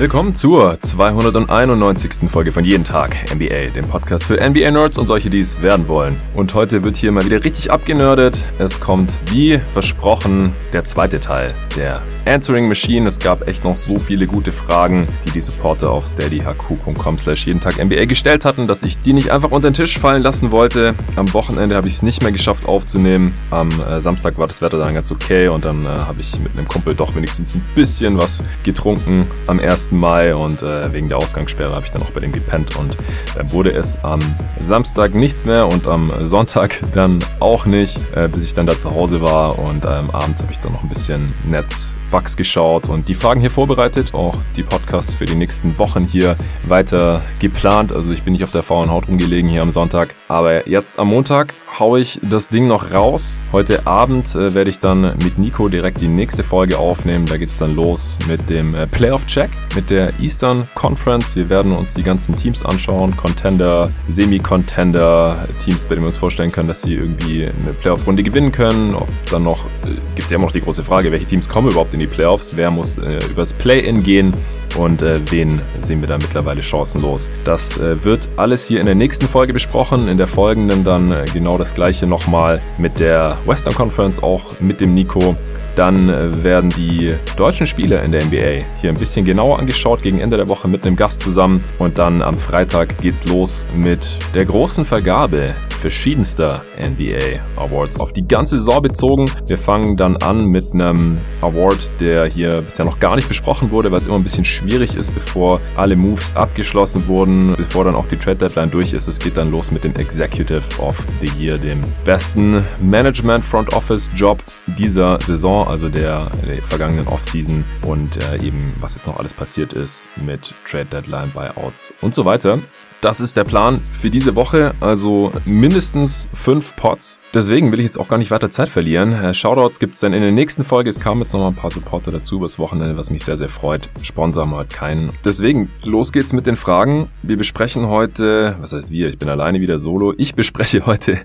Willkommen 0.00 0.32
zur 0.32 0.80
291. 0.80 2.30
Folge 2.30 2.52
von 2.52 2.64
Jeden 2.64 2.84
Tag 2.84 3.14
NBA, 3.34 3.74
dem 3.74 3.84
Podcast 3.84 4.24
für 4.24 4.40
NBA-Nerds 4.40 4.96
und 4.96 5.06
solche, 5.06 5.28
die 5.28 5.40
es 5.40 5.60
werden 5.60 5.88
wollen. 5.88 6.18
Und 6.34 6.54
heute 6.54 6.82
wird 6.82 6.96
hier 6.96 7.12
mal 7.12 7.26
wieder 7.26 7.44
richtig 7.44 7.70
abgenördet. 7.70 8.42
Es 8.58 8.80
kommt, 8.80 9.12
wie 9.26 9.58
versprochen, 9.74 10.54
der 10.72 10.84
zweite 10.84 11.20
Teil 11.20 11.54
der 11.76 12.00
Answering 12.24 12.66
Machine. 12.66 13.06
Es 13.08 13.18
gab 13.18 13.46
echt 13.46 13.62
noch 13.62 13.76
so 13.76 13.98
viele 13.98 14.26
gute 14.26 14.52
Fragen, 14.52 15.06
die 15.26 15.32
die 15.32 15.42
Supporter 15.42 15.90
auf 15.90 16.06
steadyhq.com 16.06 17.18
slash 17.18 17.46
jeden 17.46 17.60
Tag 17.60 17.76
NBA 17.76 18.06
gestellt 18.06 18.46
hatten, 18.46 18.66
dass 18.66 18.82
ich 18.82 19.02
die 19.02 19.12
nicht 19.12 19.30
einfach 19.30 19.50
unter 19.50 19.68
den 19.70 19.74
Tisch 19.74 19.98
fallen 19.98 20.22
lassen 20.22 20.50
wollte. 20.50 20.94
Am 21.16 21.30
Wochenende 21.34 21.76
habe 21.76 21.88
ich 21.88 21.94
es 21.94 22.02
nicht 22.02 22.22
mehr 22.22 22.32
geschafft 22.32 22.66
aufzunehmen. 22.66 23.34
Am 23.50 23.68
äh, 23.68 24.00
Samstag 24.00 24.38
war 24.38 24.46
das 24.46 24.62
Wetter 24.62 24.78
dann 24.78 24.94
ganz 24.94 25.12
okay 25.12 25.48
und 25.48 25.62
dann 25.62 25.84
äh, 25.84 25.88
habe 25.88 26.22
ich 26.22 26.38
mit 26.38 26.56
einem 26.56 26.66
Kumpel 26.66 26.94
doch 26.94 27.14
wenigstens 27.14 27.54
ein 27.54 27.62
bisschen 27.74 28.16
was 28.16 28.42
getrunken 28.64 29.26
am 29.46 29.58
ersten 29.58 29.89
Mai 29.92 30.34
und 30.34 30.62
äh, 30.62 30.92
wegen 30.92 31.08
der 31.08 31.18
Ausgangssperre 31.18 31.74
habe 31.74 31.84
ich 31.84 31.90
dann 31.90 32.02
auch 32.02 32.10
bei 32.10 32.20
dem 32.20 32.32
gepennt 32.32 32.76
und 32.76 32.96
dann 33.34 33.50
wurde 33.52 33.72
es 33.72 34.02
am 34.02 34.20
Samstag 34.58 35.14
nichts 35.14 35.44
mehr 35.44 35.68
und 35.68 35.86
am 35.86 36.12
Sonntag 36.22 36.80
dann 36.92 37.18
auch 37.40 37.66
nicht, 37.66 37.98
äh, 38.14 38.28
bis 38.28 38.44
ich 38.44 38.54
dann 38.54 38.66
da 38.66 38.76
zu 38.76 38.90
Hause 38.90 39.20
war 39.20 39.58
und 39.58 39.84
ähm, 39.84 40.10
abends 40.10 40.42
habe 40.42 40.52
ich 40.52 40.58
dann 40.58 40.72
noch 40.72 40.82
ein 40.82 40.88
bisschen 40.88 41.32
Netz 41.48 41.94
Bugs 42.10 42.36
geschaut 42.36 42.88
und 42.88 43.08
die 43.08 43.14
Fragen 43.14 43.40
hier 43.40 43.50
vorbereitet, 43.50 44.14
auch 44.14 44.36
die 44.56 44.62
Podcasts 44.62 45.14
für 45.14 45.24
die 45.24 45.34
nächsten 45.34 45.78
Wochen 45.78 46.04
hier 46.04 46.36
weiter 46.66 47.22
geplant. 47.38 47.92
Also 47.92 48.12
ich 48.12 48.22
bin 48.22 48.32
nicht 48.32 48.44
auf 48.44 48.52
der 48.52 48.62
faulen 48.62 48.90
Haut 48.90 49.08
rumgelegen 49.08 49.50
hier 49.50 49.62
am 49.62 49.70
Sonntag, 49.70 50.14
aber 50.28 50.68
jetzt 50.68 50.98
am 50.98 51.08
Montag 51.08 51.54
haue 51.78 52.00
ich 52.00 52.20
das 52.22 52.48
Ding 52.48 52.66
noch 52.66 52.92
raus. 52.92 53.38
Heute 53.52 53.86
Abend 53.86 54.34
äh, 54.34 54.54
werde 54.54 54.70
ich 54.70 54.78
dann 54.78 55.02
mit 55.22 55.38
Nico 55.38 55.68
direkt 55.68 56.00
die 56.00 56.08
nächste 56.08 56.42
Folge 56.42 56.78
aufnehmen. 56.78 57.26
Da 57.26 57.36
geht 57.36 57.50
es 57.50 57.58
dann 57.58 57.74
los 57.74 58.18
mit 58.28 58.50
dem 58.50 58.74
äh, 58.74 58.86
Playoff-Check, 58.86 59.50
mit 59.74 59.90
der 59.90 60.12
Eastern 60.20 60.68
Conference. 60.74 61.36
Wir 61.36 61.48
werden 61.48 61.72
uns 61.72 61.94
die 61.94 62.02
ganzen 62.02 62.34
Teams 62.34 62.64
anschauen, 62.64 63.16
Contender, 63.16 63.88
Semi-Contender, 64.08 65.48
Teams, 65.64 65.84
bei 65.84 65.94
denen 65.94 66.02
wir 66.02 66.08
uns 66.08 66.16
vorstellen 66.16 66.50
können, 66.50 66.68
dass 66.68 66.82
sie 66.82 66.94
irgendwie 66.94 67.44
eine 67.44 67.72
Playoff-Runde 67.72 68.22
gewinnen 68.22 68.52
können. 68.52 68.94
Ob 68.94 69.08
dann 69.30 69.44
noch, 69.44 69.64
äh, 69.84 69.94
gibt 70.16 70.30
ja 70.30 70.36
immer 70.36 70.46
noch 70.46 70.52
die 70.52 70.60
große 70.60 70.82
Frage, 70.82 71.12
welche 71.12 71.26
Teams 71.26 71.48
kommen 71.48 71.70
überhaupt 71.70 71.94
in 71.94 71.99
in 72.00 72.08
die 72.08 72.14
Playoffs, 72.14 72.56
wer 72.56 72.70
muss 72.70 72.96
äh, 72.98 73.18
übers 73.30 73.52
Play-In 73.52 74.02
gehen 74.02 74.34
und 74.76 75.02
äh, 75.02 75.20
wen 75.30 75.60
sehen 75.80 76.00
wir 76.00 76.08
da 76.08 76.16
mittlerweile 76.16 76.62
chancenlos. 76.62 77.30
Das 77.44 77.78
äh, 77.78 78.02
wird 78.04 78.28
alles 78.36 78.66
hier 78.66 78.80
in 78.80 78.86
der 78.86 78.94
nächsten 78.94 79.26
Folge 79.28 79.52
besprochen, 79.52 80.08
in 80.08 80.16
der 80.16 80.26
folgenden 80.26 80.84
dann 80.84 81.12
äh, 81.12 81.24
genau 81.32 81.58
das 81.58 81.74
gleiche 81.74 82.06
nochmal 82.06 82.60
mit 82.78 82.98
der 82.98 83.36
Western 83.46 83.74
Conference, 83.74 84.22
auch 84.22 84.60
mit 84.60 84.80
dem 84.80 84.94
Nico. 84.94 85.36
Dann 85.76 86.08
äh, 86.08 86.42
werden 86.42 86.70
die 86.70 87.14
deutschen 87.36 87.66
Spieler 87.66 88.02
in 88.02 88.12
der 88.12 88.24
NBA 88.24 88.64
hier 88.80 88.90
ein 88.90 88.96
bisschen 88.96 89.24
genauer 89.24 89.58
angeschaut, 89.58 90.02
gegen 90.02 90.20
Ende 90.20 90.36
der 90.36 90.48
Woche 90.48 90.68
mit 90.68 90.84
einem 90.84 90.96
Gast 90.96 91.22
zusammen. 91.22 91.62
Und 91.78 91.98
dann 91.98 92.22
am 92.22 92.36
Freitag 92.36 92.98
geht's 92.98 93.26
los 93.26 93.66
mit 93.76 94.18
der 94.34 94.46
großen 94.46 94.84
Vergabe 94.84 95.54
verschiedenster 95.80 96.62
NBA 96.78 97.40
Awards 97.56 97.98
auf 97.98 98.12
die 98.12 98.26
ganze 98.26 98.58
Saison 98.58 98.82
bezogen. 98.82 99.24
Wir 99.46 99.56
fangen 99.56 99.96
dann 99.96 100.16
an 100.18 100.44
mit 100.44 100.72
einem 100.72 101.18
Award, 101.40 101.89
der 101.98 102.26
hier 102.26 102.62
bisher 102.62 102.84
noch 102.84 103.00
gar 103.00 103.16
nicht 103.16 103.28
besprochen 103.28 103.70
wurde, 103.70 103.90
weil 103.90 104.00
es 104.00 104.06
immer 104.06 104.16
ein 104.16 104.22
bisschen 104.22 104.44
schwierig 104.44 104.94
ist, 104.94 105.14
bevor 105.14 105.60
alle 105.76 105.96
Moves 105.96 106.34
abgeschlossen 106.36 107.06
wurden, 107.06 107.54
bevor 107.56 107.84
dann 107.84 107.94
auch 107.94 108.06
die 108.06 108.16
Trade 108.16 108.36
Deadline 108.36 108.70
durch 108.70 108.92
ist. 108.92 109.08
Es 109.08 109.18
geht 109.18 109.36
dann 109.36 109.50
los 109.50 109.70
mit 109.70 109.84
dem 109.84 109.94
Executive 109.96 110.62
of 110.78 111.04
the 111.20 111.30
Year, 111.38 111.58
dem 111.58 111.82
besten 112.04 112.64
Management 112.80 113.44
Front 113.44 113.72
Office 113.72 114.08
Job 114.14 114.42
dieser 114.78 115.18
Saison, 115.20 115.66
also 115.66 115.88
der, 115.88 116.30
der 116.46 116.62
vergangenen 116.62 117.06
Offseason 117.08 117.64
und 117.82 118.22
äh, 118.22 118.36
eben 118.44 118.72
was 118.80 118.94
jetzt 118.94 119.06
noch 119.06 119.18
alles 119.18 119.34
passiert 119.34 119.72
ist 119.72 120.08
mit 120.16 120.54
Trade 120.64 120.86
Deadline, 120.86 121.30
Buyouts 121.32 121.92
und 122.00 122.14
so 122.14 122.24
weiter. 122.24 122.58
Das 123.00 123.22
ist 123.22 123.34
der 123.38 123.44
Plan 123.44 123.80
für 123.80 124.10
diese 124.10 124.36
Woche, 124.36 124.74
also 124.78 125.32
mindestens 125.46 126.28
fünf 126.34 126.76
Pots. 126.76 127.18
Deswegen 127.32 127.72
will 127.72 127.80
ich 127.80 127.86
jetzt 127.86 127.98
auch 127.98 128.08
gar 128.08 128.18
nicht 128.18 128.30
weiter 128.30 128.50
Zeit 128.50 128.68
verlieren. 128.68 129.14
Äh, 129.14 129.32
Shoutouts 129.32 129.78
gibt 129.78 129.94
es 129.94 130.00
dann 130.00 130.12
in 130.12 130.20
der 130.20 130.32
nächsten 130.32 130.64
Folge. 130.64 130.90
Es 130.90 131.00
kamen 131.00 131.22
jetzt 131.22 131.32
noch 131.32 131.40
mal 131.40 131.48
ein 131.48 131.54
paar 131.54 131.70
Supporter 131.70 132.10
dazu 132.10 132.36
übers 132.36 132.58
Wochenende, 132.58 132.98
was 132.98 133.10
mich 133.10 133.24
sehr, 133.24 133.38
sehr 133.38 133.48
freut. 133.48 133.88
Sponsor 134.02 134.50
heute 134.50 134.76
keinen. 134.76 135.12
Deswegen, 135.24 135.70
los 135.82 136.12
geht's 136.12 136.34
mit 136.34 136.46
den 136.46 136.56
Fragen. 136.56 137.08
Wir 137.22 137.38
besprechen 137.38 137.86
heute, 137.86 138.56
was 138.60 138.74
heißt 138.74 138.90
wir? 138.90 139.08
Ich 139.08 139.18
bin 139.18 139.30
alleine 139.30 139.62
wieder 139.62 139.78
solo. 139.78 140.12
Ich 140.18 140.34
bespreche 140.34 140.84
heute 140.86 141.20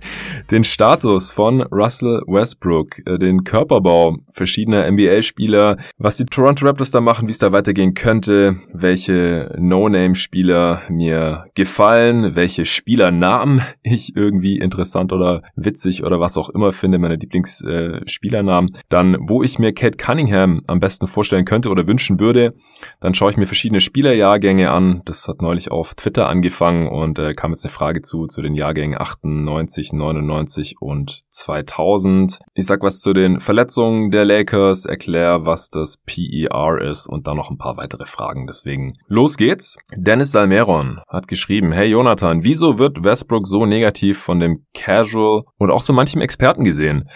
den 0.51 0.63
Status 0.63 1.29
von 1.29 1.61
Russell 1.61 2.21
Westbrook, 2.25 3.05
äh, 3.05 3.19
den 3.19 3.43
Körperbau 3.43 4.19
verschiedener 4.31 4.89
NBA-Spieler, 4.89 5.75
was 5.97 6.15
die 6.15 6.25
Toronto 6.25 6.65
Raptors 6.65 6.91
da 6.91 7.01
machen, 7.01 7.27
wie 7.27 7.33
es 7.33 7.39
da 7.39 7.51
weitergehen 7.51 7.95
könnte, 7.95 8.61
welche 8.71 9.53
No-Name-Spieler 9.59 10.83
mir 10.87 11.47
gefallen 11.53 11.64
gefallen, 11.65 12.35
welche 12.35 12.63
Spielernamen 12.63 13.59
ich 13.81 14.15
irgendwie 14.15 14.59
interessant 14.59 15.11
oder 15.11 15.41
witzig 15.55 16.03
oder 16.03 16.19
was 16.19 16.37
auch 16.37 16.49
immer 16.49 16.71
finde, 16.71 16.99
meine 16.99 17.15
Lieblingsspielernamen. 17.15 18.69
Äh, 18.69 18.79
dann, 18.89 19.17
wo 19.19 19.41
ich 19.41 19.57
mir 19.57 19.73
Kate 19.73 19.97
Cunningham 19.97 20.61
am 20.67 20.79
besten 20.79 21.07
vorstellen 21.07 21.43
könnte 21.43 21.69
oder 21.69 21.87
wünschen 21.87 22.19
würde. 22.19 22.53
Dann 22.99 23.15
schaue 23.15 23.31
ich 23.31 23.37
mir 23.37 23.47
verschiedene 23.47 23.81
Spielerjahrgänge 23.81 24.69
an. 24.69 25.01
Das 25.05 25.27
hat 25.27 25.41
neulich 25.41 25.71
auf 25.71 25.95
Twitter 25.95 26.29
angefangen 26.29 26.87
und 26.87 27.17
äh, 27.17 27.33
kam 27.33 27.51
jetzt 27.51 27.65
eine 27.65 27.73
Frage 27.73 28.03
zu, 28.03 28.27
zu 28.27 28.43
den 28.43 28.53
Jahrgängen 28.53 29.01
98, 29.01 29.91
99 29.91 30.75
und 30.79 31.23
2000. 31.29 32.39
Ich 32.53 32.67
sag 32.67 32.83
was 32.83 32.99
zu 32.99 33.13
den 33.13 33.39
Verletzungen 33.39 34.11
der 34.11 34.25
Lakers, 34.25 34.85
erkläre, 34.85 35.45
was 35.45 35.71
das 35.71 35.97
PER 36.05 36.79
ist 36.81 37.07
und 37.07 37.25
dann 37.25 37.37
noch 37.37 37.49
ein 37.49 37.57
paar 37.57 37.77
weitere 37.77 38.05
Fragen. 38.05 38.45
Deswegen 38.45 38.97
los 39.07 39.37
geht's. 39.37 39.77
Dennis 39.95 40.31
Salmeron 40.31 40.99
hat 41.07 41.27
geschrieben, 41.27 41.54
geschrieben, 41.55 41.71
hey 41.71 41.87
Jonathan, 41.87 42.43
wieso 42.43 42.79
wird 42.79 43.05
Westbrook 43.05 43.47
so 43.47 43.65
negativ 43.65 44.19
von 44.19 44.41
dem 44.41 44.65
Casual 44.73 45.43
und 45.57 45.71
auch 45.71 45.79
so 45.79 45.93
manchem 45.93 46.19
Experten 46.19 46.65
gesehen? 46.65 47.09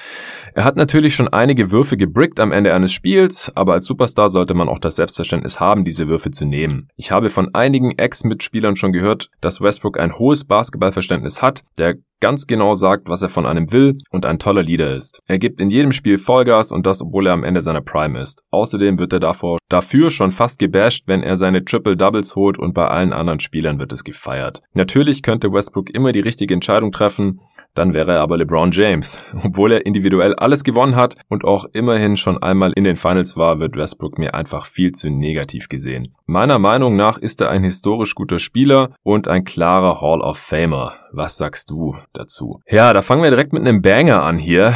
Er 0.53 0.63
hat 0.63 0.77
natürlich 0.77 1.13
schon 1.13 1.27
einige 1.27 1.72
Würfe 1.72 1.97
gebrickt 1.97 2.39
am 2.39 2.53
Ende 2.53 2.73
eines 2.73 2.94
Spiels, 2.94 3.51
aber 3.55 3.73
als 3.73 3.85
Superstar 3.85 4.29
sollte 4.29 4.53
man 4.53 4.69
auch 4.69 4.79
das 4.79 4.95
Selbstverständnis 4.95 5.59
haben, 5.59 5.83
diese 5.83 6.07
Würfe 6.07 6.31
zu 6.31 6.45
nehmen. 6.45 6.88
Ich 6.95 7.11
habe 7.11 7.29
von 7.29 7.53
einigen 7.53 7.91
Ex-Mitspielern 7.97 8.78
schon 8.78 8.94
gehört, 8.94 9.29
dass 9.41 9.59
Westbrook 9.59 9.99
ein 9.99 10.17
hohes 10.17 10.45
Basketballverständnis 10.45 11.41
hat, 11.41 11.63
der 11.78 11.95
ganz 12.22 12.47
genau 12.47 12.75
sagt, 12.75 13.09
was 13.09 13.22
er 13.22 13.29
von 13.29 13.45
einem 13.45 13.72
will 13.73 13.97
und 14.09 14.25
ein 14.25 14.39
toller 14.39 14.63
Leader 14.63 14.95
ist. 14.95 15.19
Er 15.28 15.39
gibt 15.39 15.59
in 15.59 15.69
jedem 15.69 15.91
Spiel 15.91 16.17
Vollgas 16.17 16.72
und 16.72 16.85
das, 16.85 17.01
obwohl 17.01 17.28
er 17.28 17.33
am 17.33 17.44
Ende 17.44 17.61
seiner 17.61 17.81
Prime 17.81 18.19
ist. 18.22 18.44
Außerdem 18.51 18.99
wird 18.99 19.13
er 19.13 19.19
davor, 19.19 19.59
dafür 19.69 20.12
schon 20.12 20.31
fast 20.31 20.59
gebasht, 20.59 21.03
wenn 21.06 21.24
er 21.24 21.38
seine 21.38 21.63
Triple 21.63 21.96
Doubles 21.96 22.35
holt 22.35 22.57
und 22.57 22.74
bei 22.74 22.88
allen 22.88 23.13
anderen 23.13 23.40
Spielern 23.40 23.80
wird 23.80 23.94
es 23.94 24.03
gefeiert. 24.03 24.62
Natürlich 24.74 25.24
könnte 25.24 25.53
Westbrook 25.53 25.90
immer 25.90 26.12
die 26.12 26.19
richtige 26.19 26.53
Entscheidung 26.53 26.91
treffen, 26.91 27.40
dann 27.75 27.94
wäre 27.94 28.13
er 28.13 28.22
aber 28.22 28.38
LeBron 28.38 28.72
James. 28.72 29.22
Obwohl 29.44 29.72
er 29.72 29.85
individuell 29.85 30.35
alles 30.35 30.63
gewonnen 30.63 30.96
hat 30.96 31.16
und 31.29 31.46
auch 31.46 31.66
immerhin 31.72 32.18
schon 32.18 32.41
einmal 32.41 32.74
in 32.74 32.84
den 32.84 32.96
Finals 32.96 33.38
war, 33.38 33.59
wird 33.59 33.78
Westbrook 33.78 34.18
mir 34.18 34.34
einfach 34.34 34.66
viel 34.66 34.91
zu 34.91 35.09
negativ 35.09 35.69
gesehen. 35.69 36.16
Meiner 36.25 36.59
Meinung 36.59 36.96
nach 36.96 37.18
ist 37.18 37.41
er 37.41 37.50
ein 37.50 37.63
historisch 37.63 38.16
guter 38.16 38.40
Spieler 38.40 38.91
und 39.03 39.28
ein 39.28 39.44
klarer 39.44 40.02
Hall 40.02 40.22
of 40.22 40.38
Famer. 40.38 40.96
Was 41.12 41.38
sagst 41.38 41.69
du 41.69 41.96
dazu? 42.13 42.59
Ja, 42.68 42.91
da 42.94 43.02
fangen 43.02 43.24
wir 43.24 43.29
direkt 43.29 43.53
mit 43.53 43.66
einem 43.66 43.81
Banger 43.81 44.24
an 44.24 44.38
hier 44.38 44.75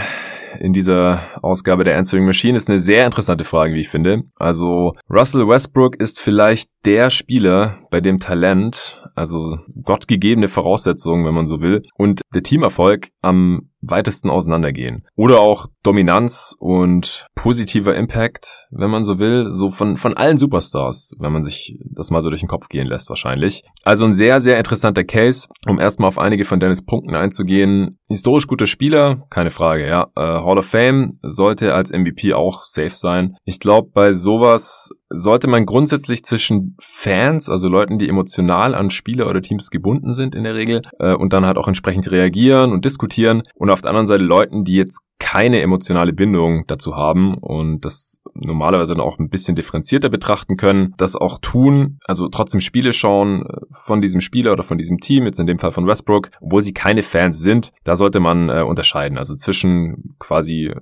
in 0.60 0.74
dieser 0.74 1.22
Ausgabe 1.42 1.84
der 1.84 1.98
Answering 1.98 2.26
Machine 2.26 2.58
ist 2.58 2.70
eine 2.70 2.80
sehr 2.80 3.06
interessante 3.06 3.44
Frage, 3.44 3.74
wie 3.74 3.82
ich 3.82 3.90
finde. 3.90 4.24
Also 4.36 4.94
Russell 5.10 5.48
Westbrook 5.48 5.96
ist 5.96 6.20
vielleicht 6.20 6.70
der 6.86 7.10
Spieler, 7.10 7.80
bei 7.90 8.02
dem 8.02 8.20
Talent, 8.20 9.02
also 9.16 9.58
gottgegebene 9.84 10.48
Voraussetzungen, 10.48 11.26
wenn 11.26 11.34
man 11.34 11.46
so 11.46 11.62
will, 11.62 11.84
und 11.96 12.22
der 12.34 12.44
Teamerfolg 12.44 13.10
am 13.22 13.70
weitesten 13.84 14.30
auseinandergehen. 14.30 15.06
Oder 15.16 15.40
auch 15.40 15.68
Dominanz 15.84 16.56
und 16.60 17.28
positiver 17.36 17.96
Impact, 17.96 18.68
wenn 18.72 18.90
man 18.90 19.04
so 19.04 19.20
will, 19.20 19.52
so 19.52 19.70
von, 19.70 19.98
von 19.98 20.16
allen 20.16 20.38
Superstars, 20.38 21.14
wenn 21.20 21.34
man 21.34 21.44
sich 21.44 21.78
das 21.92 22.10
mal 22.10 22.22
so 22.22 22.30
durch 22.30 22.42
den 22.42 22.50
Kopf 22.50 22.70
gehen 22.70 22.88
lässt 22.88 23.10
wahrscheinlich. 23.10 23.64
Also 23.84 24.06
ein 24.06 24.14
sehr, 24.14 24.40
sehr 24.40 24.58
interessanter 24.58 25.04
Case, 25.04 25.48
um 25.68 25.80
erstmal 25.80 26.08
auf 26.08 26.18
einige 26.18 26.46
von 26.46 26.60
Dennis 26.60 26.86
Punkten 26.86 27.16
einzugehen. 27.16 28.00
Historisch 28.08 28.48
guter 28.48 28.66
Spieler, 28.66 29.26
keine 29.30 29.50
Frage, 29.50 29.88
ja. 29.88 30.08
Äh, 30.16 30.22
Hall 30.22 30.58
of 30.58 30.66
Fame 30.66 31.20
sollte 31.22 31.74
als 31.74 31.92
MVP 31.92 32.34
auch 32.34 32.64
safe 32.64 32.90
sein. 32.92 33.36
Ich 33.44 33.60
glaube, 33.60 33.90
bei 33.94 34.14
sowas 34.14 34.90
sollte 35.14 35.48
man 35.48 35.66
grundsätzlich 35.66 36.24
zwischen 36.24 36.76
Fans, 36.80 37.50
also 37.50 37.70
Leuten, 37.70 38.00
die 38.00 38.10
emotional 38.10 38.74
an 38.74 38.90
Spieler 38.90 39.30
oder 39.30 39.42
Teams 39.42 39.70
gebunden 39.70 40.12
sind 40.12 40.34
in 40.34 40.44
der 40.44 40.56
Regel, 40.56 40.82
äh, 41.00 41.14
und 41.14 41.34
dann 41.34 41.46
halt 41.46 41.58
auch 41.58 41.68
entsprechend 41.68 42.10
reagieren 42.10 42.72
und 42.72 42.84
diskutieren 42.84 43.44
und 43.56 43.70
auf 43.74 43.82
der 43.82 43.90
anderen 43.90 44.08
Seite 44.08 44.24
Leuten, 44.24 44.64
die 44.64 44.76
jetzt 44.76 45.02
keine 45.20 45.62
emotionale 45.62 46.14
Bindung 46.14 46.66
dazu 46.68 46.96
haben 46.96 47.36
und 47.36 47.86
das 47.86 48.22
normalerweise 48.34 48.94
dann 48.94 49.04
auch 49.04 49.20
ein 49.20 49.30
bisschen 49.30 49.56
differenzierter 49.56 50.10
betrachten 50.10 50.58
können, 50.58 50.94
das 50.98 51.16
auch 51.16 51.40
tun, 51.40 52.00
also 52.04 52.28
trotzdem 52.28 52.62
Spiele 52.62 52.94
schauen 52.94 53.46
äh, 53.46 53.62
von 53.72 54.02
diesem 54.02 54.22
Spieler 54.22 54.52
oder 54.52 54.64
von 54.64 54.78
diesem 54.78 54.98
Team, 54.98 55.26
jetzt 55.26 55.40
in 55.40 55.48
dem 55.48 55.60
Fall 55.60 55.72
von 55.72 55.88
Westbrook, 55.88 56.30
obwohl 56.42 56.62
sie 56.62 56.74
keine 56.74 57.04
Fans 57.04 57.40
sind, 57.40 57.72
da 57.84 57.96
sollte 57.96 58.20
man 58.20 58.50
äh, 58.50 58.64
unterscheiden, 58.64 59.18
also 59.18 59.36
zwischen 59.36 60.16
quasi 60.20 60.74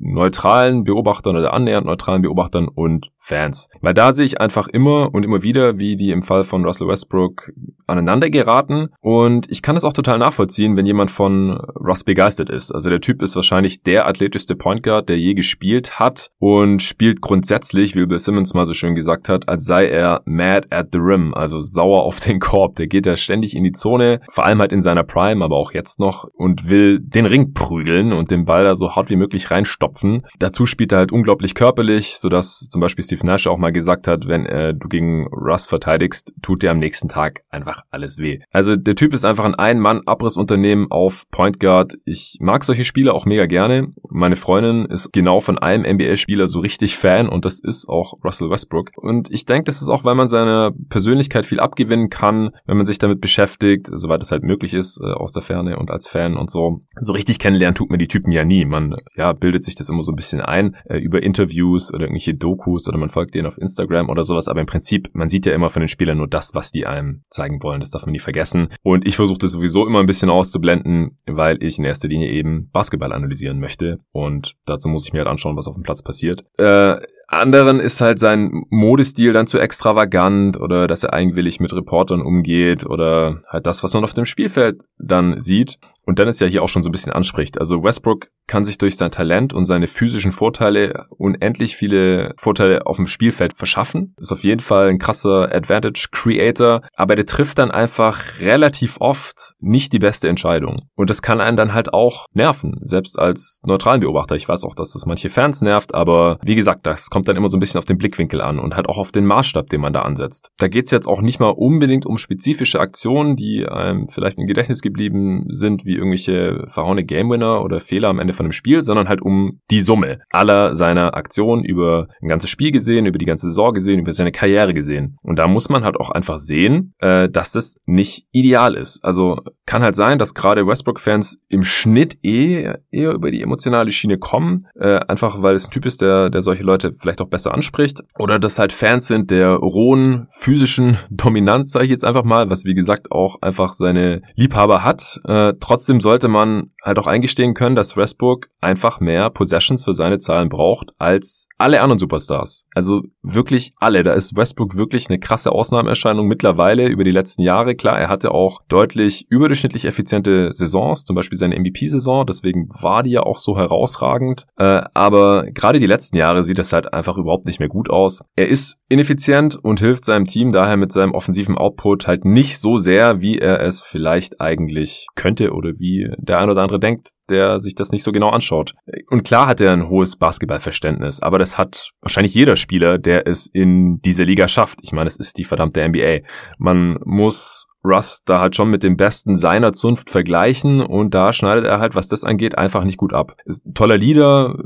neutralen 0.00 0.84
Beobachtern 0.84 1.36
oder 1.36 1.52
annähernd 1.52 1.86
neutralen 1.86 2.22
Beobachtern 2.22 2.68
und 2.68 3.10
Fans. 3.18 3.68
Weil 3.80 3.94
da 3.94 4.12
sehe 4.12 4.26
ich 4.26 4.40
einfach 4.40 4.68
immer 4.68 5.12
und 5.12 5.24
immer 5.24 5.42
wieder, 5.42 5.78
wie 5.78 5.96
die 5.96 6.10
im 6.10 6.22
Fall 6.22 6.44
von 6.44 6.64
Russell 6.64 6.88
Westbrook 6.88 7.52
aneinander 7.88 8.30
geraten. 8.30 8.88
Und 9.00 9.50
ich 9.50 9.62
kann 9.62 9.74
das 9.74 9.84
auch 9.84 9.92
total 9.92 10.18
nachvollziehen, 10.18 10.76
wenn 10.76 10.86
jemand 10.86 11.10
von 11.10 11.58
Russ 11.76 12.04
begeistert 12.04 12.50
ist. 12.50 12.72
Also 12.72 12.88
der 12.88 13.00
Typ 13.00 13.22
ist 13.22 13.36
wahrscheinlich 13.36 13.82
der 13.82 14.06
athletischste 14.06 14.54
Point 14.54 14.82
Guard, 14.82 15.08
der 15.08 15.18
je 15.18 15.34
gespielt 15.34 15.98
hat 15.98 16.30
und 16.38 16.82
spielt 16.82 17.20
grundsätzlich, 17.20 17.94
wie 17.94 18.06
Bill 18.06 18.18
Simmons 18.18 18.54
mal 18.54 18.64
so 18.64 18.74
schön 18.74 18.94
gesagt 18.94 19.28
hat, 19.28 19.48
als 19.48 19.64
sei 19.64 19.86
er 19.88 20.22
mad 20.24 20.68
at 20.70 20.88
the 20.92 20.98
rim, 20.98 21.34
also 21.34 21.60
sauer 21.60 22.02
auf 22.02 22.20
den 22.20 22.40
Korb. 22.40 22.76
Der 22.76 22.86
geht 22.86 23.06
da 23.06 23.16
ständig 23.16 23.56
in 23.56 23.64
die 23.64 23.72
Zone, 23.72 24.20
vor 24.30 24.44
allem 24.44 24.60
halt 24.60 24.72
in 24.72 24.82
seiner 24.82 25.02
Prime, 25.02 25.44
aber 25.44 25.56
auch 25.56 25.72
jetzt 25.72 25.98
noch 25.98 26.24
und 26.34 26.68
will 26.68 27.00
den 27.00 27.26
Ring 27.26 27.52
prügeln 27.54 28.12
und 28.12 28.30
den 28.30 28.44
Ball 28.44 28.64
da 28.64 28.74
so 28.74 28.94
hart 28.94 29.10
wie 29.10 29.16
möglich 29.16 29.50
reinstopfen. 29.50 30.26
Dazu 30.38 30.66
spielt 30.66 30.92
er 30.92 30.98
halt 30.98 31.12
unglaublich 31.12 31.54
körperlich, 31.54 32.18
sodass 32.18 32.68
zum 32.70 32.80
Beispiel 32.80 33.04
Steve 33.04 33.24
Nash 33.24 33.46
auch 33.46 33.58
mal 33.58 33.72
gesagt 33.72 34.08
hat, 34.08 34.28
wenn 34.28 34.46
äh, 34.46 34.74
du 34.74 34.88
gegen 34.88 35.26
Russ 35.28 35.66
verteidigst, 35.66 36.32
tut 36.42 36.62
dir 36.62 36.70
am 36.70 36.78
nächsten 36.78 37.08
Tag 37.08 37.42
einfach 37.50 37.77
alles 37.90 38.18
weh. 38.18 38.40
Also 38.50 38.76
der 38.76 38.94
Typ 38.94 39.12
ist 39.12 39.24
einfach 39.24 39.44
ein 39.44 39.54
Ein-Mann-Abrissunternehmen 39.54 40.90
auf 40.90 41.24
Point 41.30 41.60
Guard. 41.60 41.94
Ich 42.04 42.38
mag 42.40 42.64
solche 42.64 42.84
Spieler 42.84 43.14
auch 43.14 43.26
mega 43.26 43.46
gerne. 43.46 43.88
Meine 44.10 44.36
Freundin 44.36 44.86
ist 44.86 45.12
genau 45.12 45.40
von 45.40 45.58
einem 45.58 45.84
NBA-Spieler 45.84 46.48
so 46.48 46.60
richtig 46.60 46.96
Fan 46.96 47.28
und 47.28 47.44
das 47.44 47.60
ist 47.60 47.88
auch 47.88 48.14
Russell 48.24 48.50
Westbrook. 48.50 48.90
Und 48.96 49.30
ich 49.30 49.46
denke, 49.46 49.64
das 49.64 49.82
ist 49.82 49.88
auch, 49.88 50.04
weil 50.04 50.14
man 50.14 50.28
seiner 50.28 50.72
Persönlichkeit 50.88 51.46
viel 51.46 51.60
abgewinnen 51.60 52.08
kann, 52.08 52.50
wenn 52.66 52.76
man 52.76 52.86
sich 52.86 52.98
damit 52.98 53.20
beschäftigt, 53.20 53.88
soweit 53.92 54.22
es 54.22 54.30
halt 54.30 54.42
möglich 54.42 54.74
ist, 54.74 55.00
äh, 55.00 55.12
aus 55.12 55.32
der 55.32 55.42
Ferne 55.42 55.78
und 55.78 55.90
als 55.90 56.08
Fan 56.08 56.36
und 56.36 56.50
so. 56.50 56.82
So 57.00 57.12
richtig 57.12 57.38
kennenlernen 57.38 57.74
tut 57.74 57.90
man 57.90 57.98
die 57.98 58.08
Typen 58.08 58.32
ja 58.32 58.44
nie. 58.44 58.64
Man 58.64 58.96
ja 59.16 59.32
bildet 59.32 59.64
sich 59.64 59.74
das 59.74 59.88
immer 59.88 60.02
so 60.02 60.12
ein 60.12 60.16
bisschen 60.16 60.40
ein 60.40 60.76
äh, 60.86 60.98
über 60.98 61.22
Interviews 61.22 61.92
oder 61.92 62.02
irgendwelche 62.02 62.34
Dokus 62.34 62.88
oder 62.88 62.98
man 62.98 63.10
folgt 63.10 63.34
denen 63.34 63.46
auf 63.46 63.58
Instagram 63.58 64.08
oder 64.08 64.22
sowas. 64.22 64.48
Aber 64.48 64.60
im 64.60 64.66
Prinzip, 64.66 65.08
man 65.12 65.28
sieht 65.28 65.46
ja 65.46 65.52
immer 65.52 65.70
von 65.70 65.80
den 65.80 65.88
Spielern 65.88 66.18
nur 66.18 66.28
das, 66.28 66.54
was 66.54 66.70
die 66.70 66.86
einem 66.86 67.22
zeigen 67.30 67.62
wollen. 67.62 67.67
Das 67.80 67.90
darf 67.90 68.06
man 68.06 68.12
nie 68.12 68.18
vergessen. 68.18 68.68
Und 68.82 69.06
ich 69.06 69.16
versuche 69.16 69.38
das 69.38 69.52
sowieso 69.52 69.86
immer 69.86 70.00
ein 70.00 70.06
bisschen 70.06 70.30
auszublenden, 70.30 71.16
weil 71.26 71.62
ich 71.62 71.78
in 71.78 71.84
erster 71.84 72.08
Linie 72.08 72.30
eben 72.30 72.70
Basketball 72.70 73.12
analysieren 73.12 73.60
möchte. 73.60 73.98
Und 74.12 74.54
dazu 74.66 74.88
muss 74.88 75.06
ich 75.06 75.12
mir 75.12 75.20
halt 75.20 75.28
anschauen, 75.28 75.56
was 75.56 75.68
auf 75.68 75.74
dem 75.74 75.82
Platz 75.82 76.02
passiert. 76.02 76.44
Äh, 76.58 76.96
anderen 77.28 77.78
ist 77.78 78.00
halt 78.00 78.18
sein 78.18 78.64
Modestil 78.70 79.32
dann 79.32 79.46
zu 79.46 79.58
extravagant 79.58 80.58
oder 80.58 80.86
dass 80.86 81.04
er 81.04 81.12
eigenwillig 81.12 81.60
mit 81.60 81.72
Reportern 81.72 82.22
umgeht 82.22 82.84
oder 82.86 83.42
halt 83.46 83.66
das, 83.66 83.84
was 83.84 83.94
man 83.94 84.02
auf 84.02 84.14
dem 84.14 84.24
Spielfeld 84.24 84.80
dann 84.98 85.40
sieht 85.40 85.78
und 86.08 86.18
Dennis 86.18 86.40
ja 86.40 86.46
hier 86.46 86.62
auch 86.62 86.70
schon 86.70 86.82
so 86.82 86.88
ein 86.88 86.92
bisschen 86.92 87.12
anspricht. 87.12 87.60
Also 87.60 87.84
Westbrook 87.84 88.28
kann 88.46 88.64
sich 88.64 88.78
durch 88.78 88.96
sein 88.96 89.10
Talent 89.10 89.52
und 89.52 89.66
seine 89.66 89.86
physischen 89.86 90.32
Vorteile 90.32 91.04
unendlich 91.10 91.76
viele 91.76 92.32
Vorteile 92.38 92.86
auf 92.86 92.96
dem 92.96 93.06
Spielfeld 93.06 93.52
verschaffen. 93.52 94.14
Ist 94.16 94.32
auf 94.32 94.42
jeden 94.42 94.60
Fall 94.60 94.88
ein 94.88 94.98
krasser 94.98 95.54
Advantage 95.54 96.08
Creator, 96.10 96.80
aber 96.96 97.14
der 97.14 97.26
trifft 97.26 97.58
dann 97.58 97.70
einfach 97.70 98.40
relativ 98.40 98.96
oft 99.00 99.52
nicht 99.60 99.92
die 99.92 99.98
beste 99.98 100.30
Entscheidung. 100.30 100.88
Und 100.96 101.10
das 101.10 101.20
kann 101.20 101.42
einen 101.42 101.58
dann 101.58 101.74
halt 101.74 101.92
auch 101.92 102.24
nerven, 102.32 102.80
selbst 102.80 103.18
als 103.18 103.60
neutralen 103.66 104.00
Beobachter. 104.00 104.34
Ich 104.34 104.48
weiß 104.48 104.64
auch, 104.64 104.74
dass 104.74 104.92
das 104.92 105.04
manche 105.04 105.28
Fans 105.28 105.60
nervt, 105.60 105.94
aber 105.94 106.38
wie 106.42 106.54
gesagt, 106.54 106.86
das 106.86 107.10
kommt 107.10 107.17
dann 107.26 107.36
immer 107.36 107.48
so 107.48 107.56
ein 107.56 107.60
bisschen 107.60 107.78
auf 107.78 107.84
den 107.84 107.98
Blickwinkel 107.98 108.40
an 108.40 108.58
und 108.58 108.76
halt 108.76 108.88
auch 108.88 108.98
auf 108.98 109.12
den 109.12 109.26
Maßstab, 109.26 109.68
den 109.68 109.80
man 109.80 109.92
da 109.92 110.02
ansetzt. 110.02 110.50
Da 110.58 110.68
geht's 110.68 110.90
jetzt 110.90 111.08
auch 111.08 111.22
nicht 111.22 111.40
mal 111.40 111.50
unbedingt 111.50 112.06
um 112.06 112.18
spezifische 112.18 112.80
Aktionen, 112.80 113.36
die 113.36 113.66
einem 113.66 114.08
vielleicht 114.08 114.38
im 114.38 114.46
Gedächtnis 114.46 114.82
geblieben 114.82 115.46
sind, 115.48 115.84
wie 115.84 115.94
irgendwelche 115.94 116.64
verhauene 116.68 117.04
Game 117.04 117.30
Winner 117.30 117.62
oder 117.62 117.80
Fehler 117.80 118.08
am 118.08 118.18
Ende 118.18 118.32
von 118.32 118.46
einem 118.46 118.52
Spiel, 118.52 118.84
sondern 118.84 119.08
halt 119.08 119.22
um 119.22 119.60
die 119.70 119.80
Summe 119.80 120.20
aller 120.30 120.74
seiner 120.74 121.14
Aktionen 121.14 121.64
über 121.64 122.08
ein 122.22 122.28
ganzes 122.28 122.50
Spiel 122.50 122.72
gesehen, 122.72 123.06
über 123.06 123.18
die 123.18 123.26
ganze 123.26 123.48
Saison 123.48 123.72
gesehen, 123.72 124.00
über 124.00 124.12
seine 124.12 124.32
Karriere 124.32 124.74
gesehen. 124.74 125.16
Und 125.22 125.38
da 125.38 125.48
muss 125.48 125.68
man 125.68 125.84
halt 125.84 125.96
auch 125.96 126.10
einfach 126.10 126.38
sehen, 126.38 126.94
äh, 126.98 127.28
dass 127.28 127.52
das 127.52 127.76
nicht 127.86 128.26
ideal 128.32 128.74
ist. 128.74 129.00
Also 129.02 129.38
kann 129.66 129.82
halt 129.82 129.96
sein, 129.96 130.18
dass 130.18 130.34
gerade 130.34 130.66
Westbrook-Fans 130.66 131.40
im 131.48 131.62
Schnitt 131.62 132.18
eh 132.22 132.72
eher 132.90 133.12
über 133.12 133.30
die 133.30 133.42
emotionale 133.42 133.92
Schiene 133.92 134.18
kommen, 134.18 134.60
äh, 134.78 134.98
einfach 135.08 135.42
weil 135.42 135.54
es 135.54 135.66
ein 135.66 135.70
Typ 135.70 135.86
ist, 135.86 136.00
der, 136.00 136.30
der 136.30 136.42
solche 136.42 136.62
Leute 136.62 136.92
vielleicht 136.92 137.07
auch 137.16 137.28
besser 137.28 137.54
anspricht. 137.54 138.00
Oder 138.18 138.38
dass 138.38 138.58
halt 138.58 138.72
Fans 138.72 139.06
sind 139.06 139.30
der 139.30 139.54
rohen 139.54 140.28
physischen 140.30 140.98
Dominanz, 141.10 141.72
sage 141.72 141.86
ich 141.86 141.90
jetzt 141.90 142.04
einfach 142.04 142.24
mal, 142.24 142.50
was 142.50 142.64
wie 142.64 142.74
gesagt 142.74 143.10
auch 143.10 143.40
einfach 143.42 143.72
seine 143.72 144.22
Liebhaber 144.34 144.84
hat. 144.84 145.20
Äh, 145.24 145.54
trotzdem 145.60 146.00
sollte 146.00 146.28
man 146.28 146.70
halt 146.82 146.98
auch 146.98 147.06
eingestehen 147.06 147.54
können, 147.54 147.76
dass 147.76 147.96
Westbrook 147.96 148.48
einfach 148.60 149.00
mehr 149.00 149.30
Possessions 149.30 149.84
für 149.84 149.94
seine 149.94 150.18
Zahlen 150.18 150.48
braucht 150.48 150.90
als 150.98 151.48
alle 151.58 151.80
anderen 151.80 151.98
Superstars. 151.98 152.66
Also 152.74 153.02
wirklich 153.22 153.72
alle. 153.78 154.02
Da 154.02 154.12
ist 154.12 154.36
Westbrook 154.36 154.76
wirklich 154.76 155.08
eine 155.08 155.18
krasse 155.18 155.52
Ausnahmeerscheinung 155.52 156.26
mittlerweile 156.26 156.86
über 156.88 157.04
die 157.04 157.10
letzten 157.10 157.42
Jahre. 157.42 157.74
Klar, 157.74 157.98
er 157.98 158.08
hatte 158.08 158.32
auch 158.32 158.62
deutlich 158.68 159.26
überdurchschnittlich 159.28 159.84
effiziente 159.84 160.50
Saisons, 160.52 161.04
zum 161.04 161.16
Beispiel 161.16 161.38
seine 161.38 161.58
MVP-Saison. 161.58 162.26
Deswegen 162.26 162.68
war 162.80 163.02
die 163.02 163.10
ja 163.10 163.22
auch 163.22 163.38
so 163.38 163.56
herausragend. 163.56 164.46
Äh, 164.56 164.82
aber 164.94 165.44
gerade 165.50 165.80
die 165.80 165.86
letzten 165.86 166.16
Jahre 166.16 166.42
sieht 166.42 166.58
das 166.58 166.72
halt 166.72 166.92
einfach 166.98 167.16
überhaupt 167.16 167.46
nicht 167.46 167.60
mehr 167.60 167.68
gut 167.68 167.88
aus. 167.90 168.20
Er 168.36 168.48
ist 168.48 168.76
ineffizient 168.88 169.56
und 169.56 169.80
hilft 169.80 170.04
seinem 170.04 170.24
Team 170.26 170.52
daher 170.52 170.76
mit 170.76 170.92
seinem 170.92 171.12
offensiven 171.12 171.56
Output 171.56 172.06
halt 172.06 172.24
nicht 172.24 172.58
so 172.58 172.76
sehr, 172.76 173.20
wie 173.20 173.38
er 173.38 173.60
es 173.60 173.80
vielleicht 173.80 174.40
eigentlich 174.40 175.06
könnte 175.14 175.52
oder 175.52 175.70
wie 175.78 176.10
der 176.18 176.40
ein 176.40 176.50
oder 176.50 176.62
andere 176.62 176.80
denkt, 176.80 177.10
der 177.30 177.60
sich 177.60 177.74
das 177.74 177.90
nicht 177.90 178.02
so 178.02 178.12
genau 178.12 178.28
anschaut. 178.28 178.74
Und 179.10 179.24
klar 179.24 179.46
hat 179.46 179.60
er 179.60 179.72
ein 179.72 179.88
hohes 179.88 180.16
Basketballverständnis, 180.16 181.20
aber 181.20 181.38
das 181.38 181.58
hat 181.58 181.90
wahrscheinlich 182.00 182.34
jeder 182.34 182.56
Spieler, 182.56 182.98
der 182.98 183.26
es 183.26 183.46
in 183.46 184.00
dieser 184.00 184.24
Liga 184.24 184.48
schafft. 184.48 184.80
Ich 184.82 184.92
meine, 184.92 185.08
es 185.08 185.16
ist 185.16 185.38
die 185.38 185.44
verdammte 185.44 185.86
NBA. 185.86 186.20
Man 186.58 186.98
muss 187.04 187.66
Russ 187.84 188.20
da 188.24 188.40
halt 188.40 188.56
schon 188.56 188.70
mit 188.70 188.82
dem 188.82 188.96
Besten 188.96 189.36
seiner 189.36 189.72
Zunft 189.72 190.10
vergleichen 190.10 190.80
und 190.80 191.14
da 191.14 191.32
schneidet 191.32 191.64
er 191.64 191.78
halt, 191.78 191.94
was 191.94 192.08
das 192.08 192.24
angeht, 192.24 192.58
einfach 192.58 192.84
nicht 192.84 192.98
gut 192.98 193.12
ab. 193.12 193.36
Ist 193.44 193.64
ein 193.66 193.74
toller 193.74 193.96
Leader, 193.96 194.56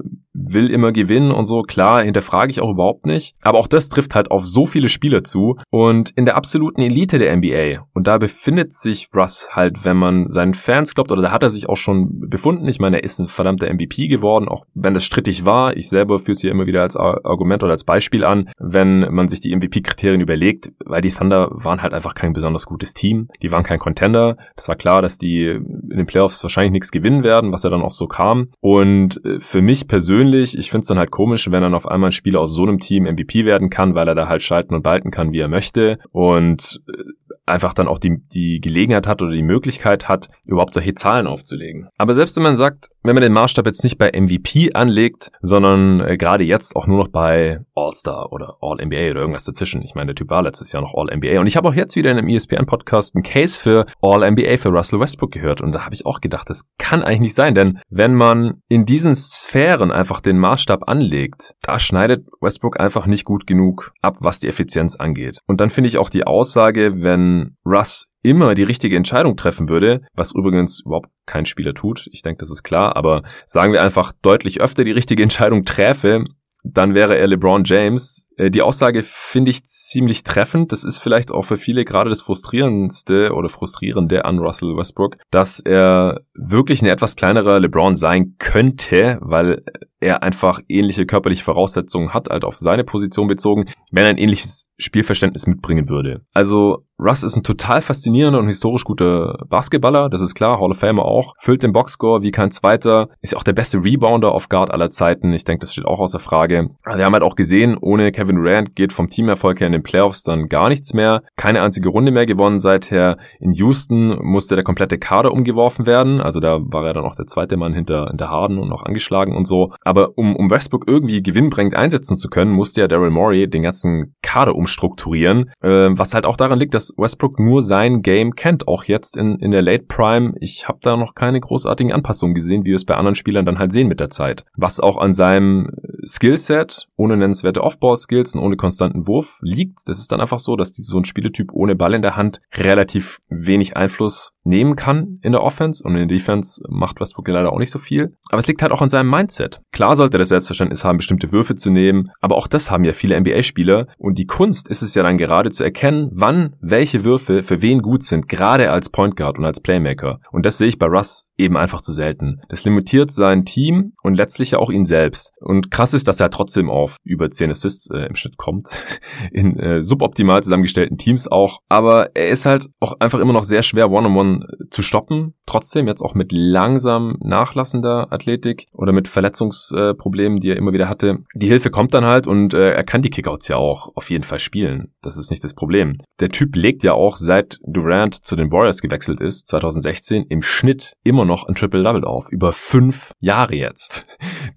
will 0.44 0.70
immer 0.70 0.92
gewinnen 0.92 1.30
und 1.30 1.46
so, 1.46 1.62
klar, 1.62 2.02
hinterfrage 2.02 2.50
ich 2.50 2.60
auch 2.60 2.70
überhaupt 2.70 3.06
nicht. 3.06 3.34
Aber 3.42 3.58
auch 3.58 3.66
das 3.66 3.88
trifft 3.88 4.14
halt 4.14 4.30
auf 4.30 4.46
so 4.46 4.66
viele 4.66 4.88
Spieler 4.88 5.24
zu. 5.24 5.58
Und 5.70 6.10
in 6.10 6.24
der 6.24 6.36
absoluten 6.36 6.80
Elite 6.80 7.18
der 7.18 7.36
NBA, 7.36 7.86
und 7.94 8.06
da 8.06 8.18
befindet 8.18 8.72
sich 8.72 9.08
Russ 9.14 9.50
halt, 9.52 9.84
wenn 9.84 9.96
man 9.96 10.28
seinen 10.28 10.54
Fans 10.54 10.94
glaubt, 10.94 11.12
oder 11.12 11.22
da 11.22 11.32
hat 11.32 11.42
er 11.42 11.50
sich 11.50 11.68
auch 11.68 11.76
schon 11.76 12.28
befunden. 12.28 12.68
Ich 12.68 12.80
meine, 12.80 12.98
er 12.98 13.04
ist 13.04 13.20
ein 13.20 13.28
verdammter 13.28 13.72
MVP 13.72 14.08
geworden, 14.08 14.48
auch 14.48 14.64
wenn 14.74 14.94
das 14.94 15.04
strittig 15.04 15.46
war. 15.46 15.76
Ich 15.76 15.88
selber 15.88 16.18
führe 16.18 16.32
es 16.32 16.40
hier 16.40 16.50
immer 16.50 16.66
wieder 16.66 16.82
als 16.82 16.96
Argument 16.96 17.62
oder 17.62 17.72
als 17.72 17.84
Beispiel 17.84 18.24
an, 18.24 18.50
wenn 18.58 19.12
man 19.12 19.28
sich 19.28 19.40
die 19.40 19.54
MVP-Kriterien 19.54 20.20
überlegt, 20.20 20.72
weil 20.84 21.02
die 21.02 21.10
Thunder 21.10 21.48
waren 21.52 21.82
halt 21.82 21.94
einfach 21.94 22.14
kein 22.14 22.32
besonders 22.32 22.66
gutes 22.66 22.94
Team. 22.94 23.28
Die 23.42 23.52
waren 23.52 23.62
kein 23.62 23.78
Contender. 23.78 24.36
Das 24.56 24.68
war 24.68 24.76
klar, 24.76 25.02
dass 25.02 25.18
die 25.18 25.46
in 25.46 25.96
den 25.96 26.06
Playoffs 26.06 26.42
wahrscheinlich 26.42 26.72
nichts 26.72 26.90
gewinnen 26.90 27.22
werden, 27.22 27.52
was 27.52 27.62
ja 27.62 27.70
dann 27.70 27.82
auch 27.82 27.92
so 27.92 28.06
kam. 28.06 28.48
Und 28.60 29.24
äh, 29.24 29.40
für 29.40 29.62
mich 29.62 29.88
persönlich 29.88 30.31
persönlich, 30.32 30.58
ich 30.58 30.70
finde 30.70 30.82
es 30.82 30.88
dann 30.88 30.98
halt 30.98 31.10
komisch, 31.10 31.50
wenn 31.50 31.62
dann 31.62 31.74
auf 31.74 31.86
einmal 31.86 32.10
ein 32.10 32.12
Spieler 32.12 32.40
aus 32.40 32.52
so 32.52 32.62
einem 32.62 32.78
Team 32.78 33.04
MVP 33.04 33.44
werden 33.44 33.70
kann, 33.70 33.94
weil 33.94 34.08
er 34.08 34.14
da 34.14 34.28
halt 34.28 34.42
schalten 34.42 34.74
und 34.74 34.82
balten 34.82 35.10
kann, 35.10 35.32
wie 35.32 35.40
er 35.40 35.48
möchte. 35.48 35.98
Und 36.10 36.80
äh, 36.88 37.02
einfach 37.46 37.74
dann 37.74 37.88
auch 37.88 37.98
die, 37.98 38.18
die 38.32 38.60
Gelegenheit 38.60 39.06
hat 39.06 39.22
oder 39.22 39.32
die 39.32 39.42
Möglichkeit 39.42 40.08
hat, 40.08 40.28
überhaupt 40.46 40.72
solche 40.72 40.94
Zahlen 40.94 41.26
aufzulegen. 41.26 41.88
Aber 41.98 42.14
selbst 42.14 42.36
wenn 42.36 42.42
man 42.42 42.56
sagt, 42.56 42.88
wenn 43.02 43.14
man 43.14 43.22
den 43.22 43.32
Maßstab 43.32 43.66
jetzt 43.66 43.82
nicht 43.82 43.98
bei 43.98 44.12
MVP 44.12 44.74
anlegt, 44.74 45.32
sondern 45.40 46.00
äh, 46.00 46.16
gerade 46.16 46.44
jetzt 46.44 46.76
auch 46.76 46.86
nur 46.86 46.98
noch 46.98 47.08
bei 47.08 47.60
All-Star 47.74 48.32
oder 48.32 48.56
All-NBA 48.60 49.10
oder 49.10 49.20
irgendwas 49.20 49.44
dazwischen. 49.44 49.82
Ich 49.82 49.94
meine, 49.94 50.08
der 50.08 50.14
Typ 50.14 50.30
war 50.30 50.42
letztes 50.42 50.72
Jahr 50.72 50.82
noch 50.82 50.94
All-NBA. 50.94 51.40
Und 51.40 51.46
ich 51.46 51.56
habe 51.56 51.68
auch 51.68 51.74
jetzt 51.74 51.96
wieder 51.96 52.10
in 52.10 52.18
einem 52.18 52.28
ESPN-Podcast 52.28 53.14
einen 53.14 53.24
Case 53.24 53.60
für 53.60 53.86
All-NBA 54.00 54.56
für 54.58 54.68
Russell 54.68 55.00
Westbrook 55.00 55.32
gehört. 55.32 55.60
Und 55.60 55.72
da 55.72 55.84
habe 55.84 55.94
ich 55.94 56.06
auch 56.06 56.20
gedacht, 56.20 56.48
das 56.48 56.62
kann 56.78 57.02
eigentlich 57.02 57.20
nicht 57.20 57.34
sein. 57.34 57.54
Denn 57.54 57.80
wenn 57.90 58.14
man 58.14 58.62
in 58.68 58.84
diesen 58.84 59.14
Sphären 59.14 59.90
einfach 59.90 60.20
den 60.20 60.38
Maßstab 60.38 60.88
anlegt, 60.88 61.54
da 61.62 61.80
schneidet 61.80 62.26
Westbrook 62.40 62.78
einfach 62.78 63.06
nicht 63.06 63.24
gut 63.24 63.46
genug 63.46 63.92
ab, 64.00 64.16
was 64.20 64.40
die 64.40 64.48
Effizienz 64.48 64.96
angeht. 64.96 65.40
Und 65.46 65.60
dann 65.60 65.70
finde 65.70 65.88
ich 65.88 65.98
auch 65.98 66.10
die 66.10 66.24
Aussage, 66.24 67.02
wenn 67.02 67.56
Russ 67.64 68.11
immer 68.22 68.54
die 68.54 68.62
richtige 68.62 68.96
Entscheidung 68.96 69.36
treffen 69.36 69.68
würde, 69.68 70.02
was 70.14 70.34
übrigens 70.34 70.80
überhaupt 70.84 71.10
kein 71.26 71.44
Spieler 71.44 71.74
tut, 71.74 72.08
ich 72.12 72.22
denke, 72.22 72.38
das 72.38 72.50
ist 72.50 72.62
klar, 72.62 72.96
aber 72.96 73.22
sagen 73.46 73.72
wir 73.72 73.82
einfach 73.82 74.12
deutlich 74.22 74.60
öfter 74.60 74.84
die 74.84 74.92
richtige 74.92 75.22
Entscheidung 75.22 75.64
träfe, 75.64 76.24
dann 76.64 76.94
wäre 76.94 77.18
er 77.18 77.26
LeBron 77.26 77.64
James. 77.64 78.28
Äh, 78.36 78.50
die 78.50 78.62
Aussage 78.62 79.02
finde 79.02 79.50
ich 79.50 79.64
ziemlich 79.64 80.22
treffend. 80.22 80.72
Das 80.72 80.84
ist 80.84 80.98
vielleicht 80.98 81.32
auch 81.32 81.42
für 81.42 81.56
viele 81.56 81.84
gerade 81.84 82.10
das 82.10 82.22
frustrierendste 82.22 83.32
oder 83.32 83.48
frustrierende 83.48 84.24
an 84.24 84.38
Russell 84.38 84.76
Westbrook, 84.76 85.16
dass 85.30 85.60
er 85.60 86.20
wirklich 86.34 86.82
ein 86.82 86.88
etwas 86.88 87.16
kleinerer 87.16 87.58
LeBron 87.58 87.96
sein 87.96 88.36
könnte, 88.38 89.18
weil 89.20 89.64
er 90.00 90.22
einfach 90.22 90.60
ähnliche 90.68 91.06
körperliche 91.06 91.44
Voraussetzungen 91.44 92.14
hat, 92.14 92.28
halt 92.28 92.44
auf 92.44 92.56
seine 92.56 92.84
Position 92.84 93.28
bezogen, 93.28 93.64
wenn 93.90 94.04
er 94.04 94.10
ein 94.10 94.18
ähnliches 94.18 94.68
Spielverständnis 94.78 95.46
mitbringen 95.46 95.88
würde. 95.88 96.22
Also 96.32 96.84
Russ 97.02 97.24
ist 97.24 97.36
ein 97.36 97.42
total 97.42 97.82
faszinierender 97.82 98.38
und 98.38 98.46
historisch 98.46 98.84
guter 98.84 99.38
Basketballer, 99.48 100.08
das 100.08 100.20
ist 100.20 100.34
klar, 100.34 100.60
Hall 100.60 100.70
of 100.70 100.78
Famer 100.78 101.04
auch, 101.04 101.34
füllt 101.38 101.62
den 101.62 101.72
Boxscore 101.72 102.22
wie 102.22 102.30
kein 102.30 102.50
zweiter, 102.50 103.08
ist 103.20 103.32
ja 103.32 103.38
auch 103.38 103.42
der 103.42 103.54
beste 103.54 103.82
Rebounder 103.82 104.32
auf 104.32 104.48
Guard 104.48 104.70
aller 104.70 104.90
Zeiten, 104.90 105.32
ich 105.32 105.44
denke, 105.44 105.62
das 105.62 105.72
steht 105.72 105.84
auch 105.84 105.98
außer 105.98 106.20
Frage. 106.20 106.70
Wir 106.84 107.04
haben 107.04 107.12
halt 107.12 107.24
auch 107.24 107.34
gesehen, 107.34 107.76
ohne 107.80 108.12
Kevin 108.12 108.36
Durant 108.36 108.76
geht 108.76 108.92
vom 108.92 109.08
Teamerfolg 109.08 109.60
her 109.60 109.66
in 109.66 109.72
den 109.72 109.82
Playoffs 109.82 110.22
dann 110.22 110.48
gar 110.48 110.68
nichts 110.68 110.94
mehr, 110.94 111.22
keine 111.36 111.62
einzige 111.62 111.88
Runde 111.88 112.12
mehr 112.12 112.26
gewonnen 112.26 112.60
seither. 112.60 113.18
In 113.40 113.52
Houston 113.52 114.18
musste 114.22 114.54
der 114.54 114.64
komplette 114.64 114.98
Kader 114.98 115.32
umgeworfen 115.32 115.86
werden, 115.86 116.20
also 116.20 116.38
da 116.38 116.60
war 116.62 116.86
er 116.86 116.94
dann 116.94 117.04
auch 117.04 117.16
der 117.16 117.26
zweite 117.26 117.56
Mann 117.56 117.74
hinter, 117.74 118.08
hinter 118.08 118.30
Harden 118.30 118.58
und 118.58 118.72
auch 118.72 118.84
angeschlagen 118.84 119.34
und 119.34 119.46
so, 119.46 119.72
aber 119.80 120.16
um, 120.16 120.36
um 120.36 120.50
Westbrook 120.50 120.84
irgendwie 120.86 121.22
gewinnbringend 121.22 121.74
einsetzen 121.74 122.16
zu 122.16 122.28
können, 122.28 122.52
musste 122.52 122.80
ja 122.80 122.88
Daryl 122.88 123.10
Morey 123.10 123.48
den 123.48 123.62
ganzen 123.62 124.14
Kader 124.22 124.54
umstrukturieren, 124.54 125.50
äh, 125.62 125.88
was 125.90 126.14
halt 126.14 126.26
auch 126.26 126.36
daran 126.36 126.58
liegt, 126.58 126.74
dass 126.74 126.91
Westbrook 126.96 127.38
nur 127.38 127.62
sein 127.62 128.02
Game 128.02 128.34
kennt, 128.34 128.68
auch 128.68 128.84
jetzt 128.84 129.16
in, 129.16 129.36
in 129.36 129.50
der 129.50 129.62
Late 129.62 129.84
Prime. 129.88 130.34
Ich 130.40 130.68
habe 130.68 130.78
da 130.82 130.96
noch 130.96 131.14
keine 131.14 131.40
großartigen 131.40 131.92
Anpassungen 131.92 132.34
gesehen, 132.34 132.64
wie 132.64 132.70
wir 132.70 132.76
es 132.76 132.84
bei 132.84 132.94
anderen 132.94 133.14
Spielern 133.14 133.46
dann 133.46 133.58
halt 133.58 133.72
sehen 133.72 133.88
mit 133.88 134.00
der 134.00 134.10
Zeit. 134.10 134.44
Was 134.56 134.80
auch 134.80 134.96
an 134.96 135.12
seinem 135.12 135.70
Skillset, 136.04 136.88
ohne 136.96 137.16
nennenswerte 137.16 137.62
Offball-Skills 137.62 138.34
und 138.34 138.40
ohne 138.40 138.56
konstanten 138.56 139.06
Wurf 139.06 139.38
liegt. 139.42 139.80
Das 139.86 140.00
ist 140.00 140.10
dann 140.10 140.20
einfach 140.20 140.38
so, 140.38 140.56
dass 140.56 140.74
so 140.74 140.98
ein 140.98 141.04
Spieletyp 141.04 141.52
ohne 141.52 141.76
Ball 141.76 141.94
in 141.94 142.02
der 142.02 142.16
Hand 142.16 142.40
relativ 142.54 143.18
wenig 143.28 143.76
Einfluss 143.76 144.32
nehmen 144.44 144.74
kann 144.74 145.18
in 145.22 145.32
der 145.32 145.42
Offense 145.42 145.84
und 145.84 145.92
in 145.92 146.08
der 146.08 146.16
Defense 146.16 146.62
macht 146.68 147.00
Westbrook 147.00 147.28
leider 147.28 147.52
auch 147.52 147.58
nicht 147.58 147.70
so 147.70 147.78
viel. 147.78 148.16
Aber 148.30 148.40
es 148.40 148.46
liegt 148.46 148.62
halt 148.62 148.72
auch 148.72 148.82
an 148.82 148.88
seinem 148.88 149.10
Mindset. 149.10 149.60
Klar 149.70 149.94
sollte 149.94 150.16
er 150.16 150.20
das 150.20 150.30
Selbstverständnis 150.30 150.84
haben, 150.84 150.96
bestimmte 150.96 151.30
Würfe 151.30 151.54
zu 151.54 151.70
nehmen, 151.70 152.10
aber 152.20 152.36
auch 152.36 152.48
das 152.48 152.70
haben 152.70 152.84
ja 152.84 152.92
viele 152.92 153.18
NBA-Spieler 153.20 153.86
und 153.98 154.18
die 154.18 154.26
Kunst 154.26 154.68
ist 154.68 154.82
es 154.82 154.94
ja 154.94 155.04
dann 155.04 155.18
gerade 155.18 155.50
zu 155.50 155.62
erkennen, 155.62 156.10
wann 156.12 156.56
welche 156.60 156.81
Würfe 157.04 157.42
für 157.42 157.62
wen 157.62 157.80
gut 157.80 158.02
sind, 158.02 158.28
gerade 158.28 158.70
als 158.70 158.90
Point 158.90 159.16
Guard 159.16 159.38
und 159.38 159.44
als 159.44 159.60
Playmaker. 159.60 160.18
Und 160.30 160.44
das 160.44 160.58
sehe 160.58 160.68
ich 160.68 160.78
bei 160.78 160.86
Russ 160.86 161.22
eben 161.38 161.56
einfach 161.56 161.80
zu 161.80 161.92
selten. 161.92 162.40
Das 162.48 162.64
limitiert 162.64 163.10
sein 163.10 163.44
Team 163.44 163.92
und 164.02 164.16
letztlich 164.16 164.52
ja 164.52 164.58
auch 164.58 164.70
ihn 164.70 164.84
selbst. 164.84 165.32
Und 165.40 165.70
krass 165.70 165.94
ist, 165.94 166.08
dass 166.08 166.20
er 166.20 166.30
trotzdem 166.30 166.70
auf 166.70 166.96
über 167.04 167.30
10 167.30 167.50
Assists 167.50 167.90
äh, 167.90 168.06
im 168.06 168.14
Schnitt 168.14 168.36
kommt. 168.36 168.68
In 169.32 169.58
äh, 169.58 169.82
suboptimal 169.82 170.42
zusammengestellten 170.42 170.98
Teams 170.98 171.26
auch. 171.28 171.60
Aber 171.68 172.14
er 172.14 172.28
ist 172.28 172.46
halt 172.46 172.68
auch 172.80 172.94
einfach 173.00 173.18
immer 173.18 173.32
noch 173.32 173.44
sehr 173.44 173.62
schwer 173.62 173.90
One-on-One 173.90 174.30
-on 174.30 174.44
-one 174.44 174.70
zu 174.70 174.82
stoppen. 174.82 175.34
Trotzdem 175.46 175.86
jetzt 175.86 176.02
auch 176.02 176.14
mit 176.14 176.32
langsam 176.32 177.16
nachlassender 177.20 178.12
Athletik 178.12 178.66
oder 178.72 178.92
mit 178.92 179.08
Verletzungsproblemen, 179.08 180.38
äh, 180.38 180.40
die 180.40 180.50
er 180.50 180.56
immer 180.56 180.72
wieder 180.72 180.88
hatte. 180.88 181.18
Die 181.34 181.48
Hilfe 181.48 181.70
kommt 181.70 181.94
dann 181.94 182.04
halt 182.04 182.26
und 182.26 182.54
äh, 182.54 182.72
er 182.72 182.84
kann 182.84 183.02
die 183.02 183.10
Kickouts 183.10 183.48
ja 183.48 183.56
auch 183.56 183.92
auf 183.94 184.10
jeden 184.10 184.24
Fall 184.24 184.38
spielen. 184.38 184.92
Das 185.02 185.16
ist 185.16 185.30
nicht 185.30 185.44
das 185.44 185.54
Problem. 185.54 185.98
Der 186.20 186.28
Typ 186.28 186.54
legt 186.56 186.84
ja 186.84 186.92
auch 186.92 187.16
seit 187.16 187.58
Durant 187.66 188.14
zu 188.14 188.36
den 188.36 188.50
Warriors 188.52 188.80
gewechselt 188.80 189.20
ist, 189.20 189.48
2016, 189.48 190.26
im 190.28 190.42
Schnitt 190.42 190.94
immer 191.02 191.21
noch 191.24 191.48
ein 191.48 191.54
Triple-Double 191.54 192.04
auf. 192.04 192.30
Über 192.30 192.52
fünf 192.52 193.12
Jahre 193.20 193.54
jetzt. 193.54 194.06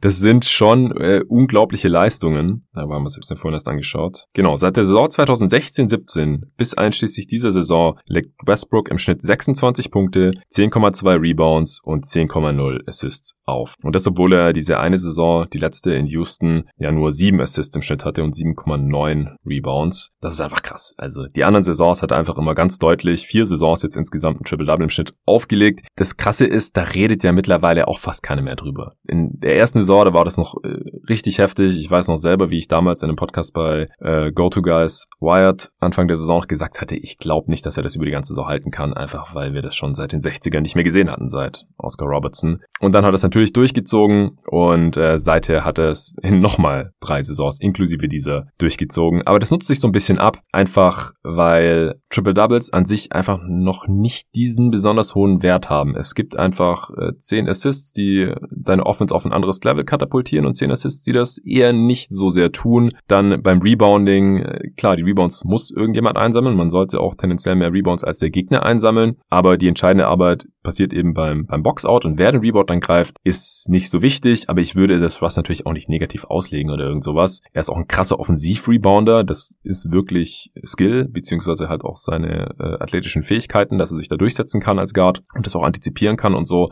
Das 0.01 0.19
sind 0.19 0.45
schon 0.45 0.91
äh, 0.97 1.21
unglaubliche 1.27 1.87
Leistungen. 1.87 2.67
Da 2.73 2.87
waren 2.87 3.03
wir 3.03 3.09
selbst 3.09 3.33
vorhin 3.37 3.53
erst 3.53 3.67
angeschaut. 3.67 4.25
Genau, 4.33 4.55
seit 4.55 4.77
der 4.77 4.83
Saison 4.83 5.07
2016-17 5.07 6.41
bis 6.57 6.73
einschließlich 6.73 7.27
dieser 7.27 7.51
Saison 7.51 7.97
legt 8.07 8.31
Westbrook 8.45 8.89
im 8.89 8.97
Schnitt 8.97 9.21
26 9.21 9.91
Punkte, 9.91 10.31
10,2 10.51 11.21
Rebounds 11.21 11.79
und 11.83 12.05
10,0 12.05 12.87
Assists 12.87 13.35
auf. 13.45 13.75
Und 13.83 13.95
das, 13.95 14.07
obwohl 14.07 14.33
er 14.33 14.53
diese 14.53 14.79
eine 14.79 14.97
Saison, 14.97 15.47
die 15.51 15.57
letzte 15.57 15.93
in 15.93 16.07
Houston, 16.07 16.69
ja 16.77 16.91
nur 16.91 17.11
7 17.11 17.39
Assists 17.41 17.75
im 17.75 17.81
Schnitt 17.81 18.05
hatte 18.05 18.23
und 18.23 18.35
7,9 18.35 19.35
Rebounds. 19.45 20.11
Das 20.21 20.33
ist 20.33 20.41
einfach 20.41 20.61
krass. 20.61 20.93
Also 20.97 21.25
die 21.35 21.43
anderen 21.43 21.63
Saisons 21.63 22.01
hat 22.01 22.11
er 22.11 22.17
einfach 22.17 22.37
immer 22.37 22.55
ganz 22.55 22.77
deutlich, 22.77 23.27
vier 23.27 23.45
Saisons 23.45 23.83
jetzt 23.83 23.97
insgesamt 23.97 24.41
ein 24.41 24.43
Triple-Double 24.43 24.83
im 24.83 24.89
Schnitt 24.89 25.13
aufgelegt. 25.25 25.81
Das 25.95 26.17
Krasse 26.17 26.45
ist, 26.55 26.77
da 26.77 26.83
redet 26.83 27.23
ja 27.23 27.31
mittlerweile 27.31 27.87
auch 27.87 27.99
fast 27.99 28.23
keiner 28.23 28.41
mehr 28.41 28.55
drüber. 28.55 28.93
In 29.07 29.39
der 29.39 29.57
ersten 29.57 29.79
Saison, 29.79 30.05
da 30.05 30.13
war 30.13 30.25
das 30.25 30.37
noch 30.37 30.55
äh, 30.63 30.77
richtig 31.09 31.37
heftig. 31.37 31.77
Ich 31.77 31.91
weiß 31.91 32.07
noch 32.07 32.17
selber, 32.17 32.49
wie 32.49 32.57
ich 32.57 32.67
damals 32.67 33.01
in 33.01 33.09
einem 33.09 33.17
Podcast 33.17 33.53
bei 33.53 33.85
äh, 33.99 34.31
Go-To-Guys 34.31 35.07
Wired 35.19 35.69
Anfang 35.79 36.07
der 36.07 36.17
Saison 36.17 36.41
gesagt 36.47 36.81
hatte, 36.81 36.95
ich 36.95 37.17
glaube 37.17 37.49
nicht, 37.51 37.65
dass 37.65 37.77
er 37.77 37.83
das 37.83 37.95
über 37.95 38.05
die 38.05 38.11
ganze 38.11 38.29
Saison 38.29 38.47
halten 38.47 38.71
kann, 38.71 38.93
einfach 38.93 39.35
weil 39.35 39.53
wir 39.53 39.61
das 39.61 39.75
schon 39.75 39.93
seit 39.93 40.11
den 40.11 40.21
60ern 40.21 40.61
nicht 40.61 40.75
mehr 40.75 40.83
gesehen 40.83 41.09
hatten, 41.09 41.27
seit 41.27 41.65
Oscar 41.77 42.07
Robertson. 42.07 42.61
Und 42.79 42.93
dann 42.93 43.05
hat 43.05 43.11
er 43.11 43.15
es 43.15 43.23
natürlich 43.23 43.53
durchgezogen 43.53 44.37
und 44.47 44.97
äh, 44.97 45.17
seither 45.17 45.65
hat 45.65 45.77
er 45.77 45.89
es 45.89 46.13
in 46.21 46.39
nochmal 46.39 46.91
drei 46.99 47.21
Saisons 47.21 47.59
inklusive 47.59 48.07
dieser 48.07 48.47
durchgezogen. 48.57 49.21
Aber 49.25 49.39
das 49.39 49.51
nutzt 49.51 49.67
sich 49.67 49.79
so 49.79 49.87
ein 49.87 49.91
bisschen 49.91 50.17
ab, 50.17 50.39
einfach 50.51 51.13
weil 51.23 51.95
Triple 52.09 52.33
Doubles 52.33 52.71
an 52.71 52.85
sich 52.85 53.11
einfach 53.11 53.39
noch 53.47 53.87
nicht 53.87 54.27
diesen 54.35 54.71
besonders 54.71 55.15
hohen 55.15 55.43
Wert 55.43 55.69
haben. 55.69 55.95
Es 55.95 56.15
gibt 56.15 56.37
einfach 56.45 56.89
äh, 56.91 57.17
10 57.17 57.49
Assists, 57.49 57.91
die 57.91 58.31
deine 58.51 58.85
Offense 58.85 59.13
auf 59.13 59.25
ein 59.25 59.33
anderes 59.33 59.61
Level 59.63 59.83
katapultieren 59.83 60.45
und 60.45 60.55
10 60.55 60.71
Assists, 60.71 61.03
die 61.03 61.11
das 61.11 61.37
eher 61.39 61.73
nicht 61.73 62.13
so 62.13 62.29
sehr 62.29 62.51
tun. 62.51 62.93
Dann 63.07 63.41
beim 63.41 63.61
Rebounding, 63.61 64.37
äh, 64.37 64.69
klar, 64.77 64.95
die 64.95 65.03
Rebounds 65.03 65.43
muss 65.43 65.71
irgendjemand 65.71 66.17
einsammeln. 66.17 66.55
Man 66.55 66.69
sollte 66.69 66.99
auch 66.99 67.15
tendenziell 67.15 67.55
mehr 67.55 67.73
Rebounds 67.73 68.03
als 68.03 68.19
der 68.19 68.29
Gegner 68.29 68.63
einsammeln. 68.63 69.17
Aber 69.29 69.57
die 69.57 69.67
entscheidende 69.67 70.07
Arbeit 70.07 70.45
passiert 70.63 70.93
eben 70.93 71.13
beim, 71.13 71.45
beim 71.45 71.63
Boxout 71.63 72.01
und 72.03 72.17
wer 72.17 72.31
den 72.31 72.41
Rebound 72.41 72.69
dann 72.69 72.79
greift, 72.79 73.17
ist 73.23 73.69
nicht 73.69 73.89
so 73.89 74.01
wichtig. 74.01 74.49
Aber 74.49 74.61
ich 74.61 74.75
würde 74.75 74.99
das 74.99 75.21
Russ 75.21 75.37
natürlich 75.37 75.65
auch 75.65 75.73
nicht 75.73 75.89
negativ 75.89 76.25
auslegen 76.25 76.71
oder 76.71 76.85
irgend 76.85 77.03
sowas. 77.03 77.41
Er 77.53 77.61
ist 77.61 77.69
auch 77.69 77.77
ein 77.77 77.87
krasser 77.87 78.19
Offensiv-Rebounder. 78.19 79.23
Das 79.23 79.57
ist 79.63 79.93
wirklich 79.93 80.51
Skill, 80.65 81.07
beziehungsweise 81.07 81.69
halt 81.69 81.83
auch 81.83 81.97
seine 81.97 82.55
äh, 82.59 82.83
athletischen 82.83 83.23
Fähigkeiten, 83.23 83.77
dass 83.77 83.91
er 83.91 83.97
sich 83.97 84.09
da 84.09 84.17
durchsetzen 84.17 84.61
kann 84.61 84.79
als 84.79 84.93
Guard 84.93 85.21
und 85.33 85.45
das 85.45 85.55
auch 85.55 85.63
antizipieren 85.63 86.17
kann 86.17 86.34
und 86.35 86.47
so. 86.47 86.69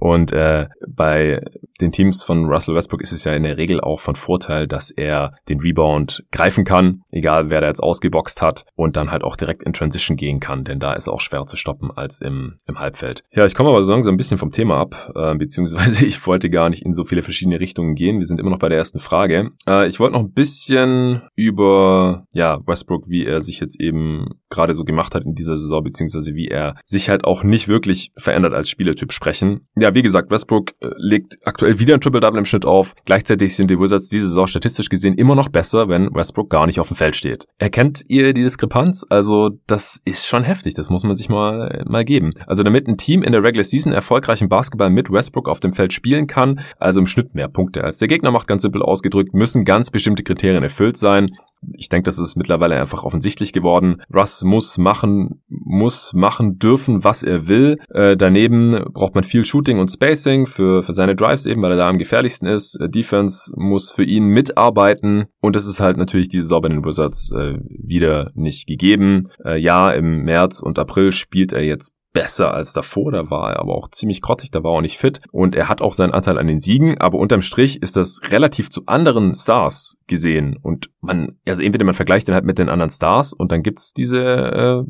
Und 0.00 0.32
äh, 0.32 0.66
bei 0.86 1.40
den 1.80 1.92
Teams 1.92 2.22
von 2.22 2.46
Russell 2.46 2.74
Westbrook 2.74 3.02
ist 3.02 3.12
es 3.12 3.24
ja 3.24 3.34
in 3.34 3.42
der 3.42 3.56
Regel 3.56 3.80
auch 3.80 4.00
von 4.00 4.16
Vorteil, 4.16 4.66
dass 4.66 4.90
er 4.90 5.34
den 5.48 5.60
Rebound 5.60 6.24
greifen 6.32 6.64
kann, 6.64 7.02
egal 7.10 7.50
wer 7.50 7.60
da 7.60 7.68
jetzt 7.68 7.82
ausgeboxt 7.82 8.42
hat, 8.42 8.64
und 8.74 8.96
dann 8.96 9.10
halt 9.10 9.24
auch 9.24 9.36
direkt 9.36 9.62
in 9.62 9.72
Transition 9.72 10.16
gehen 10.16 10.40
kann, 10.40 10.64
denn 10.64 10.80
da 10.80 10.94
ist 10.94 11.06
er 11.06 11.12
auch 11.12 11.20
schwerer 11.20 11.46
zu 11.46 11.56
stoppen 11.56 11.90
als 11.90 12.20
im, 12.20 12.56
im 12.66 12.78
Halbfeld. 12.78 13.22
Ja, 13.32 13.46
ich 13.46 13.54
komme 13.54 13.70
aber 13.70 13.84
so 13.84 13.92
langsam 13.92 14.14
ein 14.14 14.16
bisschen 14.16 14.38
vom 14.38 14.50
Thema 14.50 14.78
ab, 14.78 15.12
äh, 15.14 15.34
beziehungsweise 15.34 16.06
ich 16.06 16.26
wollte 16.26 16.50
gar 16.50 16.70
nicht 16.70 16.84
in 16.84 16.94
so 16.94 17.04
viele 17.04 17.22
verschiedene 17.22 17.60
Richtungen 17.60 17.94
gehen. 17.94 18.18
Wir 18.18 18.26
sind 18.26 18.40
immer 18.40 18.50
noch 18.50 18.58
bei 18.58 18.68
der 18.68 18.78
ersten 18.78 18.98
Frage. 18.98 19.50
Äh, 19.68 19.88
ich 19.88 20.00
wollte 20.00 20.14
noch 20.14 20.22
ein 20.22 20.32
bisschen 20.32 21.22
über 21.34 22.26
ja 22.32 22.60
Westbrook, 22.66 23.08
wie 23.08 23.24
er 23.24 23.40
sich 23.40 23.60
jetzt 23.60 23.80
eben 23.80 24.40
gerade 24.50 24.74
so 24.74 24.84
gemacht 24.84 25.14
hat 25.14 25.24
in 25.24 25.34
dieser 25.34 25.56
Saison, 25.56 25.82
beziehungsweise 25.82 26.34
wie 26.34 26.48
er 26.48 26.76
sich 26.84 27.08
halt 27.08 27.24
auch 27.24 27.44
nicht 27.44 27.68
wirklich 27.68 28.12
verändert 28.16 28.54
als 28.54 28.68
Spielertyp 28.68 29.12
sprechen. 29.12 29.68
Ja, 29.76 29.85
wie 29.94 30.02
gesagt, 30.02 30.30
Westbrook 30.30 30.72
äh, 30.80 30.88
legt 30.96 31.36
aktuell 31.44 31.78
wieder 31.78 31.94
ein 31.94 32.00
Triple-Double 32.00 32.38
im 32.38 32.44
Schnitt 32.44 32.64
auf. 32.64 32.94
Gleichzeitig 33.04 33.56
sind 33.56 33.70
die 33.70 33.78
Wizards 33.78 34.08
diese 34.08 34.28
Saison 34.28 34.46
statistisch 34.46 34.88
gesehen 34.88 35.14
immer 35.14 35.34
noch 35.34 35.48
besser, 35.48 35.88
wenn 35.88 36.14
Westbrook 36.14 36.50
gar 36.50 36.66
nicht 36.66 36.80
auf 36.80 36.88
dem 36.88 36.96
Feld 36.96 37.16
steht. 37.16 37.46
Erkennt 37.58 38.04
ihr 38.08 38.32
die 38.32 38.42
Diskrepanz? 38.42 39.04
Also, 39.08 39.50
das 39.66 40.00
ist 40.04 40.26
schon 40.26 40.44
heftig. 40.44 40.74
Das 40.74 40.90
muss 40.90 41.04
man 41.04 41.16
sich 41.16 41.28
mal, 41.28 41.84
mal 41.86 42.04
geben. 42.04 42.32
Also, 42.46 42.62
damit 42.62 42.86
ein 42.88 42.96
Team 42.96 43.22
in 43.22 43.32
der 43.32 43.42
Regular 43.42 43.64
Season 43.64 43.92
erfolgreichen 43.92 44.48
Basketball 44.48 44.90
mit 44.90 45.10
Westbrook 45.10 45.48
auf 45.48 45.60
dem 45.60 45.72
Feld 45.72 45.92
spielen 45.92 46.26
kann, 46.26 46.60
also 46.78 47.00
im 47.00 47.06
Schnitt 47.06 47.34
mehr 47.34 47.48
Punkte 47.48 47.84
als 47.84 47.98
der 47.98 48.08
Gegner 48.08 48.30
macht, 48.30 48.48
ganz 48.48 48.62
simpel 48.62 48.82
ausgedrückt, 48.82 49.34
müssen 49.34 49.64
ganz 49.64 49.90
bestimmte 49.90 50.22
Kriterien 50.22 50.62
erfüllt 50.62 50.96
sein. 50.96 51.36
Ich 51.74 51.88
denke, 51.88 52.04
das 52.04 52.18
ist 52.18 52.36
mittlerweile 52.36 52.76
einfach 52.76 53.04
offensichtlich 53.04 53.52
geworden. 53.52 54.02
Russ 54.14 54.42
muss 54.44 54.78
machen, 54.78 55.42
muss 55.48 56.12
machen 56.14 56.58
dürfen, 56.58 57.04
was 57.04 57.22
er 57.22 57.48
will. 57.48 57.78
Äh, 57.90 58.16
daneben 58.16 58.84
braucht 58.92 59.14
man 59.14 59.24
viel 59.24 59.44
Shooting 59.44 59.78
und 59.78 59.90
Spacing 59.90 60.46
für, 60.46 60.82
für 60.82 60.92
seine 60.92 61.16
Drives 61.16 61.46
eben, 61.46 61.62
weil 61.62 61.72
er 61.72 61.78
da 61.78 61.88
am 61.88 61.98
gefährlichsten 61.98 62.46
ist. 62.46 62.78
Äh, 62.80 62.88
Defense 62.88 63.52
muss 63.56 63.90
für 63.90 64.04
ihn 64.04 64.26
mitarbeiten 64.26 65.26
und 65.40 65.56
das 65.56 65.66
ist 65.66 65.80
halt 65.80 65.96
natürlich 65.96 66.28
diese 66.28 66.42
Saison 66.42 66.62
bei 66.62 66.68
den 66.68 66.84
Wizards 66.84 67.32
äh, 67.32 67.58
wieder 67.68 68.30
nicht 68.34 68.66
gegeben. 68.66 69.24
Äh, 69.44 69.58
ja, 69.58 69.90
im 69.90 70.22
März 70.22 70.60
und 70.60 70.78
April 70.78 71.12
spielt 71.12 71.52
er 71.52 71.62
jetzt 71.62 71.95
besser 72.16 72.54
als 72.54 72.72
davor. 72.72 73.12
Da 73.12 73.30
war 73.30 73.52
er 73.52 73.60
aber 73.60 73.74
auch 73.74 73.90
ziemlich 73.90 74.22
grottig, 74.22 74.50
da 74.50 74.64
war 74.64 74.72
er 74.72 74.78
auch 74.78 74.80
nicht 74.80 74.96
fit. 74.96 75.20
Und 75.32 75.54
er 75.54 75.68
hat 75.68 75.82
auch 75.82 75.92
seinen 75.92 76.14
Anteil 76.14 76.38
an 76.38 76.46
den 76.46 76.60
Siegen, 76.60 76.96
aber 76.98 77.18
unterm 77.18 77.42
Strich 77.42 77.82
ist 77.82 77.94
das 77.94 78.20
relativ 78.30 78.70
zu 78.70 78.86
anderen 78.86 79.34
Stars 79.34 79.98
gesehen. 80.06 80.56
Und 80.62 80.88
man, 81.02 81.36
also 81.46 81.62
entweder 81.62 81.84
man 81.84 81.92
vergleicht 81.92 82.26
den 82.26 82.34
halt 82.34 82.46
mit 82.46 82.58
den 82.58 82.70
anderen 82.70 82.88
Stars 82.88 83.34
und 83.34 83.52
dann 83.52 83.62
gibt's 83.62 83.92
diese 83.92 84.18
äh, 84.18 84.82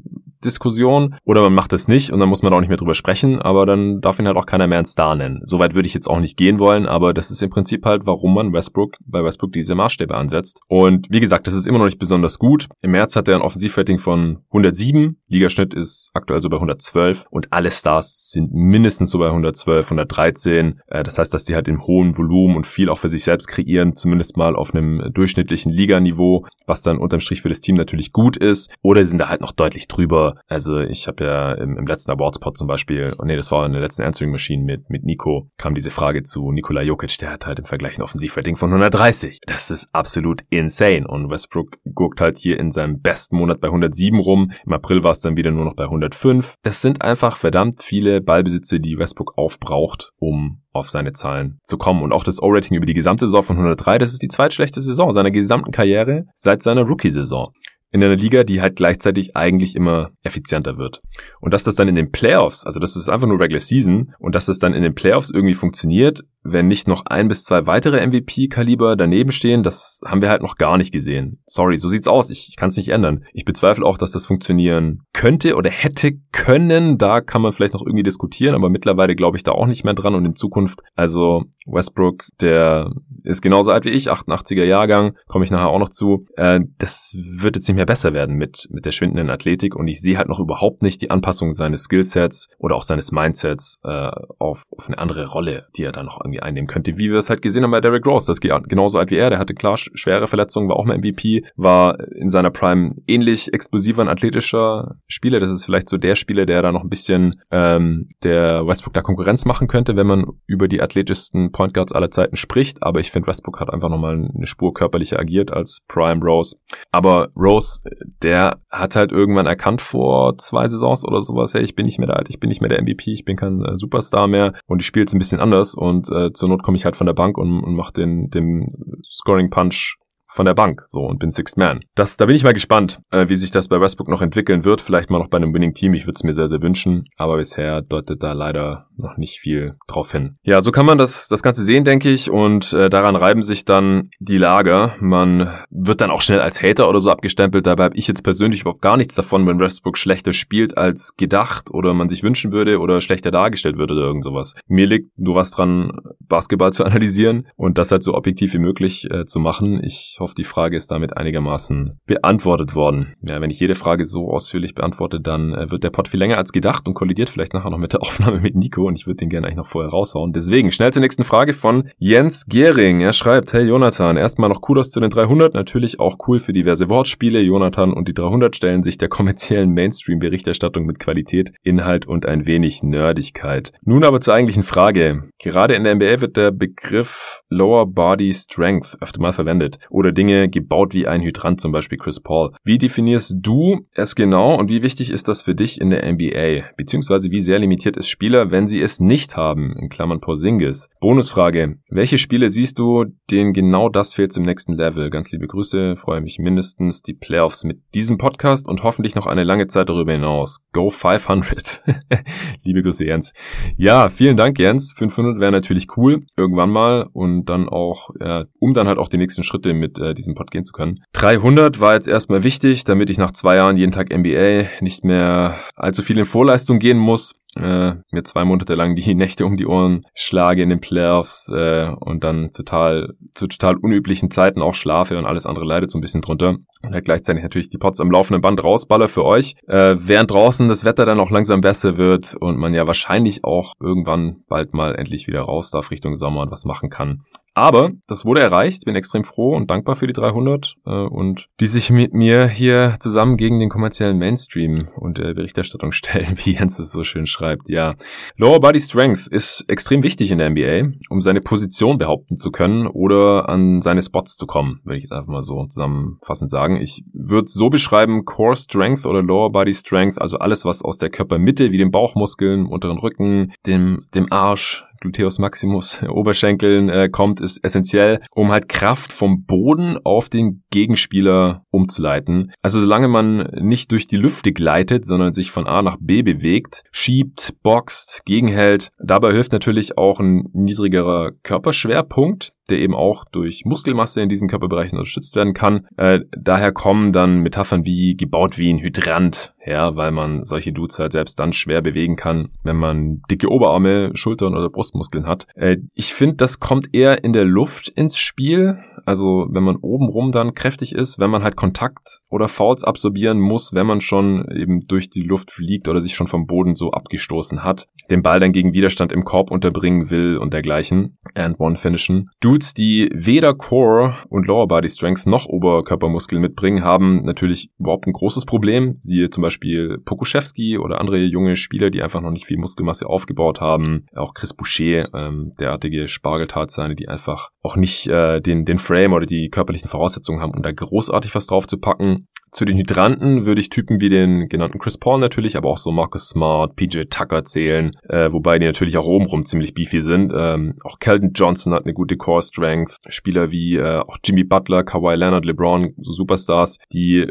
Diskussion 0.47 1.17
oder 1.25 1.43
man 1.43 1.55
macht 1.55 1.73
es 1.73 1.89
nicht 1.89 2.11
und 2.11 2.21
dann 2.21 2.29
muss 2.29 2.43
man 2.43 2.53
auch 2.55 2.61
nicht 2.61 2.69
mehr 2.69 2.79
drüber 2.79 2.95
sprechen, 2.95 3.41
aber 3.41 3.67
dann 3.67 4.01
darf 4.01 4.19
ihn 4.19 4.27
halt 4.27 4.37
auch 4.37 4.47
keiner 4.47 4.67
mehr 4.67 4.79
einen 4.79 4.87
Star 4.87 5.17
nennen. 5.17 5.41
Soweit 5.45 5.75
würde 5.75 5.87
ich 5.87 5.95
jetzt 5.95 6.09
auch 6.09 6.21
nicht 6.21 6.37
gehen 6.37 6.59
wollen, 6.59 6.87
aber 6.87 7.13
das 7.13 7.31
ist 7.31 7.43
im 7.43 7.51
Prinzip 7.51 7.85
halt, 7.85 8.03
warum 8.07 8.35
man 8.35 8.53
Westbrook 8.53 8.97
bei 9.05 9.23
Westbrook 9.23 9.53
diese 9.53 9.75
Maßstäbe 9.75 10.15
ansetzt. 10.15 10.61
Und 10.69 11.07
wie 11.11 11.21
gesagt, 11.21 11.47
das 11.47 11.55
ist 11.55 11.67
immer 11.67 11.79
noch 11.79 11.85
nicht 11.85 11.99
besonders 11.99 12.39
gut. 12.39 12.69
Im 12.81 12.93
März 12.93 13.17
hat 13.17 13.29
er 13.29 13.37
ein 13.37 13.43
Offensivrating 13.43 13.99
von 13.99 14.39
107, 14.49 15.19
Ligaschnitt 15.29 15.75
ist 15.75 16.11
aktuell 16.15 16.41
so 16.41 16.49
bei 16.49 16.57
112 16.57 17.27
und 17.31 17.53
alle 17.53 17.71
Stars 17.71 18.31
sind 18.31 18.53
mindestens 18.53 19.11
so 19.11 19.19
bei 19.19 19.27
112, 19.27 19.87
113. 19.87 20.81
Äh, 20.87 21.03
das 21.03 21.19
heißt, 21.19 21.33
dass 21.35 21.45
die 21.45 21.55
halt 21.55 21.69
im 21.69 21.87
hohen 21.87 22.17
Volumen 22.17 22.57
und 22.57 22.67
viel 22.67 22.89
auch 22.89 22.99
für 22.99 23.09
sich 23.09 23.25
selbst 23.25 23.49
kreieren, 23.49 23.97
zumindest 23.97 24.37
mal 24.37 24.57
auf 24.57 24.75
einem 24.75 25.11
durchschnittlichen 25.13 25.73
Liganiveau, 25.73 26.47
was 26.67 26.83
dann 26.83 26.99
unterm 26.99 27.21
Strich 27.21 27.43
für 27.43 27.49
das 27.49 27.61
Team 27.61 27.77
natürlich 27.77 28.13
gut 28.13 28.37
ist. 28.37 28.71
Oder 28.83 29.05
sind 29.05 29.19
da 29.19 29.29
halt 29.29 29.41
noch 29.41 29.53
deutlich 29.53 29.89
drüber. 29.89 30.36
Also 30.47 30.81
ich 30.81 31.07
habe 31.07 31.25
ja 31.25 31.53
im, 31.53 31.77
im 31.77 31.87
letzten 31.87 32.11
Awardspot 32.11 32.57
zum 32.57 32.69
Beispiel, 32.69 33.15
oh 33.19 33.25
nee, 33.25 33.37
das 33.37 33.51
war 33.51 33.67
in 33.67 33.73
der 33.73 33.81
letzten 33.81 34.03
Answering 34.03 34.31
Machine 34.31 34.65
mit, 34.65 34.91
mit 34.91 35.05
Nico, 35.05 35.51
kam 35.57 35.75
diese 35.75 35.91
Frage 35.91 36.23
zu 36.23 36.53
Nikola 36.53 36.83
Jokic, 36.83 37.19
der 37.19 37.31
hat 37.31 37.47
halt 37.47 37.59
im 37.59 37.65
Vergleich 37.65 37.99
ein 37.99 38.03
Offensivrating 38.03 38.57
von 38.57 38.71
130. 38.71 39.41
Das 39.47 39.71
ist 39.71 39.89
absolut 39.93 40.43
insane. 40.51 41.07
Und 41.07 41.31
Westbrook 41.31 41.79
guckt 41.95 42.21
halt 42.21 42.39
hier 42.39 42.59
in 42.59 42.71
seinem 42.71 43.01
besten 43.01 43.37
Monat 43.37 43.61
bei 43.61 43.69
107 43.69 44.19
rum. 44.19 44.53
Im 44.65 44.73
April 44.73 45.03
war 45.03 45.13
es 45.13 45.21
dann 45.21 45.37
wieder 45.37 45.51
nur 45.51 45.65
noch 45.65 45.75
bei 45.75 45.85
105. 45.85 46.55
Das 46.63 46.83
sind 46.83 47.03
einfach 47.03 47.37
verdammt 47.37 47.83
viele 47.83 48.21
Ballbesitze, 48.21 48.81
die 48.81 48.99
Westbrook 48.99 49.37
aufbraucht, 49.37 50.13
um 50.19 50.63
auf 50.73 50.91
seine 50.91 51.13
Zahlen 51.13 51.59
zu 51.63 51.79
kommen. 51.79 52.03
Und 52.03 52.13
auch 52.13 52.25
das 52.25 52.43
O-Rating 52.43 52.77
über 52.77 52.87
die 52.87 52.95
gesamte 52.95 53.27
Saison 53.27 53.43
von 53.43 53.57
103, 53.57 53.99
das 53.99 54.13
ist 54.13 54.23
die 54.23 54.29
zweitschlechteste 54.29 54.83
Saison 54.83 55.11
seiner 55.11 55.31
gesamten 55.31 55.73
Karriere 55.73 56.27
seit 56.35 56.63
seiner 56.63 56.83
Rookie-Saison 56.83 57.53
in 57.97 58.05
einer 58.05 58.17
Liga, 58.17 58.45
die 58.45 58.61
halt 58.61 58.77
gleichzeitig 58.77 59.37
eigentlich 59.37 59.75
immer 59.75 60.11
effizienter 60.23 60.77
wird. 60.77 61.01
Und 61.41 61.53
dass 61.53 61.65
das 61.65 61.75
dann 61.75 61.89
in 61.89 61.95
den 61.95 62.13
Playoffs, 62.13 62.65
also 62.65 62.79
das 62.79 62.95
ist 62.95 63.09
einfach 63.09 63.27
nur 63.27 63.41
Regular 63.41 63.61
Season, 63.61 64.13
und 64.19 64.35
dass 64.35 64.47
das 64.47 64.59
dann 64.59 64.75
in 64.75 64.83
den 64.83 64.95
Playoffs 64.95 65.31
irgendwie 65.31 65.55
funktioniert, 65.55 66.23
wenn 66.53 66.69
nicht 66.69 66.87
noch 66.89 67.07
ein 67.07 67.29
bis 67.29 67.45
zwei 67.45 67.67
weitere 67.67 68.07
MVP-Kaliber 68.07 68.97
daneben 68.97 69.33
stehen, 69.33 69.63
das 69.63 70.01
haben 70.05 70.23
wir 70.23 70.29
halt 70.29 70.43
noch 70.43 70.57
gar 70.57 70.77
nicht 70.77 70.93
gesehen. 70.93 71.41
Sorry, 71.47 71.77
so 71.79 71.89
sieht's 71.89 72.07
aus. 72.07 72.31
Ich, 72.31 72.49
ich 72.49 72.57
kann 72.57 72.69
es 72.69 72.77
nicht 72.77 72.91
ändern. 72.91 73.25
Ich 73.33 73.45
bezweifle 73.45 73.85
auch, 73.85 73.99
dass 73.99 74.13
das 74.13 74.27
funktionieren 74.27 75.03
könnte 75.13 75.57
oder 75.57 75.71
hätte 75.71 76.13
können. 76.33 76.99
Da 76.99 77.21
kann 77.21 77.43
man 77.43 77.53
vielleicht 77.53 77.75
noch 77.75 77.83
irgendwie 77.83 78.03
diskutieren, 78.03 78.55
aber 78.55 78.69
mittlerweile 78.69 79.17
glaube 79.17 79.37
ich 79.37 79.43
da 79.43 79.53
auch 79.53 79.67
nicht 79.67 79.85
mehr 79.85 79.95
dran 79.95 80.15
und 80.15 80.25
in 80.25 80.37
Zukunft, 80.37 80.81
also 80.95 81.45
Westbrook, 81.67 82.25
der 82.41 82.93
ist 83.25 83.43
genauso 83.43 83.71
alt 83.73 83.85
wie 83.85 83.91
ich, 83.91 84.11
88er 84.11 84.65
Jahrgang, 84.65 85.17
komme 85.27 85.45
ich 85.45 85.51
nachher 85.51 85.69
auch 85.69 85.79
noch 85.79 85.89
zu. 85.89 86.27
Äh, 86.37 86.61
das 86.79 87.15
wird 87.41 87.57
jetzt 87.57 87.67
nicht 87.69 87.77
mehr 87.77 87.86
besser 87.87 88.15
werden 88.15 88.37
mit, 88.37 88.69
mit 88.71 88.87
der 88.87 88.93
schwindenden 88.93 89.31
Athletik 89.31 89.75
und 89.75 89.89
ich 89.89 90.01
sehe 90.01 90.17
halt 90.17 90.29
noch 90.29 90.39
überhaupt 90.39 90.83
nicht 90.83 91.03
die 91.03 91.11
Anpassung 91.11 91.55
seines 91.55 91.83
Skillsets 91.83 92.49
oder 92.59 92.77
auch 92.77 92.83
seines 92.83 93.11
Mindsets 93.11 93.81
äh, 93.85 94.11
auf, 94.39 94.67
auf 94.77 94.87
eine 94.87 94.99
andere 94.99 95.27
Rolle, 95.27 95.67
die 95.77 95.83
er 95.83 95.93
dann 95.93 96.07
noch 96.07 96.21
irgendwie 96.23 96.37
irgendwie 96.37 96.43
einnehmen 96.43 96.67
könnte, 96.67 96.99
wie 96.99 97.11
wir 97.11 97.19
es 97.19 97.31
halt 97.31 97.43
gesehen 97.43 97.63
haben 97.63 97.71
bei 97.71 97.81
Derrick 97.81 98.07
Rose. 98.07 98.27
Das 98.27 98.41
geht 98.41 98.53
genauso 98.69 98.99
alt 98.99 99.11
wie 99.11 99.17
er, 99.17 99.31
der 99.31 99.39
hatte 99.39 99.55
klar 99.55 99.77
schwere 99.77 100.27
Verletzungen, 100.27 100.69
war 100.69 100.77
auch 100.77 100.85
mal 100.85 100.99
MVP, 100.99 101.45
war 101.57 101.99
in 102.15 102.29
seiner 102.29 102.51
Prime 102.51 102.95
ähnlich 103.07 103.53
explosiver 103.53 104.03
und 104.03 104.09
athletischer 104.09 104.97
Spieler. 105.07 105.41
Das 105.41 105.51
ist 105.51 105.65
vielleicht 105.65 105.89
so 105.89 105.97
der 105.97 106.15
Spieler, 106.15 106.47
der 106.47 106.63
da 106.63 106.73
noch 106.73 106.83
ein 106.83 106.89
bisschen 106.89 107.41
ähm, 107.51 108.09
der 108.23 108.67
Westbrook 108.67 108.95
da 108.95 109.03
Konkurrenz 109.03 109.45
machen 109.45 109.69
könnte, 109.69 109.97
wenn 109.97 110.07
man 110.07 110.27
über 110.47 110.69
die 110.69 110.81
athletischsten 110.81 111.53
Point 111.53 111.75
Guards 111.75 111.93
aller 111.93 112.11
Zeiten 112.11 112.37
spricht. 112.37 112.83
Aber 112.83 113.01
ich 113.01 113.11
finde, 113.11 113.29
Westbrook 113.29 113.61
hat 113.61 113.73
einfach 113.73 113.89
nochmal 113.89 114.15
eine 114.15 114.47
Spur 114.47 114.73
körperlicher 114.73 115.19
agiert 115.19 115.53
als 115.53 115.83
Prime 115.89 116.21
Rose. 116.23 116.57
Aber 116.91 117.29
Rose, 117.37 117.76
der 118.23 118.61
hat 118.71 118.97
halt 118.97 119.13
irgendwann 119.13 119.47
erkannt 119.47 119.81
vor 119.81 120.39
zwei 120.39 120.69
Saisons 120.69 121.05
oder 121.05 121.21
sowas, 121.21 121.55
hey, 121.55 121.63
ich 121.63 121.75
bin 121.75 121.87
nicht 121.87 121.99
mehr 121.99 122.07
der 122.07 122.17
Alt, 122.17 122.29
ich 122.29 122.41
bin 122.41 122.49
nicht 122.49 122.61
mehr 122.61 122.71
der 122.71 122.83
MVP, 122.83 123.13
ich 123.13 123.25
bin 123.25 123.37
kein 123.37 123.65
äh, 123.65 123.77
Superstar 123.77 124.29
mehr. 124.29 124.55
Und 124.67 124.81
ich 124.81 124.87
spiele 124.87 125.03
jetzt 125.03 125.15
ein 125.15 125.19
bisschen 125.19 125.41
anders 125.41 125.75
und 125.75 126.11
äh, 126.11 126.33
zur 126.33 126.49
Not 126.49 126.63
komme 126.63 126.77
ich 126.77 126.85
halt 126.85 126.97
von 126.97 127.07
der 127.07 127.15
Bank 127.15 127.39
und, 127.39 127.63
und 127.63 127.75
mache 127.75 127.93
den, 127.93 128.31
den 128.31 129.01
Scoring 129.05 129.51
Punch 129.51 129.97
von 130.37 130.47
der 130.47 130.55
Bank 130.55 130.83
so 130.87 131.01
und 131.01 131.19
bin 131.19 131.31
Sixth 131.31 131.57
Man. 131.57 131.81
Das, 131.95 132.17
da 132.17 132.27
bin 132.27 132.37
ich 132.37 132.45
mal 132.45 132.53
gespannt, 132.53 133.01
äh, 133.11 133.29
wie 133.29 133.37
sich 133.37 133.51
das 133.51 133.69
bei 133.69 133.81
Westbrook 133.81 134.09
noch 134.09 134.23
entwickeln 134.23 134.65
wird. 134.65 134.81
Vielleicht 134.81 135.11
mal 135.11 135.19
noch 135.19 135.29
bei 135.29 135.39
einem 135.39 135.53
Winning 135.53 135.75
Team. 135.75 135.95
Ich 135.95 136.07
würde 136.07 136.17
es 136.17 136.25
mir 136.25 136.35
sehr, 136.35 136.49
sehr 136.49 136.63
wünschen. 136.63 137.07
Aber 137.17 137.39
bisher 137.39 137.83
deutet 137.83 138.23
da 138.23 138.33
leider 138.33 138.87
noch 138.97 139.17
nicht 139.17 139.41
viel 139.41 139.77
drauf 139.89 140.13
hin. 140.13 140.37
Ja, 140.43 140.63
so 140.63 140.71
kann 140.73 140.87
man 140.87 140.99
das, 140.99 141.29
das 141.29 141.43
Ganze 141.43 141.65
sehen, 141.65 141.85
denke 141.85 142.11
ich. 142.11 142.31
Und 142.31 142.73
äh, 142.73 142.89
daran 142.91 143.17
reiben 143.17 143.43
sich 143.43 143.65
dann 143.65 144.11
die 144.21 144.39
Lager. 144.39 144.95
Man 145.01 145.51
wird 145.71 146.01
dann 146.01 146.11
auch 146.11 146.23
schnell 146.23 146.41
als 146.41 146.63
Hater 146.63 146.89
oder 146.89 147.01
so 147.01 147.11
abgestempelt. 147.11 147.67
Dabei 147.67 147.85
habe 147.85 147.97
ich 147.97 148.07
jetzt 148.07 148.23
persönlich 148.23 148.61
überhaupt 148.61 148.83
gar 148.83 148.97
nichts 148.97 149.15
davon, 149.15 149.47
wenn 149.47 149.59
Westbrook 149.59 149.99
schlechter 149.99 150.33
spielt 150.33 150.77
als 150.77 151.17
gedacht 151.17 151.71
oder 151.71 151.95
man 151.95 152.09
sich 152.09 152.23
wünschen 152.23 152.53
würde 152.53 152.79
oder 152.79 153.01
schlechter 153.01 153.31
dargestellt 153.31 153.79
würde 153.79 153.95
oder 153.95 154.05
irgend 154.05 154.25
sowas. 154.25 154.55
Mir 154.67 154.87
liegt 154.87 155.19
nur 155.19 155.35
was 155.35 155.51
dran, 155.51 155.93
Basketball 156.21 156.73
zu 156.73 156.85
analysieren 156.85 157.47
und 157.57 157.79
das 157.79 157.91
halt 157.91 158.03
so 158.03 158.15
objektiv 158.15 158.53
wie 158.55 158.59
möglich 158.59 159.09
äh, 159.11 159.25
zu 159.25 159.39
machen. 159.39 159.83
Ich 159.83 160.17
hoffe, 160.21 160.26
die 160.35 160.45
Frage 160.45 160.77
ist 160.77 160.91
damit 160.91 161.17
einigermaßen 161.17 161.99
beantwortet 162.07 162.75
worden. 162.75 163.15
Ja, 163.23 163.41
wenn 163.41 163.51
ich 163.51 163.61
jede 163.61 163.75
Frage 163.75 164.05
so 164.05 164.31
ausführlich 164.31 164.75
beantworte, 164.75 165.21
dann 165.21 165.55
äh, 165.55 165.71
wird 165.71 165.85
der 165.85 165.91
Pod 165.91 166.09
viel 166.09 166.21
länger 166.21 166.39
als 166.39 166.53
gedacht 166.53 166.87
und 166.87 166.95
kollidiert 166.95 167.31
vielleicht 167.31 167.55
nachher 167.55 167.71
noch 167.71 167.79
mit 167.79 167.93
der 167.93 168.03
Aufnahme 168.07 168.41
mit 168.41 168.55
Nico 168.55 168.87
und 168.87 168.99
ich 168.99 169.07
würde 169.07 169.17
den 169.17 169.29
gerne 169.29 169.47
eigentlich 169.47 169.57
noch 169.57 169.67
vorher 169.67 169.91
raushauen. 169.91 170.33
Deswegen 170.33 170.73
schnell 170.73 170.93
zur 170.93 171.03
nächsten 171.03 171.25
Frage 171.25 171.53
von 171.53 171.91
Jens 171.99 172.47
Gehring. 172.47 173.01
Er 173.01 173.13
schreibt, 173.13 173.53
hey 173.53 173.65
Jonathan, 173.65 174.17
erstmal 174.17 174.49
noch 174.49 174.61
Kudos 174.61 174.91
zu 174.91 175.01
den 175.01 175.11
300, 175.11 175.55
natürlich 175.55 176.01
auch 176.01 176.17
cool 176.27 176.39
für 176.39 176.53
diverse 176.53 176.89
Wortspiele. 176.89 177.41
Jonathan 177.41 177.93
und 177.93 178.09
die 178.09 178.15
300 178.15 178.55
stellen 178.55 178.83
sich 178.83 178.99
der 178.99 179.09
kommerziellen 179.09 179.73
Mainstream-Berichterstattung 179.73 180.87
mit 180.87 180.99
Qualität, 180.99 181.53
Inhalt 181.63 182.07
und 182.07 182.27
ein 182.27 182.47
wenig 182.47 182.83
Nerdigkeit. 182.83 183.73
Nun 183.85 184.05
aber 184.05 184.21
zur 184.21 184.35
eigentlichen 184.35 184.63
Frage. 184.63 185.31
Gerade 185.39 185.75
in 185.75 185.85
der 185.85 185.95
NBA 185.95 186.21
wird 186.21 186.37
der 186.37 186.51
Begriff 186.51 187.43
Lower 187.49 187.87
Body 187.87 188.33
Strength 188.33 188.97
öfter 189.01 189.21
mal 189.21 189.33
verwendet 189.33 189.79
oder 189.91 190.13
Dinge 190.17 190.49
gebaut 190.49 190.95
wie 190.95 191.07
ein 191.07 191.23
Hydrant, 191.23 191.61
zum 191.61 191.73
Beispiel 191.73 191.99
Chris 191.99 192.21
Paul. 192.21 192.51
Wie 192.65 192.79
definierst 192.79 193.37
du 193.39 193.87
es 193.95 194.15
genau 194.15 194.59
und 194.59 194.71
wie 194.71 194.83
wichtig 194.83 195.11
ist 195.11 195.29
das 195.29 195.43
für 195.43 195.55
dich 195.55 195.81
in 195.81 195.91
der 195.91 196.11
NBA? 196.11 196.71
Beziehungsweise 196.77 197.31
wie 197.31 197.41
sehr 197.41 197.59
limitiert 197.59 197.97
ist 197.97 198.09
Spieler, 198.09 198.51
wenn 198.51 198.67
sie 198.67 198.81
es 198.81 199.01
nicht 199.01 199.37
haben? 199.37 199.75
In 199.77 199.89
Klammern 199.89 200.21
Porzingis. 200.21 200.89
Bonusfrage. 201.01 201.77
Welche 201.89 202.19
Spiele 202.19 202.49
siehst 202.51 202.79
du, 202.79 203.05
denen 203.31 203.53
genau 203.53 203.89
das 203.89 204.15
fehlt 204.15 204.33
zum 204.33 204.45
nächsten 204.45 204.73
Level? 204.73 205.11
Ganz 205.11 205.31
liebe 205.33 205.47
Grüße, 205.47 205.97
freue 205.97 206.21
mich 206.21 206.39
mindestens 206.39 207.03
die 207.03 207.15
Playoffs 207.15 207.65
mit 207.65 207.81
diesem 207.95 208.19
Podcast 208.19 208.67
und 208.69 208.83
hoffentlich 208.83 209.15
noch 209.15 209.27
eine 209.27 209.45
lange 209.45 209.67
Zeit 209.67 209.89
darüber 209.89 210.13
hinaus. 210.13 210.59
Go 210.73 210.91
500. 210.91 211.83
liebe 212.65 212.83
Grüße, 212.83 213.05
Jens. 213.05 213.33
Ja, 213.77 214.09
vielen 214.09 214.37
Dank, 214.37 214.59
Jens. 214.59 214.95
500 214.97 215.41
wäre 215.41 215.53
natürlich 215.53 215.87
cool, 215.97 216.25
irgendwann 216.37 216.71
mal 216.71 217.09
und 217.13 217.45
dann 217.47 217.69
auch, 217.69 218.11
ja, 218.21 218.45
um 218.59 218.73
dann 218.73 218.89
halt 218.89 218.99
auch 218.99 219.09
die 219.09 219.19
nächsten 219.19 219.43
Schritte 219.43 219.75
mit 219.75 219.99
äh, 220.11 220.15
diesem 220.15 220.35
Pod 220.35 220.51
gehen 220.51 220.65
zu 220.65 220.73
können. 220.73 221.01
300 221.13 221.81
war 221.81 221.95
jetzt 221.95 222.09
erstmal 222.09 222.45
wichtig, 222.45 222.85
damit 222.85 223.11
ich 223.11 223.19
nach 223.19 223.33
zwei 223.33 223.57
Jahren 223.57 223.77
jeden 223.77 223.93
Tag 223.93 224.15
NBA 224.15 224.67
nicht 224.81 225.05
mehr 225.05 225.59
allzu 225.75 226.03
viel 226.03 226.19
in 226.19 226.25
Vorleistung 226.25 226.79
gehen 226.79 226.99
muss 226.99 227.33
äh, 227.57 227.95
mir 228.11 228.25
zwei 228.25 228.45
Monate 228.45 228.75
lang 228.75 228.95
die 228.95 229.15
Nächte 229.15 229.47
um 229.47 229.57
die 229.57 229.67
Ohren 229.67 230.05
schlage 230.15 230.63
in 230.63 230.69
den 230.69 230.81
Playoffs 230.81 231.51
äh, 231.53 231.91
und 232.01 232.25
dann 232.25 232.51
total 232.51 233.15
zu 233.33 233.47
total 233.47 233.77
unüblichen 233.77 234.31
Zeiten 234.31 234.63
auch 234.63 234.75
schlafe 234.75 235.17
und 235.19 235.27
alles 235.27 235.47
andere 235.47 235.65
leidet 235.65 235.91
so 235.91 235.99
ein 235.99 236.03
bisschen 236.03 236.23
drunter 236.23 236.57
und 236.83 236.95
halt 236.95 237.05
gleichzeitig 237.05 237.43
natürlich 237.43 237.69
die 237.69 237.79
Pots 237.79 238.01
am 238.01 238.11
laufenden 238.11 238.43
Band 238.43 238.63
rausballer 238.63 239.09
für 239.09 239.25
euch, 239.25 239.55
äh, 239.67 239.97
während 239.99 240.31
draußen 240.31 240.69
das 240.69 240.85
Wetter 240.85 241.07
dann 241.07 241.21
auch 241.21 241.31
langsam 241.31 241.61
besser 241.61 241.97
wird 241.97 242.35
und 242.35 242.59
man 242.59 242.75
ja 242.75 242.87
wahrscheinlich 242.87 243.45
auch 243.45 243.73
irgendwann 243.81 244.43
bald 244.49 244.75
mal 244.75 244.95
endlich 244.95 245.27
wieder 245.27 245.43
raus 245.43 245.71
darf 245.71 245.91
Richtung 245.91 246.17
Sommer 246.17 246.43
und 246.43 246.51
was 246.51 246.65
machen 246.65 246.91
kann. 246.91 247.23
Aber 247.57 247.93
das 248.07 248.27
wurde 248.27 248.43
erreicht, 248.43 248.85
bin 248.85 248.97
extrem 248.97 249.25
froh 249.25 249.57
und 249.57 249.71
dankbar 249.71 249.97
für 249.97 250.07
die 250.07 250.13
300 250.13 250.75
äh, 250.85 250.91
und 250.91 251.49
die 251.59 251.67
sich 251.69 251.91
mit 251.91 252.13
mir 252.13 252.47
hier 252.47 252.97
zusammen 253.01 253.39
gegen 253.39 253.59
den 253.59 253.71
kommerziellen 253.71 254.19
Mainstream 254.19 254.89
und 254.95 255.17
der 255.17 255.33
Berichterstattung 255.33 255.91
stellen, 255.93 256.37
wie 256.45 256.53
Jens 256.53 256.79
es 256.79 256.93
so 256.93 257.03
schön 257.03 257.27
schreibt. 257.27 257.71
Ja, 257.71 257.95
Lower 258.37 258.61
Body 258.61 258.79
Strength 258.79 259.27
ist 259.29 259.65
extrem 259.69 260.03
wichtig 260.03 260.33
in 260.33 260.37
der 260.37 260.51
NBA, 260.51 260.99
um 261.09 261.23
seine 261.23 261.41
Position 261.41 261.97
behaupten 261.97 262.37
zu 262.37 262.51
können 262.51 262.87
oder 262.87 263.49
an 263.49 263.81
seine 263.81 264.03
Spots 264.03 264.37
zu 264.37 264.45
kommen, 264.45 264.81
würde 264.85 264.99
ich 264.99 265.05
jetzt 265.05 265.13
einfach 265.13 265.33
mal 265.33 265.43
so 265.43 265.65
zusammenfassend 265.65 266.51
sagen. 266.51 266.77
Ich 266.77 267.05
würde 267.15 267.49
so 267.49 267.71
beschreiben, 267.71 268.27
Core 268.27 268.57
Strength 268.57 269.07
oder 269.07 269.23
Lower 269.23 269.51
Body 269.51 269.73
Strength, 269.73 270.21
also 270.21 270.37
alles, 270.37 270.67
was 270.67 270.83
aus 270.83 270.99
der 270.99 271.09
Körpermitte, 271.09 271.73
wie 271.73 271.79
dem 271.79 271.91
Bauchmuskeln, 271.91 272.67
unteren 272.67 272.99
Rücken, 272.99 273.55
dem, 273.67 274.05
dem 274.15 274.31
Arsch, 274.31 274.85
Gluteus 275.13 275.39
Maximus, 275.39 276.03
Oberschenkeln 276.03 276.89
äh, 276.89 277.09
kommt, 277.09 277.41
ist 277.41 277.63
essentiell, 277.65 278.21
um 278.31 278.51
halt 278.51 278.69
Kraft 278.69 279.13
vom 279.13 279.45
Boden 279.45 279.99
auf 280.05 280.29
den 280.29 280.65
Gegenspieler 280.71 281.65
umzuleiten. 281.71 282.53
Also 282.63 282.81
solange 282.81 283.09
man 283.09 283.49
nicht 283.61 283.93
durch 283.93 284.07
die 284.07 284.17
Lüfte 284.17 284.53
gleitet, 284.53 285.07
sondern 285.07 285.33
sich 285.33 285.51
von 285.51 285.67
A 285.67 285.83
nach 285.83 285.97
B 286.01 286.23
bewegt, 286.23 286.83
schiebt, 286.91 287.55
boxt, 287.63 288.23
gegenhält, 288.25 288.91
dabei 288.99 289.33
hilft 289.33 289.53
natürlich 289.53 289.97
auch 289.97 290.21
ein 290.21 290.49
niedrigerer 290.53 291.31
Körperschwerpunkt, 291.43 292.53
der 292.71 292.79
eben 292.79 292.95
auch 292.95 293.25
durch 293.25 293.65
Muskelmasse 293.65 294.21
in 294.21 294.29
diesen 294.29 294.49
Körperbereichen 294.49 294.99
unterstützt 294.99 295.37
werden 295.37 295.55
kann. 295.55 295.87
Äh, 295.97 296.21
daher 296.37 296.73
kommen 296.73 297.13
dann 297.13 297.41
Metaphern 297.41 297.87
wie 297.87 298.17
gebaut 298.17 298.59
wie 298.59 298.73
ein 298.73 298.79
Hydrant 298.79 299.55
her, 299.59 299.97
weil 299.97 300.13
man 300.13 300.45
solche 300.45 300.73
Dudes 300.73 300.99
halt 300.99 301.13
selbst 301.13 301.39
dann 301.41 301.53
schwer 301.53 301.83
bewegen 301.83 302.17
kann, 302.17 302.51
wenn 302.63 302.77
man 302.77 303.23
dicke 303.31 303.51
Oberarme, 303.51 304.11
Schultern 304.15 304.55
oder 304.55 304.71
Brustmuskeln 304.71 305.27
hat. 305.27 305.47
Äh, 305.55 305.79
ich 305.95 306.15
finde, 306.15 306.37
das 306.37 306.61
kommt 306.61 306.95
eher 306.95 307.25
in 307.25 307.33
der 307.33 307.45
Luft 307.45 307.89
ins 307.89 308.17
Spiel. 308.17 308.79
Also 309.07 309.47
wenn 309.51 309.63
man 309.63 309.77
obenrum 309.77 310.33
dann 310.33 310.55
kräftig 310.55 310.93
ist, 310.93 311.19
wenn 311.19 311.31
man 311.31 311.45
halt 311.45 311.57
Kontakt 311.57 312.21
oder 312.29 312.49
Fouls 312.49 312.85
absorbieren 312.85 313.39
muss, 313.39 313.73
wenn 313.73 313.87
man 313.87 314.01
schon 314.01 314.45
eben 314.55 314.83
durch 314.89 315.11
die 315.11 315.23
Luft 315.23 315.53
fliegt 315.53 315.89
oder 315.89 316.01
sich 316.01 316.15
schon 316.15 316.27
vom 316.27 316.47
Boden 316.47 316.75
so 316.75 316.91
abgestoßen 316.91 317.63
hat, 317.63 317.87
den 318.11 318.23
Ball 318.23 318.41
dann 318.41 318.53
gegen 318.53 318.75
Widerstand 318.75 319.13
im 319.13 319.25
Korb 319.25 319.51
unterbringen 319.51 320.11
will 320.11 320.37
und 320.37 320.53
dergleichen. 320.53 321.19
And 321.35 321.59
one 321.61 321.77
finishen. 321.77 322.31
Dudes, 322.41 322.75
die 322.75 323.09
weder 323.15 323.55
Core 323.55 324.17
und 324.29 324.47
Lower 324.47 324.67
Body 324.67 324.89
Strength 324.89 325.27
noch 325.27 325.47
Oberkörpermuskeln 325.47 326.43
mitbringen, 326.43 326.83
haben 326.83 327.25
natürlich 327.25 327.71
überhaupt 327.79 328.07
ein 328.07 328.13
großes 328.13 328.45
Problem. 328.45 328.97
Siehe 328.99 329.31
zum 329.31 329.43
Beispiel 329.43 329.99
Pokuschewski 330.05 330.79
oder 330.79 331.01
andere 331.01 331.19
junge 331.19 331.57
Spieler, 331.57 331.91
die 331.91 332.03
einfach 332.03 332.21
noch 332.21 332.33
nicht 332.33 332.47
viel 332.47 332.59
Muskelmasse 332.59 333.07
aufgebaut 333.07 333.61
haben. 333.61 334.07
Auch 334.17 334.35
Chris 334.35 334.53
Boucher, 334.53 335.15
ähm, 335.15 335.53
derartige 335.61 336.09
Spargeltarzane, 336.09 336.97
die 336.97 337.09
einfach 337.09 337.51
auch 337.67 337.77
nicht 337.77 338.07
äh, 338.07 338.41
den, 338.41 338.65
den 338.65 338.79
Frame 338.79 339.13
oder 339.13 339.27
die 339.27 339.51
körperlichen 339.51 339.89
Voraussetzungen 339.89 340.41
haben, 340.41 340.55
um 340.55 340.63
da 340.63 340.73
großartig 340.73 341.35
was 341.35 341.47
drauf 341.47 341.67
zu 341.67 341.79
packen. 341.79 342.29
Zu 342.53 342.65
den 342.65 342.79
Hydranten 342.79 343.45
würde 343.45 343.61
ich 343.61 343.69
Typen 343.69 344.01
wie 344.01 344.09
den 344.09 344.49
genannten 344.49 344.79
Chris 344.79 344.99
Paul 344.99 345.21
natürlich, 345.21 345.57
aber 345.57 345.69
auch 345.69 345.77
so 345.77 345.91
Marcus 345.91 346.29
Smart, 346.29 346.77
PJ 346.77 347.03
Tucker 347.11 347.45
zählen, 347.45 347.93
äh, 348.09 348.33
wobei 348.33 348.59
die 348.59 348.67
natürlich 348.67 348.97
auch 348.97 349.07
obenrum 349.07 349.45
ziemlich 349.45 349.75
beefy 349.75 350.01
sind. 350.01 350.33
Ähm, 350.35 350.75
auch 350.85 350.99
Keldon 350.99 351.33
Johnson 351.35 351.75
hat 351.75 351.85
eine 351.85 351.93
gute 351.93 352.17
Core 352.17 352.43
Strength. 352.43 352.97
Spieler 353.09 353.51
wie 353.51 353.77
äh, 353.77 354.01
auch 354.01 354.19
Jimmy 354.25 354.45
Butler, 354.45 354.85
Kawhi 354.85 355.17
Leonard, 355.17 355.45
LeBron, 355.45 355.95
so 355.99 356.13
Superstars, 356.13 356.79
die 356.93 357.27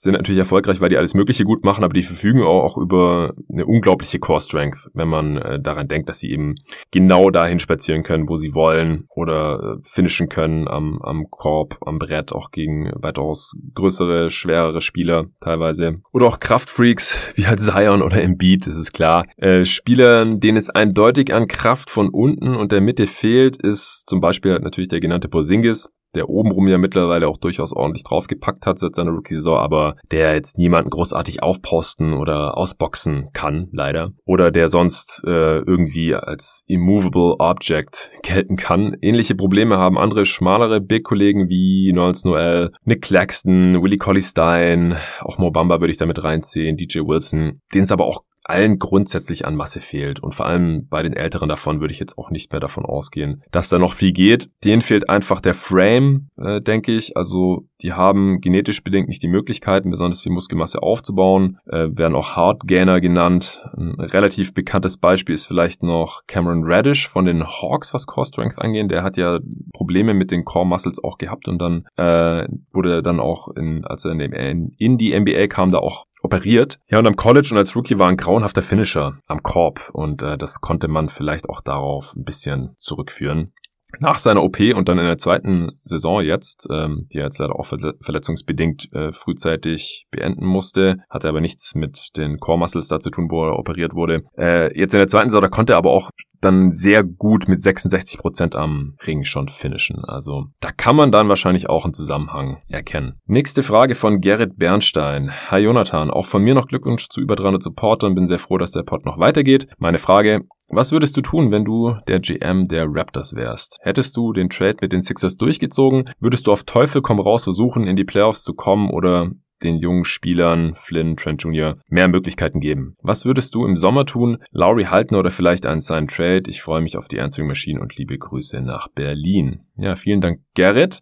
sind 0.00 0.14
natürlich 0.14 0.38
erfolgreich, 0.38 0.80
weil 0.80 0.88
die 0.88 0.96
alles 0.96 1.14
Mögliche 1.14 1.44
gut 1.44 1.64
machen, 1.64 1.84
aber 1.84 1.92
die 1.92 2.02
verfügen 2.02 2.42
auch, 2.42 2.64
auch 2.64 2.78
über 2.78 3.34
eine 3.52 3.66
unglaubliche 3.66 4.18
Core 4.18 4.40
Strength, 4.40 4.88
wenn 4.94 5.08
man 5.08 5.36
äh, 5.36 5.60
daran 5.60 5.88
denkt, 5.88 6.08
dass 6.08 6.20
sie 6.20 6.30
eben 6.30 6.54
genau 6.90 7.30
dahin 7.30 7.58
spazieren 7.58 8.02
können, 8.02 8.28
wo 8.28 8.36
sie 8.36 8.54
wollen 8.54 9.06
oder 9.14 9.76
äh, 9.78 9.82
finishen 9.82 10.28
können 10.28 10.68
am, 10.68 11.00
am 11.02 11.26
Korb, 11.30 11.76
am 11.84 11.98
Brett, 11.98 12.32
auch 12.32 12.50
gegen 12.50 12.90
weitaus 12.94 13.54
größere, 13.74 14.30
schwerere 14.36 14.80
Spieler 14.80 15.26
teilweise. 15.40 16.00
Oder 16.12 16.26
auch 16.26 16.40
Kraftfreaks, 16.40 17.32
wie 17.34 17.46
halt 17.46 17.60
Zion 17.60 18.02
oder 18.02 18.22
Embiid, 18.22 18.66
das 18.66 18.76
ist 18.76 18.92
klar. 18.92 19.26
Äh, 19.36 19.64
Spielern, 19.64 20.40
denen 20.40 20.56
es 20.56 20.70
eindeutig 20.70 21.34
an 21.34 21.48
Kraft 21.48 21.90
von 21.90 22.08
unten 22.08 22.54
und 22.54 22.72
der 22.72 22.80
Mitte 22.80 23.06
fehlt, 23.06 23.56
ist 23.56 24.04
zum 24.08 24.20
Beispiel 24.20 24.52
natürlich 24.52 24.88
der 24.88 25.00
genannte 25.00 25.28
Porzingis, 25.28 25.90
der 26.14 26.28
obenrum 26.28 26.68
ja 26.68 26.78
mittlerweile 26.78 27.28
auch 27.28 27.38
durchaus 27.38 27.72
ordentlich 27.72 28.04
draufgepackt 28.04 28.66
hat 28.66 28.78
seit 28.78 28.94
seiner 28.94 29.10
Rookie-Saison, 29.10 29.58
aber 29.58 29.96
der 30.10 30.34
jetzt 30.34 30.58
niemanden 30.58 30.90
großartig 30.90 31.42
aufposten 31.42 32.14
oder 32.14 32.56
ausboxen 32.56 33.28
kann, 33.32 33.68
leider. 33.72 34.12
Oder 34.24 34.50
der 34.50 34.68
sonst 34.68 35.22
äh, 35.26 35.58
irgendwie 35.58 36.14
als 36.14 36.64
immovable 36.66 37.36
Object 37.38 38.10
gelten 38.22 38.56
kann. 38.56 38.96
Ähnliche 39.00 39.34
Probleme 39.34 39.78
haben 39.78 39.98
andere 39.98 40.26
schmalere 40.26 40.80
Big-Kollegen 40.80 41.48
wie 41.48 41.92
Nolens 41.92 42.24
Noel, 42.24 42.72
Nick 42.84 43.02
Claxton, 43.02 43.82
Willie 43.82 43.98
Colley 43.98 44.22
Stein, 44.22 44.96
auch 45.20 45.38
Mobamba 45.38 45.80
würde 45.80 45.90
ich 45.90 45.98
damit 45.98 46.22
reinziehen, 46.22 46.76
DJ 46.76 47.00
Wilson, 47.00 47.60
denen 47.74 47.84
es 47.84 47.92
aber 47.92 48.06
auch 48.06 48.22
allen 48.48 48.78
grundsätzlich 48.78 49.46
an 49.46 49.56
Masse 49.56 49.80
fehlt. 49.80 50.20
Und 50.20 50.34
vor 50.34 50.46
allem 50.46 50.86
bei 50.88 51.02
den 51.02 51.12
Älteren 51.12 51.48
davon 51.48 51.80
würde 51.80 51.92
ich 51.92 52.00
jetzt 52.00 52.18
auch 52.18 52.30
nicht 52.30 52.52
mehr 52.52 52.60
davon 52.60 52.84
ausgehen, 52.84 53.42
dass 53.50 53.68
da 53.68 53.78
noch 53.78 53.92
viel 53.92 54.12
geht. 54.12 54.48
Denen 54.64 54.82
fehlt 54.82 55.08
einfach 55.08 55.40
der 55.40 55.54
Frame, 55.54 56.28
äh, 56.36 56.60
denke 56.60 56.92
ich. 56.92 57.16
Also 57.16 57.66
die 57.82 57.92
haben 57.92 58.40
genetisch 58.40 58.82
bedingt 58.82 59.08
nicht 59.08 59.22
die 59.22 59.28
Möglichkeiten, 59.28 59.90
besonders 59.90 60.22
viel 60.22 60.32
Muskelmasse 60.32 60.82
aufzubauen, 60.82 61.58
äh, 61.66 61.88
werden 61.90 62.14
auch 62.14 62.36
Hardgainer 62.36 63.00
genannt. 63.00 63.62
Ein 63.76 63.94
relativ 63.98 64.54
bekanntes 64.54 64.96
Beispiel 64.96 65.34
ist 65.34 65.46
vielleicht 65.46 65.82
noch 65.82 66.22
Cameron 66.26 66.62
Radish 66.64 67.08
von 67.08 67.24
den 67.24 67.44
Hawks, 67.44 67.92
was 67.92 68.06
Core 68.06 68.26
Strength 68.26 68.60
angeht. 68.60 68.90
Der 68.90 69.02
hat 69.02 69.16
ja 69.16 69.40
Probleme 69.72 70.14
mit 70.14 70.30
den 70.30 70.44
Core 70.44 70.66
Muscles 70.66 71.02
auch 71.02 71.18
gehabt 71.18 71.48
und 71.48 71.58
dann 71.58 71.86
äh, 71.96 72.48
wurde 72.72 73.02
dann 73.02 73.20
auch, 73.20 73.48
in, 73.48 73.84
als 73.84 74.04
er 74.04 74.12
in, 74.12 74.74
in 74.78 74.98
die 74.98 75.18
NBA 75.18 75.48
kam, 75.48 75.70
da 75.70 75.78
auch 75.78 76.06
operiert. 76.22 76.78
Ja, 76.88 76.98
und 76.98 77.06
am 77.06 77.16
College 77.16 77.48
und 77.52 77.58
als 77.58 77.74
Rookie 77.74 77.98
war 77.98 78.08
ein 78.08 78.16
grauenhafter 78.36 78.60
Finisher 78.60 79.16
am 79.28 79.42
Korb 79.42 79.88
und 79.94 80.22
äh, 80.22 80.36
das 80.36 80.60
konnte 80.60 80.88
man 80.88 81.08
vielleicht 81.08 81.48
auch 81.48 81.62
darauf 81.62 82.14
ein 82.14 82.24
bisschen 82.24 82.76
zurückführen 82.76 83.54
nach 84.00 84.18
seiner 84.18 84.42
OP 84.42 84.58
und 84.74 84.88
dann 84.88 84.98
in 84.98 85.06
der 85.06 85.18
zweiten 85.18 85.70
Saison 85.84 86.22
jetzt, 86.22 86.66
ähm, 86.70 87.06
die 87.12 87.18
er 87.18 87.24
jetzt 87.24 87.38
leider 87.38 87.56
auch 87.58 87.66
verletzungsbedingt 87.66 88.92
äh, 88.92 89.12
frühzeitig 89.12 90.06
beenden 90.10 90.46
musste, 90.46 90.98
hatte 91.10 91.28
aber 91.28 91.40
nichts 91.40 91.74
mit 91.74 92.16
den 92.16 92.38
Core 92.38 92.58
Muscles 92.58 92.88
da 92.88 92.98
zu 92.98 93.10
tun, 93.10 93.28
wo 93.30 93.44
er 93.44 93.58
operiert 93.58 93.94
wurde. 93.94 94.22
Äh, 94.38 94.76
jetzt 94.78 94.94
in 94.94 94.98
der 94.98 95.08
zweiten 95.08 95.30
Saison, 95.30 95.42
da 95.42 95.48
konnte 95.48 95.74
er 95.74 95.78
aber 95.78 95.90
auch 95.90 96.10
dann 96.40 96.70
sehr 96.70 97.02
gut 97.02 97.48
mit 97.48 97.62
66 97.62 98.18
Prozent 98.18 98.54
am 98.54 98.94
Ring 99.06 99.24
schon 99.24 99.48
finishen. 99.48 100.04
Also 100.04 100.46
da 100.60 100.70
kann 100.70 100.96
man 100.96 101.10
dann 101.10 101.28
wahrscheinlich 101.28 101.68
auch 101.68 101.84
einen 101.84 101.94
Zusammenhang 101.94 102.58
erkennen. 102.68 103.14
Nächste 103.26 103.62
Frage 103.62 103.94
von 103.94 104.20
Gerrit 104.20 104.56
Bernstein. 104.56 105.32
Hi 105.50 105.60
Jonathan, 105.60 106.10
auch 106.10 106.26
von 106.26 106.42
mir 106.42 106.54
noch 106.54 106.68
Glückwunsch 106.68 107.08
zu 107.08 107.20
über 107.20 107.36
300 107.36 107.62
Supportern. 107.62 108.14
Bin 108.14 108.26
sehr 108.26 108.38
froh, 108.38 108.58
dass 108.58 108.70
der 108.70 108.82
Pod 108.82 109.04
noch 109.04 109.18
weitergeht. 109.18 109.66
Meine 109.78 109.98
Frage, 109.98 110.42
was 110.68 110.92
würdest 110.92 111.16
du 111.16 111.20
tun, 111.20 111.50
wenn 111.50 111.64
du 111.64 111.96
der 112.08 112.20
GM 112.20 112.66
der 112.66 112.86
Raptors 112.88 113.34
wärst? 113.34 113.78
Hättest 113.82 114.16
du 114.16 114.32
den 114.32 114.48
Trade 114.48 114.78
mit 114.80 114.92
den 114.92 115.02
Sixers 115.02 115.36
durchgezogen? 115.36 116.10
Würdest 116.18 116.46
du 116.46 116.52
auf 116.52 116.64
Teufel 116.64 117.02
komm 117.02 117.20
raus 117.20 117.44
versuchen, 117.44 117.86
in 117.86 117.96
die 117.96 118.04
Playoffs 118.04 118.42
zu 118.42 118.54
kommen 118.54 118.90
oder 118.90 119.30
den 119.62 119.76
jungen 119.76 120.04
Spielern, 120.04 120.74
Flynn, 120.74 121.16
Trent 121.16 121.42
Jr., 121.42 121.78
mehr 121.88 122.08
Möglichkeiten 122.08 122.60
geben. 122.60 122.96
Was 123.02 123.24
würdest 123.24 123.54
du 123.54 123.64
im 123.64 123.76
Sommer 123.76 124.04
tun? 124.04 124.38
Lowry 124.50 124.84
halten 124.84 125.14
oder 125.14 125.30
vielleicht 125.30 125.66
einen 125.66 125.80
seinen 125.80 126.08
Trade? 126.08 126.42
Ich 126.48 126.62
freue 126.62 126.82
mich 126.82 126.96
auf 126.96 127.08
die 127.08 127.20
Answering 127.20 127.48
Machine 127.48 127.80
und 127.80 127.96
liebe 127.96 128.18
Grüße 128.18 128.60
nach 128.60 128.88
Berlin. 128.88 129.60
Ja, 129.76 129.94
vielen 129.94 130.20
Dank, 130.20 130.40
Gerrit. 130.54 131.00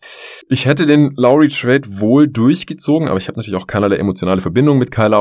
Ich 0.49 0.67
hätte 0.67 0.87
den 0.87 1.13
Lowry 1.17 1.49
Trade 1.49 2.01
wohl 2.01 2.29
durchgezogen, 2.29 3.09
aber 3.09 3.19
ich 3.19 3.29
habe 3.29 3.39
natürlich 3.39 3.61
auch 3.61 3.67
keinerlei 3.67 3.97
emotionale 3.97 4.41
Verbindung 4.41 4.79
mit 4.79 4.91
Kyle, 4.91 5.15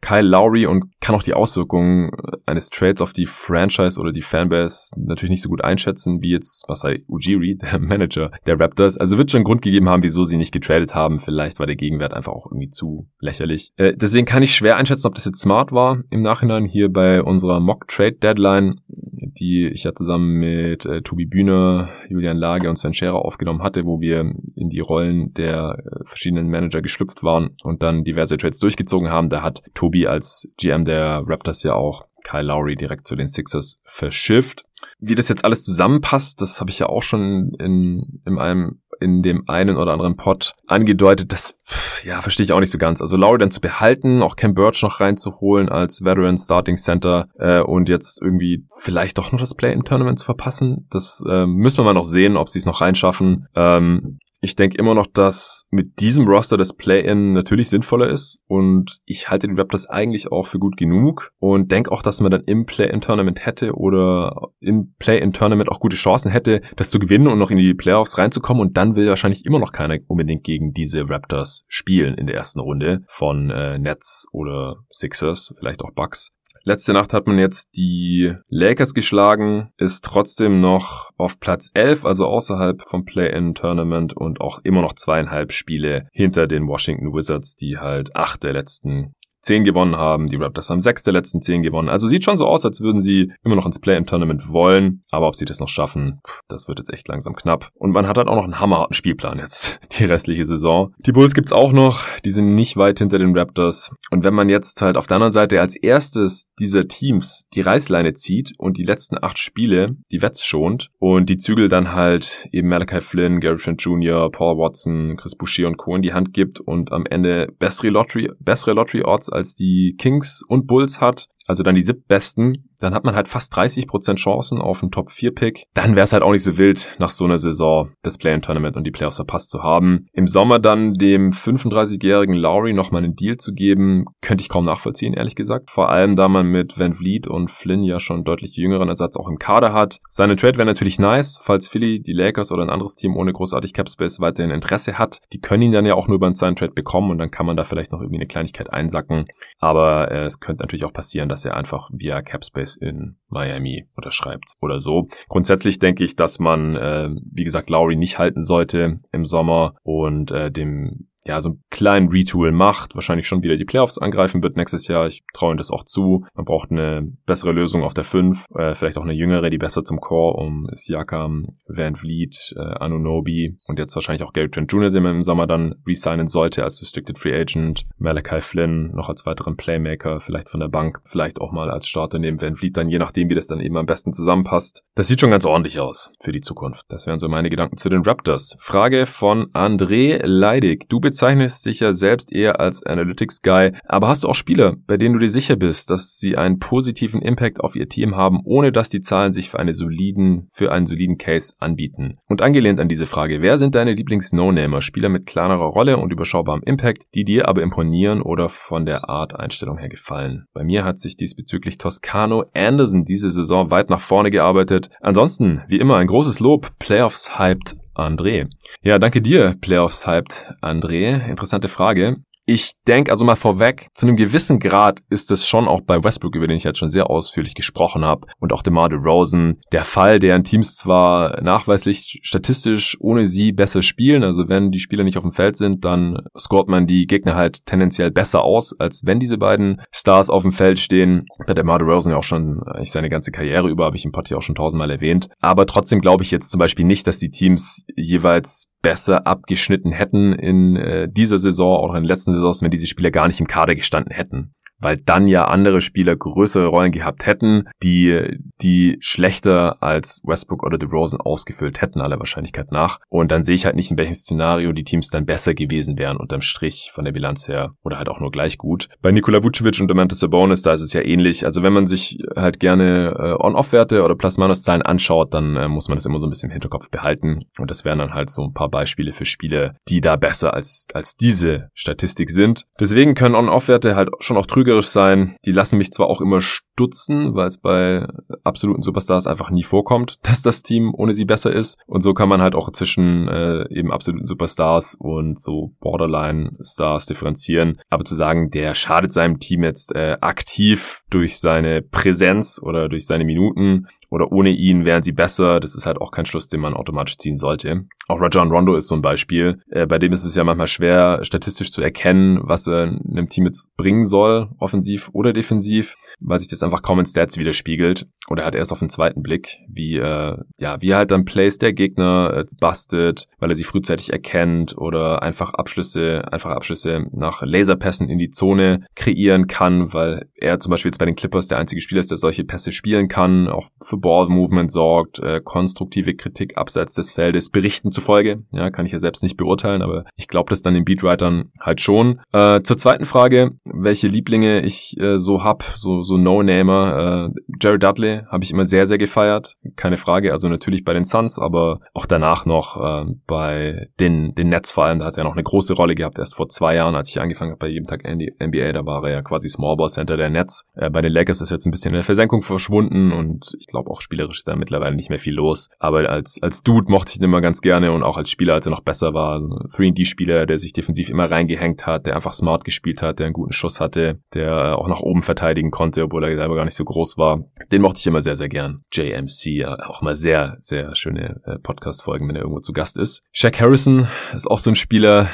Kyle 0.00 0.26
Lowry 0.26 0.66
und 0.66 0.84
kann 1.00 1.14
auch 1.14 1.22
die 1.22 1.34
Auswirkungen 1.34 2.10
eines 2.46 2.70
Trades 2.70 3.02
auf 3.02 3.12
die 3.12 3.26
Franchise 3.26 4.00
oder 4.00 4.12
die 4.12 4.22
Fanbase 4.22 4.90
natürlich 4.96 5.30
nicht 5.30 5.42
so 5.42 5.48
gut 5.48 5.62
einschätzen, 5.62 6.22
wie 6.22 6.30
jetzt 6.30 6.68
Masai 6.68 7.04
Ujiri, 7.08 7.58
der 7.60 7.78
Manager 7.78 8.30
der 8.46 8.58
Raptors. 8.58 8.96
Also 8.96 9.18
wird 9.18 9.30
schon 9.30 9.44
Grund 9.44 9.62
gegeben 9.62 9.88
haben, 9.88 10.02
wieso 10.02 10.24
sie 10.24 10.36
nicht 10.36 10.52
getradet 10.52 10.94
haben. 10.94 11.18
Vielleicht 11.18 11.58
war 11.58 11.66
der 11.66 11.76
Gegenwert 11.76 12.12
einfach 12.12 12.32
auch 12.32 12.46
irgendwie 12.46 12.70
zu 12.70 13.08
lächerlich. 13.20 13.72
Äh, 13.76 13.94
deswegen 13.96 14.26
kann 14.26 14.42
ich 14.42 14.54
schwer 14.54 14.76
einschätzen, 14.76 15.06
ob 15.06 15.14
das 15.14 15.24
jetzt 15.24 15.40
smart 15.40 15.72
war 15.72 16.02
im 16.10 16.20
Nachhinein 16.20 16.64
hier 16.64 16.90
bei 16.90 17.22
unserer 17.22 17.60
Mock 17.60 17.88
Trade 17.88 18.14
Deadline, 18.14 18.80
die 18.88 19.68
ich 19.68 19.84
ja 19.84 19.94
zusammen 19.94 20.38
mit 20.38 20.86
äh, 20.86 21.02
Tobi 21.02 21.26
Bühne, 21.26 21.88
Julian 22.08 22.36
Lage 22.36 22.68
und 22.68 22.76
Sven 22.76 22.94
Scherer 22.94 23.24
aufgenommen 23.24 23.62
hatte, 23.62 23.84
wo 23.84 24.00
wir 24.00 24.20
in 24.56 24.68
die 24.70 24.80
Rollen 24.80 25.32
der 25.34 25.76
äh, 25.78 26.04
verschiedenen 26.04 26.48
Manager 26.48 26.80
geschlüpft 26.80 27.22
waren 27.22 27.50
und 27.62 27.82
dann 27.82 28.04
diverse 28.04 28.36
Trades 28.36 28.58
durchgezogen 28.58 29.10
haben. 29.10 29.28
Da 29.28 29.42
hat 29.42 29.62
Tobi 29.74 29.89
als 30.06 30.46
GM 30.56 30.84
der 30.84 31.22
Raptors 31.26 31.62
ja 31.62 31.74
auch 31.74 32.06
Kyle 32.24 32.42
Lowry 32.42 32.74
direkt 32.74 33.06
zu 33.06 33.16
den 33.16 33.28
Sixers 33.28 33.76
verschifft. 33.86 34.64
Wie 34.98 35.14
das 35.14 35.28
jetzt 35.28 35.44
alles 35.44 35.62
zusammenpasst, 35.62 36.40
das 36.40 36.60
habe 36.60 36.70
ich 36.70 36.78
ja 36.78 36.86
auch 36.86 37.02
schon 37.02 37.52
in, 37.58 38.22
in 38.26 38.38
einem 38.38 38.80
in 39.00 39.22
dem 39.22 39.48
einen 39.48 39.76
oder 39.76 39.92
anderen 39.92 40.16
Pod 40.16 40.54
angedeutet. 40.66 41.32
Das 41.32 41.58
ja 42.04 42.20
verstehe 42.20 42.44
ich 42.44 42.52
auch 42.52 42.60
nicht 42.60 42.70
so 42.70 42.78
ganz. 42.78 43.00
Also 43.00 43.16
Lowry 43.16 43.38
dann 43.38 43.50
zu 43.50 43.60
behalten, 43.60 44.22
auch 44.22 44.36
Cam 44.36 44.54
Birch 44.54 44.82
noch 44.82 45.00
reinzuholen 45.00 45.68
als 45.68 46.04
Veteran 46.04 46.36
Starting 46.36 46.76
Center 46.76 47.28
äh, 47.38 47.60
und 47.60 47.88
jetzt 47.88 48.20
irgendwie 48.22 48.66
vielleicht 48.78 49.18
doch 49.18 49.32
noch 49.32 49.40
das 49.40 49.54
Play-in-Tournament 49.54 50.18
zu 50.18 50.26
verpassen. 50.26 50.86
Das 50.90 51.22
äh, 51.28 51.46
müssen 51.46 51.78
wir 51.78 51.84
mal 51.84 51.94
noch 51.94 52.04
sehen, 52.04 52.36
ob 52.36 52.48
sie 52.48 52.58
es 52.58 52.66
noch 52.66 52.82
reinschaffen. 52.82 53.48
Ähm, 53.54 54.18
ich 54.42 54.56
denke 54.56 54.78
immer 54.78 54.94
noch, 54.94 55.06
dass 55.06 55.66
mit 55.70 56.00
diesem 56.00 56.26
Roster 56.26 56.56
das 56.56 56.72
Play-In 56.72 57.34
natürlich 57.34 57.68
sinnvoller 57.68 58.08
ist 58.08 58.40
und 58.46 58.98
ich 59.04 59.28
halte 59.28 59.46
die 59.48 59.54
Raptors 59.54 59.86
eigentlich 59.86 60.32
auch 60.32 60.46
für 60.46 60.58
gut 60.58 60.78
genug 60.78 61.30
und 61.38 61.70
denke 61.70 61.92
auch, 61.92 62.02
dass 62.02 62.20
man 62.20 62.30
dann 62.30 62.44
im 62.44 62.64
Play-In-Tournament 62.64 63.44
hätte 63.44 63.74
oder 63.74 64.48
im 64.60 64.94
Play-In-Tournament 64.98 65.70
auch 65.70 65.80
gute 65.80 65.96
Chancen 65.96 66.32
hätte, 66.32 66.62
das 66.76 66.90
zu 66.90 66.98
gewinnen 66.98 67.28
und 67.28 67.38
noch 67.38 67.50
in 67.50 67.58
die 67.58 67.74
Playoffs 67.74 68.16
reinzukommen 68.16 68.62
und 68.62 68.76
dann 68.76 68.96
will 68.96 69.08
wahrscheinlich 69.08 69.44
immer 69.44 69.58
noch 69.58 69.72
keiner 69.72 69.98
unbedingt 70.06 70.44
gegen 70.44 70.72
diese 70.72 71.08
Raptors 71.08 71.64
spielen 71.68 72.14
in 72.14 72.26
der 72.26 72.36
ersten 72.36 72.60
Runde 72.60 73.02
von 73.08 73.50
äh, 73.50 73.78
Nets 73.78 74.26
oder 74.32 74.84
Sixers, 74.90 75.54
vielleicht 75.58 75.82
auch 75.82 75.92
Bucks. 75.92 76.30
Letzte 76.62 76.92
Nacht 76.92 77.14
hat 77.14 77.26
man 77.26 77.38
jetzt 77.38 77.76
die 77.76 78.34
Lakers 78.48 78.92
geschlagen, 78.92 79.72
ist 79.78 80.04
trotzdem 80.04 80.60
noch 80.60 81.10
auf 81.16 81.40
Platz 81.40 81.70
11, 81.72 82.04
also 82.04 82.26
außerhalb 82.26 82.82
vom 82.86 83.06
Play-In-Tournament 83.06 84.14
und 84.14 84.42
auch 84.42 84.58
immer 84.62 84.82
noch 84.82 84.94
zweieinhalb 84.94 85.52
Spiele 85.52 86.08
hinter 86.12 86.46
den 86.46 86.68
Washington 86.68 87.14
Wizards, 87.14 87.56
die 87.56 87.78
halt 87.78 88.14
acht 88.14 88.42
der 88.42 88.52
letzten 88.52 89.14
zehn 89.40 89.64
gewonnen 89.64 89.96
haben. 89.96 90.28
Die 90.28 90.36
Raptors 90.36 90.70
haben 90.70 90.80
sechs 90.80 91.02
der 91.02 91.12
letzten 91.12 91.42
zehn 91.42 91.62
gewonnen. 91.62 91.88
Also 91.88 92.08
sieht 92.08 92.24
schon 92.24 92.36
so 92.36 92.46
aus, 92.46 92.64
als 92.64 92.80
würden 92.80 93.00
sie 93.00 93.32
immer 93.42 93.56
noch 93.56 93.66
ins 93.66 93.78
Play-in-Tournament 93.78 94.52
wollen. 94.52 95.02
Aber 95.10 95.26
ob 95.26 95.36
sie 95.36 95.44
das 95.44 95.60
noch 95.60 95.68
schaffen, 95.68 96.20
das 96.48 96.68
wird 96.68 96.78
jetzt 96.78 96.92
echt 96.92 97.08
langsam 97.08 97.34
knapp. 97.34 97.70
Und 97.74 97.92
man 97.92 98.06
hat 98.06 98.16
halt 98.16 98.28
auch 98.28 98.36
noch 98.36 98.44
einen 98.44 98.60
hammerharten 98.60 98.94
Spielplan 98.94 99.38
jetzt, 99.38 99.80
die 99.98 100.04
restliche 100.04 100.44
Saison. 100.44 100.94
Die 100.98 101.12
Bulls 101.12 101.34
gibt's 101.34 101.52
auch 101.52 101.72
noch. 101.72 102.04
Die 102.24 102.30
sind 102.30 102.54
nicht 102.54 102.76
weit 102.76 102.98
hinter 102.98 103.18
den 103.18 103.36
Raptors. 103.36 103.90
Und 104.10 104.24
wenn 104.24 104.34
man 104.34 104.48
jetzt 104.48 104.80
halt 104.82 104.96
auf 104.96 105.06
der 105.06 105.16
anderen 105.16 105.32
Seite 105.32 105.60
als 105.60 105.76
erstes 105.76 106.46
dieser 106.58 106.88
Teams 106.88 107.44
die 107.54 107.60
Reißleine 107.60 108.12
zieht 108.14 108.52
und 108.58 108.76
die 108.76 108.84
letzten 108.84 109.16
acht 109.22 109.38
Spiele 109.38 109.96
die 110.12 110.22
Wets 110.22 110.44
schont 110.44 110.90
und 110.98 111.28
die 111.28 111.36
Zügel 111.36 111.68
dann 111.68 111.94
halt 111.94 112.46
eben 112.52 112.68
Malachi 112.68 113.00
Flynn, 113.00 113.40
Gary 113.40 113.56
Trent 113.56 113.82
Jr., 113.82 114.30
Paul 114.30 114.58
Watson, 114.58 115.16
Chris 115.16 115.34
Boucher 115.34 115.66
und 115.66 115.76
Co. 115.76 115.96
in 115.96 116.02
die 116.02 116.12
Hand 116.12 116.32
gibt 116.34 116.60
und 116.60 116.92
am 116.92 117.06
Ende 117.06 117.48
bessere 117.58 117.88
Lottery, 117.88 118.30
bessere 118.40 118.74
Lottery 118.74 119.04
Odds 119.04 119.29
als 119.32 119.54
die 119.54 119.94
Kings 119.98 120.42
und 120.46 120.66
Bulls 120.66 121.00
hat, 121.00 121.28
also 121.46 121.62
dann 121.62 121.74
die 121.74 121.82
siebtbesten, 121.82 122.69
dann 122.80 122.94
hat 122.94 123.04
man 123.04 123.14
halt 123.14 123.28
fast 123.28 123.54
30% 123.54 124.16
Chancen 124.16 124.60
auf 124.60 124.82
einen 124.82 124.90
Top-4-Pick. 124.90 125.66
Dann 125.74 125.96
wäre 125.96 126.04
es 126.04 126.12
halt 126.12 126.22
auch 126.22 126.32
nicht 126.32 126.42
so 126.42 126.58
wild, 126.58 126.88
nach 126.98 127.10
so 127.10 127.24
einer 127.24 127.38
Saison 127.38 127.90
das 128.02 128.18
Play-in-Tournament 128.18 128.76
und 128.76 128.84
die 128.84 128.90
Playoffs 128.90 129.16
verpasst 129.16 129.50
zu 129.50 129.62
haben. 129.62 130.06
Im 130.12 130.26
Sommer 130.26 130.58
dann 130.58 130.94
dem 130.94 131.30
35-jährigen 131.30 132.34
Lowry 132.34 132.72
nochmal 132.72 133.04
einen 133.04 133.14
Deal 133.14 133.36
zu 133.36 133.52
geben, 133.52 134.04
könnte 134.22 134.42
ich 134.42 134.48
kaum 134.48 134.64
nachvollziehen, 134.64 135.14
ehrlich 135.14 135.36
gesagt. 135.36 135.70
Vor 135.70 135.90
allem, 135.90 136.16
da 136.16 136.28
man 136.28 136.46
mit 136.46 136.78
Van 136.78 136.94
Vliet 136.94 137.26
und 137.26 137.50
Flynn 137.50 137.82
ja 137.82 138.00
schon 138.00 138.24
deutlich 138.24 138.56
jüngeren 138.56 138.88
Ersatz 138.88 139.16
auch 139.16 139.28
im 139.28 139.38
Kader 139.38 139.72
hat. 139.72 139.98
Seine 140.08 140.36
Trade 140.36 140.58
wäre 140.58 140.66
natürlich 140.66 140.98
nice, 140.98 141.40
falls 141.42 141.68
Philly, 141.68 142.00
die 142.00 142.12
Lakers 142.12 142.52
oder 142.52 142.62
ein 142.62 142.70
anderes 142.70 142.94
Team 142.94 143.16
ohne 143.16 143.32
großartig 143.32 143.72
Capspace 143.72 144.20
weiterhin 144.20 144.50
Interesse 144.50 144.98
hat. 144.98 145.20
Die 145.32 145.40
können 145.40 145.62
ihn 145.62 145.72
dann 145.72 145.86
ja 145.86 145.94
auch 145.94 146.08
nur 146.08 146.16
über 146.16 146.26
einen 146.26 146.34
Sign 146.34 146.56
Trade 146.56 146.72
bekommen 146.72 147.10
und 147.10 147.18
dann 147.18 147.30
kann 147.30 147.46
man 147.46 147.56
da 147.56 147.64
vielleicht 147.64 147.92
noch 147.92 148.00
irgendwie 148.00 148.18
eine 148.18 148.26
Kleinigkeit 148.26 148.72
einsacken. 148.72 149.26
Aber 149.58 150.10
äh, 150.10 150.24
es 150.24 150.40
könnte 150.40 150.62
natürlich 150.62 150.84
auch 150.84 150.92
passieren, 150.92 151.28
dass 151.28 151.44
er 151.44 151.56
einfach 151.56 151.90
via 151.92 152.22
Capspace 152.22 152.69
in 152.76 153.16
Miami 153.28 153.86
unterschreibt 153.96 154.54
oder 154.60 154.78
so. 154.78 155.08
Grundsätzlich 155.28 155.78
denke 155.78 156.04
ich, 156.04 156.16
dass 156.16 156.38
man, 156.38 156.76
äh, 156.76 157.10
wie 157.32 157.44
gesagt, 157.44 157.70
Lowry 157.70 157.96
nicht 157.96 158.18
halten 158.18 158.42
sollte 158.42 159.00
im 159.12 159.24
Sommer 159.24 159.74
und 159.82 160.30
äh, 160.30 160.50
dem 160.50 161.09
ja, 161.24 161.40
so 161.40 161.50
einen 161.50 161.62
kleinen 161.70 162.08
Retool 162.08 162.52
macht, 162.52 162.94
wahrscheinlich 162.94 163.26
schon 163.26 163.42
wieder 163.42 163.56
die 163.56 163.64
Playoffs 163.64 163.98
angreifen 163.98 164.42
wird 164.42 164.56
nächstes 164.56 164.88
Jahr. 164.88 165.06
Ich 165.06 165.22
traue 165.34 165.54
ihm 165.54 165.58
das 165.58 165.70
auch 165.70 165.84
zu. 165.84 166.24
Man 166.34 166.44
braucht 166.44 166.70
eine 166.70 167.12
bessere 167.26 167.52
Lösung 167.52 167.82
auf 167.82 167.94
der 167.94 168.04
5, 168.04 168.46
äh, 168.54 168.74
vielleicht 168.74 168.96
auch 168.96 169.02
eine 169.02 169.12
jüngere, 169.12 169.50
die 169.50 169.58
besser 169.58 169.84
zum 169.84 170.00
Core 170.00 170.38
um 170.38 170.68
Siakam, 170.72 171.58
Van 171.66 171.94
Vliet, 171.94 172.54
äh, 172.56 172.60
Anunobi 172.60 173.58
und 173.66 173.78
jetzt 173.78 173.94
wahrscheinlich 173.94 174.22
auch 174.22 174.32
Gary 174.32 174.50
Trent 174.50 174.72
Jr., 174.72 174.90
den 174.90 175.02
man 175.02 175.16
im 175.16 175.22
Sommer 175.22 175.46
dann 175.46 175.74
resignen 175.86 176.26
sollte 176.26 176.64
als 176.64 176.80
Restricted 176.80 177.18
Free 177.18 177.38
Agent. 177.38 177.84
Malachi 177.98 178.40
Flynn 178.40 178.92
noch 178.94 179.08
als 179.08 179.26
weiteren 179.26 179.56
Playmaker, 179.56 180.20
vielleicht 180.20 180.48
von 180.48 180.60
der 180.60 180.68
Bank, 180.68 181.00
vielleicht 181.04 181.40
auch 181.40 181.52
mal 181.52 181.70
als 181.70 181.86
Starter 181.86 182.18
neben 182.18 182.40
Van 182.40 182.56
Vliet 182.56 182.76
dann, 182.76 182.88
je 182.88 182.98
nachdem, 182.98 183.28
wie 183.28 183.34
das 183.34 183.46
dann 183.46 183.60
eben 183.60 183.76
am 183.76 183.86
besten 183.86 184.12
zusammenpasst. 184.12 184.84
Das 184.94 185.08
sieht 185.08 185.20
schon 185.20 185.30
ganz 185.30 185.44
ordentlich 185.44 185.80
aus 185.80 186.12
für 186.22 186.32
die 186.32 186.40
Zukunft. 186.40 186.86
Das 186.88 187.06
wären 187.06 187.18
so 187.18 187.28
meine 187.28 187.50
Gedanken 187.50 187.76
zu 187.76 187.88
den 187.88 188.02
Raptors. 188.02 188.56
Frage 188.58 189.04
von 189.06 189.50
André 189.52 190.20
Leidig. 190.24 190.88
Du 190.88 191.00
bezeichnest 191.20 191.66
dich 191.66 191.80
ja 191.80 191.92
selbst 191.92 192.32
eher 192.32 192.60
als 192.60 192.82
Analytics-Guy, 192.82 193.72
aber 193.84 194.08
hast 194.08 194.24
du 194.24 194.28
auch 194.28 194.34
Spieler, 194.34 194.76
bei 194.86 194.96
denen 194.96 195.12
du 195.12 195.18
dir 195.18 195.28
sicher 195.28 195.56
bist, 195.56 195.90
dass 195.90 196.16
sie 196.16 196.38
einen 196.38 196.58
positiven 196.58 197.20
Impact 197.20 197.60
auf 197.60 197.76
ihr 197.76 197.90
Team 197.90 198.16
haben, 198.16 198.40
ohne 198.42 198.72
dass 198.72 198.88
die 198.88 199.02
Zahlen 199.02 199.34
sich 199.34 199.50
für, 199.50 199.58
eine 199.58 199.74
soliden, 199.74 200.48
für 200.54 200.72
einen 200.72 200.86
soliden 200.86 201.18
Case 201.18 201.52
anbieten? 201.58 202.16
Und 202.26 202.40
angelehnt 202.40 202.80
an 202.80 202.88
diese 202.88 203.04
Frage, 203.04 203.42
wer 203.42 203.58
sind 203.58 203.74
deine 203.74 203.92
Lieblings-No-Namer, 203.92 204.80
Spieler 204.80 205.10
mit 205.10 205.26
kleinerer 205.26 205.66
Rolle 205.66 205.98
und 205.98 206.10
überschaubarem 206.10 206.62
Impact, 206.64 207.02
die 207.14 207.24
dir 207.24 207.48
aber 207.48 207.60
imponieren 207.60 208.22
oder 208.22 208.48
von 208.48 208.86
der 208.86 209.10
Art 209.10 209.38
Einstellung 209.38 209.76
her 209.76 209.90
gefallen? 209.90 210.46
Bei 210.54 210.64
mir 210.64 210.86
hat 210.86 211.00
sich 211.00 211.16
diesbezüglich 211.18 211.76
Toscano 211.76 212.44
Anderson 212.54 213.04
diese 213.04 213.28
Saison 213.28 213.70
weit 213.70 213.90
nach 213.90 214.00
vorne 214.00 214.30
gearbeitet. 214.30 214.88
Ansonsten, 215.02 215.60
wie 215.68 215.80
immer, 215.80 215.96
ein 215.96 216.06
großes 216.06 216.40
Lob, 216.40 216.70
Playoffs 216.78 217.38
hyped 217.38 217.76
André. 218.00 218.48
Ja, 218.82 218.98
danke 218.98 219.20
dir, 219.22 219.54
Playoffs 219.60 220.06
hyped 220.06 220.52
André. 220.60 221.28
Interessante 221.28 221.68
Frage. 221.68 222.16
Ich 222.52 222.72
denke 222.88 223.12
also 223.12 223.24
mal 223.24 223.36
vorweg, 223.36 223.90
zu 223.94 224.06
einem 224.06 224.16
gewissen 224.16 224.58
Grad 224.58 225.02
ist 225.08 225.30
es 225.30 225.46
schon 225.46 225.68
auch 225.68 225.82
bei 225.82 226.02
Westbrook, 226.02 226.34
über 226.34 226.48
den 226.48 226.56
ich 226.56 226.64
jetzt 226.64 226.80
schon 226.80 226.90
sehr 226.90 227.08
ausführlich 227.08 227.54
gesprochen 227.54 228.04
habe, 228.04 228.26
und 228.40 228.52
auch 228.52 228.64
DeMar 228.64 228.88
DeRozan, 228.88 229.58
der 229.70 229.84
Fall, 229.84 230.18
deren 230.18 230.42
Teams 230.42 230.74
zwar 230.74 231.40
nachweislich 231.42 232.18
statistisch 232.24 232.96
ohne 232.98 233.28
sie 233.28 233.52
besser 233.52 233.82
spielen, 233.82 234.24
also 234.24 234.48
wenn 234.48 234.72
die 234.72 234.80
Spieler 234.80 235.04
nicht 235.04 235.16
auf 235.16 235.22
dem 235.22 235.30
Feld 235.30 235.58
sind, 235.58 235.84
dann 235.84 236.24
scoret 236.36 236.66
man 236.66 236.88
die 236.88 237.06
Gegner 237.06 237.36
halt 237.36 237.64
tendenziell 237.66 238.10
besser 238.10 238.42
aus, 238.42 238.74
als 238.80 239.02
wenn 239.04 239.20
diese 239.20 239.38
beiden 239.38 239.80
Stars 239.92 240.28
auf 240.28 240.42
dem 240.42 240.50
Feld 240.50 240.80
stehen. 240.80 241.26
Bei 241.46 241.54
DeMar 241.54 241.78
DeRozan 241.78 242.10
ja 242.10 242.18
auch 242.18 242.24
schon 242.24 242.64
eigentlich 242.64 242.90
seine 242.90 243.10
ganze 243.10 243.30
Karriere 243.30 243.68
über, 243.68 243.84
habe 243.84 243.94
ich 243.94 244.04
im 244.04 244.10
hier 244.26 244.38
auch 244.38 244.42
schon 244.42 244.56
tausendmal 244.56 244.90
erwähnt. 244.90 245.28
Aber 245.38 245.66
trotzdem 245.66 246.00
glaube 246.00 246.24
ich 246.24 246.32
jetzt 246.32 246.50
zum 246.50 246.58
Beispiel 246.58 246.84
nicht, 246.84 247.06
dass 247.06 247.20
die 247.20 247.30
Teams 247.30 247.84
jeweils 247.94 248.69
besser 248.82 249.26
abgeschnitten 249.26 249.92
hätten 249.92 250.32
in 250.32 250.76
äh, 250.76 251.08
dieser 251.10 251.38
Saison 251.38 251.82
oder 251.82 251.96
in 251.96 252.04
den 252.04 252.08
letzten 252.08 252.32
Saisons, 252.32 252.62
wenn 252.62 252.70
diese 252.70 252.86
Spieler 252.86 253.10
gar 253.10 253.26
nicht 253.26 253.40
im 253.40 253.46
Kader 253.46 253.74
gestanden 253.74 254.14
hätten 254.14 254.52
weil 254.80 254.96
dann 254.96 255.26
ja 255.26 255.44
andere 255.44 255.80
Spieler 255.80 256.16
größere 256.16 256.66
Rollen 256.66 256.92
gehabt 256.92 257.26
hätten, 257.26 257.64
die 257.82 258.38
die 258.60 258.96
schlechter 259.00 259.82
als 259.82 260.20
Westbrook 260.24 260.64
oder 260.64 260.78
DeRozan 260.78 261.20
ausgefüllt 261.20 261.80
hätten, 261.80 262.00
aller 262.00 262.18
Wahrscheinlichkeit 262.18 262.72
nach. 262.72 262.98
Und 263.08 263.30
dann 263.30 263.44
sehe 263.44 263.54
ich 263.54 263.66
halt 263.66 263.76
nicht, 263.76 263.90
in 263.90 263.98
welchem 263.98 264.14
Szenario 264.14 264.72
die 264.72 264.84
Teams 264.84 265.08
dann 265.08 265.26
besser 265.26 265.54
gewesen 265.54 265.98
wären 265.98 266.16
unterm 266.16 266.42
Strich 266.42 266.90
von 266.94 267.04
der 267.04 267.12
Bilanz 267.12 267.48
her 267.48 267.72
oder 267.82 267.98
halt 267.98 268.08
auch 268.08 268.20
nur 268.20 268.30
gleich 268.30 268.58
gut. 268.58 268.88
Bei 269.00 269.12
Nikola 269.12 269.42
Vucevic 269.42 269.80
und 269.80 269.88
Domantas 269.88 270.20
Sabonis, 270.20 270.62
da 270.62 270.72
ist 270.72 270.82
es 270.82 270.92
ja 270.92 271.02
ähnlich. 271.02 271.44
Also 271.44 271.62
wenn 271.62 271.72
man 271.72 271.86
sich 271.86 272.18
halt 272.36 272.60
gerne 272.60 273.14
äh, 273.18 273.44
On-Off-Werte 273.44 274.02
oder 274.02 274.14
Plus-Minus-Zahlen 274.14 274.82
anschaut, 274.82 275.34
dann 275.34 275.56
äh, 275.56 275.68
muss 275.68 275.88
man 275.88 275.96
das 275.96 276.06
immer 276.06 276.18
so 276.18 276.26
ein 276.26 276.30
bisschen 276.30 276.50
im 276.50 276.52
Hinterkopf 276.52 276.90
behalten. 276.90 277.44
Und 277.58 277.70
das 277.70 277.84
wären 277.84 277.98
dann 277.98 278.14
halt 278.14 278.30
so 278.30 278.44
ein 278.44 278.52
paar 278.52 278.68
Beispiele 278.68 279.12
für 279.12 279.24
Spiele, 279.24 279.76
die 279.88 280.00
da 280.00 280.16
besser 280.16 280.54
als, 280.54 280.86
als 280.94 281.16
diese 281.16 281.70
Statistik 281.74 282.30
sind. 282.30 282.66
Deswegen 282.78 283.14
können 283.14 283.34
On-Off-Werte 283.34 283.96
halt 283.96 284.10
schon 284.20 284.36
auch 284.36 284.46
trüger 284.46 284.69
trügerisch 284.70 284.86
sein. 284.86 285.36
Die 285.44 285.52
lassen 285.52 285.78
mich 285.78 285.90
zwar 285.90 286.06
auch 286.06 286.20
immer 286.20 286.40
stutzen, 286.40 287.34
weil 287.34 287.48
es 287.48 287.58
bei 287.58 288.06
absoluten 288.44 288.82
Superstars 288.82 289.26
einfach 289.26 289.50
nie 289.50 289.62
vorkommt, 289.62 290.18
dass 290.22 290.42
das 290.42 290.62
Team 290.62 290.92
ohne 290.94 291.12
sie 291.12 291.24
besser 291.24 291.52
ist. 291.52 291.78
Und 291.86 292.02
so 292.02 292.14
kann 292.14 292.28
man 292.28 292.40
halt 292.40 292.54
auch 292.54 292.70
zwischen 292.70 293.28
äh, 293.28 293.64
eben 293.70 293.92
absoluten 293.92 294.26
Superstars 294.26 294.96
und 294.98 295.40
so 295.40 295.72
Borderline-Stars 295.80 297.06
differenzieren. 297.06 297.80
Aber 297.90 298.04
zu 298.04 298.14
sagen, 298.14 298.50
der 298.50 298.74
schadet 298.74 299.12
seinem 299.12 299.40
Team 299.40 299.64
jetzt 299.64 299.94
äh, 299.94 300.16
aktiv 300.20 301.02
durch 301.10 301.38
seine 301.40 301.82
Präsenz 301.82 302.60
oder 302.62 302.88
durch 302.88 303.06
seine 303.06 303.24
Minuten, 303.24 303.86
oder 304.10 304.32
ohne 304.32 304.50
ihn 304.50 304.84
wären 304.84 305.02
sie 305.02 305.12
besser. 305.12 305.60
Das 305.60 305.74
ist 305.74 305.86
halt 305.86 306.00
auch 306.00 306.10
kein 306.10 306.26
Schluss, 306.26 306.48
den 306.48 306.60
man 306.60 306.74
automatisch 306.74 307.16
ziehen 307.16 307.36
sollte. 307.36 307.86
Auch 308.08 308.20
Rajon 308.20 308.50
Rondo 308.50 308.74
ist 308.74 308.88
so 308.88 308.96
ein 308.96 309.02
Beispiel. 309.02 309.62
Äh, 309.70 309.86
bei 309.86 309.98
dem 309.98 310.12
ist 310.12 310.24
es 310.24 310.34
ja 310.34 310.42
manchmal 310.42 310.66
schwer, 310.66 311.20
statistisch 311.22 311.70
zu 311.70 311.80
erkennen, 311.80 312.40
was 312.42 312.66
er 312.66 312.82
einem 312.82 313.28
Team 313.28 313.46
jetzt 313.46 313.68
bringen 313.76 314.04
soll, 314.04 314.48
offensiv 314.58 315.10
oder 315.12 315.32
defensiv, 315.32 315.94
weil 316.20 316.40
sich 316.40 316.48
das 316.48 316.62
einfach 316.62 316.82
kaum 316.82 316.98
in 316.98 317.06
Stats 317.06 317.38
widerspiegelt. 317.38 318.08
Oder 318.28 318.44
halt 318.44 318.54
erst 318.54 318.72
auf 318.72 318.78
den 318.80 318.88
zweiten 318.88 319.22
Blick, 319.22 319.58
wie, 319.68 319.96
äh, 319.96 320.36
ja, 320.58 320.80
wie 320.80 320.90
er 320.90 320.98
halt 320.98 321.10
dann 321.10 321.24
Plays 321.24 321.58
der 321.58 321.72
Gegner 321.72 322.32
äh, 322.36 322.44
bustet, 322.60 323.26
weil 323.38 323.50
er 323.50 323.56
sie 323.56 323.64
frühzeitig 323.64 324.12
erkennt 324.12 324.76
oder 324.76 325.22
einfach 325.22 325.54
Abschlüsse, 325.54 326.32
einfach 326.32 326.50
Abschlüsse 326.50 327.06
nach 327.12 327.42
Laserpässen 327.42 328.08
in 328.08 328.18
die 328.18 328.30
Zone 328.30 328.86
kreieren 328.94 329.46
kann, 329.46 329.92
weil 329.92 330.28
er 330.34 330.58
zum 330.60 330.70
Beispiel 330.70 330.90
jetzt 330.90 330.98
bei 330.98 331.06
den 331.06 331.16
Clippers 331.16 331.48
der 331.48 331.58
einzige 331.58 331.80
Spieler 331.80 332.00
ist, 332.00 332.10
der 332.10 332.18
solche 332.18 332.44
Pässe 332.44 332.72
spielen 332.72 333.08
kann, 333.08 333.48
auch 333.48 333.68
für 333.82 333.99
Ball 334.00 334.28
Movement 334.28 334.72
sorgt, 334.72 335.18
äh, 335.18 335.40
konstruktive 335.42 336.14
Kritik 336.14 336.56
abseits 336.56 336.94
des 336.94 337.12
Feldes, 337.12 337.50
Berichten 337.50 337.90
zufolge. 337.92 338.42
Ja, 338.52 338.70
kann 338.70 338.86
ich 338.86 338.92
ja 338.92 338.98
selbst 338.98 339.22
nicht 339.22 339.36
beurteilen, 339.36 339.82
aber 339.82 340.04
ich 340.16 340.28
glaube 340.28 340.50
das 340.50 340.62
dann 340.62 340.74
den 340.74 340.84
Beatwritern 340.84 341.52
halt 341.60 341.80
schon. 341.80 342.20
Äh, 342.32 342.62
zur 342.62 342.76
zweiten 342.76 343.04
Frage, 343.04 343.52
welche 343.64 344.08
Lieblinge 344.08 344.60
ich 344.62 344.96
äh, 344.98 345.18
so 345.18 345.44
hab, 345.44 345.62
so, 345.62 346.02
so 346.02 346.16
No-Namer. 346.16 347.30
Äh, 347.34 347.40
Jerry 347.62 347.78
Dudley 347.78 348.22
habe 348.30 348.44
ich 348.44 348.50
immer 348.50 348.64
sehr, 348.64 348.86
sehr 348.86 348.98
gefeiert. 348.98 349.56
Keine 349.76 349.96
Frage, 349.96 350.32
also 350.32 350.48
natürlich 350.48 350.84
bei 350.84 350.94
den 350.94 351.04
Suns, 351.04 351.38
aber 351.38 351.80
auch 351.94 352.06
danach 352.06 352.46
noch 352.46 352.76
äh, 352.76 353.04
bei 353.26 353.88
den, 353.98 354.34
den 354.34 354.48
Nets 354.48 354.72
vor 354.72 354.84
allem. 354.84 354.98
Da 354.98 355.06
hat 355.06 355.18
er 355.18 355.24
noch 355.24 355.34
eine 355.34 355.42
große 355.42 355.74
Rolle 355.74 355.94
gehabt, 355.94 356.18
erst 356.18 356.34
vor 356.34 356.48
zwei 356.48 356.76
Jahren, 356.76 356.94
als 356.94 357.08
ich 357.08 357.20
angefangen 357.20 357.50
habe 357.50 357.58
bei 357.58 357.68
jedem 357.68 357.86
Tag 357.86 358.04
NBA, 358.04 358.72
da 358.72 358.86
war 358.86 359.04
er 359.04 359.10
ja 359.10 359.22
quasi 359.22 359.48
Small 359.48 359.76
Ball 359.76 359.88
Center 359.88 360.16
der 360.16 360.30
Nets. 360.30 360.64
Äh, 360.74 360.90
bei 360.90 361.00
den 361.00 361.12
Lakers 361.12 361.40
ist 361.40 361.50
jetzt 361.50 361.66
ein 361.66 361.70
bisschen 361.70 361.90
in 361.90 361.96
der 361.96 362.04
Versenkung 362.04 362.42
verschwunden 362.42 363.12
und 363.12 363.52
ich 363.58 363.66
glaube 363.66 363.89
auch 363.90 364.00
spielerisch 364.00 364.38
ist 364.38 364.48
da 364.48 364.56
mittlerweile 364.56 364.94
nicht 364.94 365.10
mehr 365.10 365.18
viel 365.18 365.34
los. 365.34 365.68
Aber 365.78 366.08
als, 366.08 366.38
als 366.42 366.62
Dude 366.62 366.90
mochte 366.90 367.12
ich 367.12 367.16
ihn 367.18 367.24
immer 367.24 367.40
ganz 367.40 367.60
gerne 367.60 367.92
und 367.92 368.02
auch 368.02 368.16
als 368.16 368.30
Spieler, 368.30 368.54
als 368.54 368.66
er 368.66 368.70
noch 368.70 368.82
besser 368.82 369.14
war. 369.14 369.38
3D-Spieler, 369.38 370.46
der 370.46 370.58
sich 370.58 370.72
defensiv 370.72 371.08
immer 371.08 371.30
reingehängt 371.30 371.86
hat, 371.86 372.06
der 372.06 372.14
einfach 372.14 372.32
smart 372.32 372.64
gespielt 372.64 373.02
hat, 373.02 373.18
der 373.18 373.26
einen 373.26 373.34
guten 373.34 373.52
Schuss 373.52 373.80
hatte, 373.80 374.20
der 374.34 374.78
auch 374.78 374.88
nach 374.88 375.00
oben 375.00 375.22
verteidigen 375.22 375.70
konnte, 375.70 376.04
obwohl 376.04 376.24
er 376.24 376.36
selber 376.36 376.54
gar 376.54 376.64
nicht 376.64 376.76
so 376.76 376.84
groß 376.84 377.18
war. 377.18 377.44
Den 377.72 377.82
mochte 377.82 378.00
ich 378.00 378.06
immer 378.06 378.20
sehr, 378.20 378.36
sehr 378.36 378.48
gern. 378.48 378.82
JMC, 378.92 379.64
auch 379.84 380.02
mal 380.02 380.16
sehr, 380.16 380.56
sehr 380.60 380.94
schöne 380.94 381.40
äh, 381.44 381.58
Podcast-Folgen, 381.58 382.28
wenn 382.28 382.36
er 382.36 382.42
irgendwo 382.42 382.60
zu 382.60 382.72
Gast 382.72 382.98
ist. 382.98 383.22
Shaq 383.32 383.60
Harrison 383.60 384.08
ist 384.32 384.50
auch 384.50 384.58
so 384.58 384.70
ein 384.70 384.76
Spieler, 384.76 385.28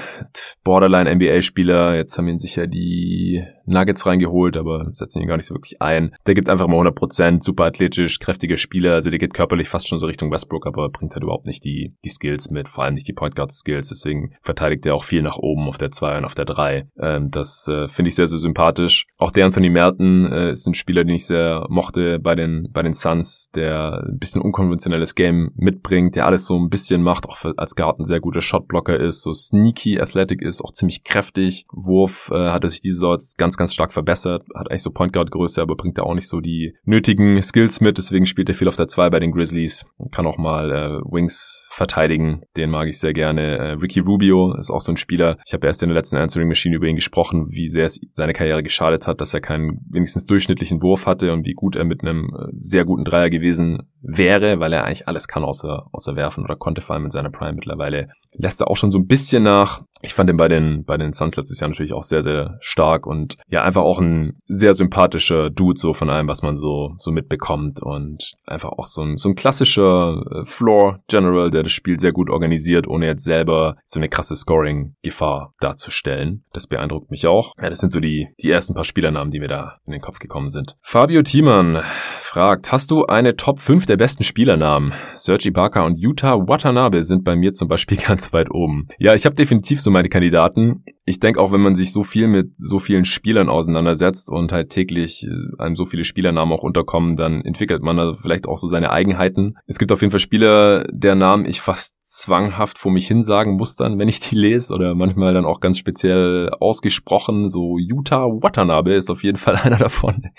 Borderline 0.64 1.14
NBA-Spieler. 1.14 1.96
Jetzt 1.96 2.16
haben 2.18 2.28
ihn 2.28 2.38
sicher 2.38 2.66
die 2.66 3.44
Nuggets 3.66 4.06
reingeholt, 4.06 4.56
aber 4.56 4.90
setzen 4.92 5.22
ihn 5.22 5.28
gar 5.28 5.36
nicht 5.36 5.46
so 5.46 5.54
wirklich 5.54 5.80
ein. 5.82 6.14
Der 6.26 6.34
gibt 6.34 6.48
einfach 6.48 6.66
mal 6.66 6.86
100%, 6.86 7.42
super 7.42 7.64
athletisch, 7.64 8.18
kräftige 8.18 8.56
Spieler, 8.56 8.94
also 8.94 9.10
der 9.10 9.18
geht 9.18 9.34
körperlich 9.34 9.68
fast 9.68 9.88
schon 9.88 9.98
so 9.98 10.06
Richtung 10.06 10.30
Westbrook, 10.30 10.66
aber 10.66 10.88
bringt 10.88 11.14
halt 11.14 11.22
überhaupt 11.22 11.46
nicht 11.46 11.64
die, 11.64 11.94
die 12.04 12.08
Skills 12.08 12.50
mit, 12.50 12.68
vor 12.68 12.84
allem 12.84 12.94
nicht 12.94 13.08
die 13.08 13.12
Point 13.12 13.34
Guard 13.36 13.52
Skills, 13.52 13.88
deswegen 13.88 14.34
verteidigt 14.42 14.86
er 14.86 14.94
auch 14.94 15.04
viel 15.04 15.22
nach 15.22 15.36
oben 15.36 15.68
auf 15.68 15.78
der 15.78 15.90
2 15.90 16.18
und 16.18 16.24
auf 16.24 16.34
der 16.34 16.44
3. 16.44 16.88
Ähm, 17.00 17.30
das 17.30 17.66
äh, 17.68 17.88
finde 17.88 18.08
ich 18.08 18.14
sehr, 18.14 18.26
sehr 18.26 18.38
sympathisch. 18.38 19.06
Auch 19.18 19.30
der 19.30 19.44
Anthony 19.44 19.70
Merton 19.70 20.30
äh, 20.32 20.50
ist 20.50 20.66
ein 20.66 20.74
Spieler, 20.74 21.02
den 21.02 21.14
ich 21.14 21.26
sehr 21.26 21.66
mochte 21.68 22.18
bei 22.18 22.34
den, 22.34 22.68
bei 22.72 22.82
den 22.82 22.92
Suns, 22.92 23.50
der 23.54 24.04
ein 24.06 24.18
bisschen 24.18 24.42
unkonventionelles 24.42 25.14
Game 25.14 25.50
mitbringt, 25.56 26.16
der 26.16 26.26
alles 26.26 26.46
so 26.46 26.56
ein 26.56 26.68
bisschen 26.68 27.02
macht, 27.02 27.26
auch 27.26 27.44
als 27.56 27.74
Garten 27.74 28.04
sehr 28.04 28.20
guter 28.20 28.40
Shotblocker 28.40 28.98
ist, 28.98 29.22
so 29.22 29.32
sneaky 29.32 30.00
athletic 30.00 30.42
ist, 30.42 30.62
auch 30.62 30.72
ziemlich 30.72 31.04
kräftig. 31.04 31.66
Wurf 31.72 32.30
äh, 32.32 32.50
hat 32.50 32.64
er 32.64 32.70
sich 32.70 32.80
diese 32.80 32.94
Saison 32.94 33.18
ganz, 33.36 33.55
ganz 33.56 33.74
stark 33.74 33.92
verbessert, 33.92 34.44
hat 34.54 34.70
eigentlich 34.70 34.82
so 34.82 34.90
Point 34.90 35.12
Guard 35.12 35.30
Größe, 35.30 35.60
aber 35.60 35.76
bringt 35.76 35.98
da 35.98 36.02
auch 36.02 36.14
nicht 36.14 36.28
so 36.28 36.40
die 36.40 36.76
nötigen 36.84 37.42
Skills 37.42 37.80
mit, 37.80 37.98
deswegen 37.98 38.26
spielt 38.26 38.48
er 38.48 38.54
viel 38.54 38.68
auf 38.68 38.76
der 38.76 38.88
2 38.88 39.10
bei 39.10 39.20
den 39.20 39.32
Grizzlies. 39.32 39.86
Kann 40.12 40.26
auch 40.26 40.38
mal 40.38 40.70
äh, 40.72 41.12
Wings 41.12 41.65
verteidigen. 41.76 42.40
Den 42.56 42.70
mag 42.70 42.88
ich 42.88 42.98
sehr 42.98 43.12
gerne. 43.12 43.58
Äh, 43.58 43.70
Ricky 43.72 44.00
Rubio 44.00 44.54
ist 44.54 44.70
auch 44.70 44.80
so 44.80 44.92
ein 44.92 44.96
Spieler. 44.96 45.36
Ich 45.46 45.52
habe 45.52 45.66
erst 45.66 45.82
in 45.82 45.90
der 45.90 45.96
letzten 45.96 46.16
Answering 46.16 46.48
Machine 46.48 46.74
über 46.74 46.86
ihn 46.86 46.96
gesprochen, 46.96 47.48
wie 47.50 47.68
sehr 47.68 47.84
es 47.84 48.00
seine 48.12 48.32
Karriere 48.32 48.62
geschadet 48.62 49.06
hat, 49.06 49.20
dass 49.20 49.34
er 49.34 49.42
keinen 49.42 49.84
wenigstens 49.90 50.24
durchschnittlichen 50.24 50.82
Wurf 50.82 51.04
hatte 51.04 51.34
und 51.34 51.46
wie 51.46 51.52
gut 51.52 51.76
er 51.76 51.84
mit 51.84 52.02
einem 52.02 52.30
äh, 52.34 52.48
sehr 52.56 52.86
guten 52.86 53.04
Dreier 53.04 53.28
gewesen 53.28 53.82
wäre, 54.00 54.58
weil 54.58 54.72
er 54.72 54.84
eigentlich 54.84 55.06
alles 55.06 55.28
kann 55.28 55.44
außer, 55.44 55.86
außer 55.92 56.16
werfen 56.16 56.44
oder 56.44 56.56
konnte 56.56 56.80
vor 56.80 56.94
allem 56.94 57.06
in 57.06 57.10
seiner 57.10 57.30
Prime 57.30 57.54
mittlerweile. 57.54 58.08
Lässt 58.32 58.60
er 58.60 58.70
auch 58.70 58.76
schon 58.76 58.90
so 58.90 58.98
ein 58.98 59.06
bisschen 59.06 59.42
nach. 59.42 59.82
Ich 60.02 60.14
fand 60.14 60.30
ihn 60.30 60.36
bei 60.36 60.48
den, 60.48 60.84
bei 60.84 60.96
den 60.96 61.12
Suns 61.12 61.36
letztes 61.36 61.60
Jahr 61.60 61.68
natürlich 61.68 61.92
auch 61.92 62.04
sehr, 62.04 62.22
sehr 62.22 62.56
stark 62.60 63.06
und 63.06 63.36
ja, 63.48 63.62
einfach 63.62 63.82
auch 63.82 63.98
ein 63.98 64.38
sehr 64.46 64.74
sympathischer 64.74 65.50
Dude 65.50 65.78
so 65.78 65.92
von 65.92 66.08
allem, 66.08 66.28
was 66.28 66.42
man 66.42 66.56
so, 66.56 66.94
so 66.98 67.10
mitbekommt 67.10 67.82
und 67.82 68.32
einfach 68.46 68.70
auch 68.70 68.86
so 68.86 69.02
ein, 69.02 69.16
so 69.16 69.28
ein 69.28 69.34
klassischer 69.34 70.22
äh, 70.30 70.44
Floor 70.44 71.00
General, 71.08 71.50
der 71.50 71.65
das 71.66 71.72
Spiel 71.72 71.98
sehr 71.98 72.12
gut 72.12 72.30
organisiert, 72.30 72.86
ohne 72.86 73.06
jetzt 73.06 73.24
selber 73.24 73.76
so 73.84 73.98
eine 73.98 74.08
krasse 74.08 74.36
Scoring-Gefahr 74.36 75.54
darzustellen. 75.60 76.44
Das 76.52 76.66
beeindruckt 76.66 77.10
mich 77.10 77.26
auch. 77.26 77.52
Ja, 77.60 77.70
das 77.70 77.80
sind 77.80 77.92
so 77.92 78.00
die, 78.00 78.28
die 78.40 78.50
ersten 78.50 78.74
paar 78.74 78.84
Spielernamen, 78.84 79.32
die 79.32 79.40
mir 79.40 79.48
da 79.48 79.78
in 79.86 79.92
den 79.92 80.00
Kopf 80.00 80.18
gekommen 80.18 80.48
sind. 80.48 80.76
Fabio 80.82 81.22
Thiemann 81.22 81.82
fragt, 82.20 82.72
hast 82.72 82.90
du 82.90 83.06
eine 83.06 83.36
Top 83.36 83.58
5 83.58 83.86
der 83.86 83.96
besten 83.96 84.22
Spielernamen? 84.22 84.92
Sergi 85.14 85.48
Ibaka 85.56 85.86
und 85.86 85.98
Yuta 85.98 86.48
Watanabe 86.48 87.02
sind 87.02 87.24
bei 87.24 87.34
mir 87.34 87.54
zum 87.54 87.68
Beispiel 87.68 87.98
ganz 88.06 88.32
weit 88.32 88.50
oben. 88.50 88.88
Ja, 88.98 89.14
ich 89.14 89.24
habe 89.24 89.34
definitiv 89.34 89.80
so 89.80 89.90
meine 89.90 90.08
Kandidaten. 90.08 90.84
Ich 91.04 91.20
denke 91.20 91.40
auch, 91.40 91.52
wenn 91.52 91.62
man 91.62 91.74
sich 91.74 91.92
so 91.92 92.02
viel 92.02 92.26
mit 92.28 92.50
so 92.58 92.78
vielen 92.78 93.04
Spielern 93.04 93.48
auseinandersetzt 93.48 94.30
und 94.30 94.52
halt 94.52 94.70
täglich 94.70 95.26
äh, 95.26 95.62
einem 95.62 95.76
so 95.76 95.84
viele 95.84 96.04
Spielernamen 96.04 96.52
auch 96.52 96.62
unterkommen, 96.62 97.16
dann 97.16 97.42
entwickelt 97.42 97.82
man 97.82 97.96
da 97.96 98.14
vielleicht 98.14 98.46
auch 98.46 98.58
so 98.58 98.66
seine 98.66 98.90
Eigenheiten. 98.90 99.54
Es 99.66 99.78
gibt 99.78 99.92
auf 99.92 100.02
jeden 100.02 100.10
Fall 100.10 100.20
Spieler, 100.20 100.84
der 100.90 101.14
Namen 101.14 101.46
ich 101.46 101.55
fast 101.60 101.94
zwanghaft 102.02 102.78
vor 102.78 102.92
mich 102.92 103.06
hin 103.06 103.22
muss 103.56 103.76
dann, 103.76 103.98
wenn 103.98 104.08
ich 104.08 104.20
die 104.20 104.36
lese 104.36 104.72
oder 104.72 104.94
manchmal 104.94 105.34
dann 105.34 105.44
auch 105.44 105.60
ganz 105.60 105.78
speziell 105.78 106.50
ausgesprochen. 106.60 107.48
So 107.48 107.78
Yuta 107.78 108.24
Watanabe 108.26 108.94
ist 108.94 109.10
auf 109.10 109.22
jeden 109.22 109.38
Fall 109.38 109.56
einer 109.62 109.78
davon. 109.78 110.30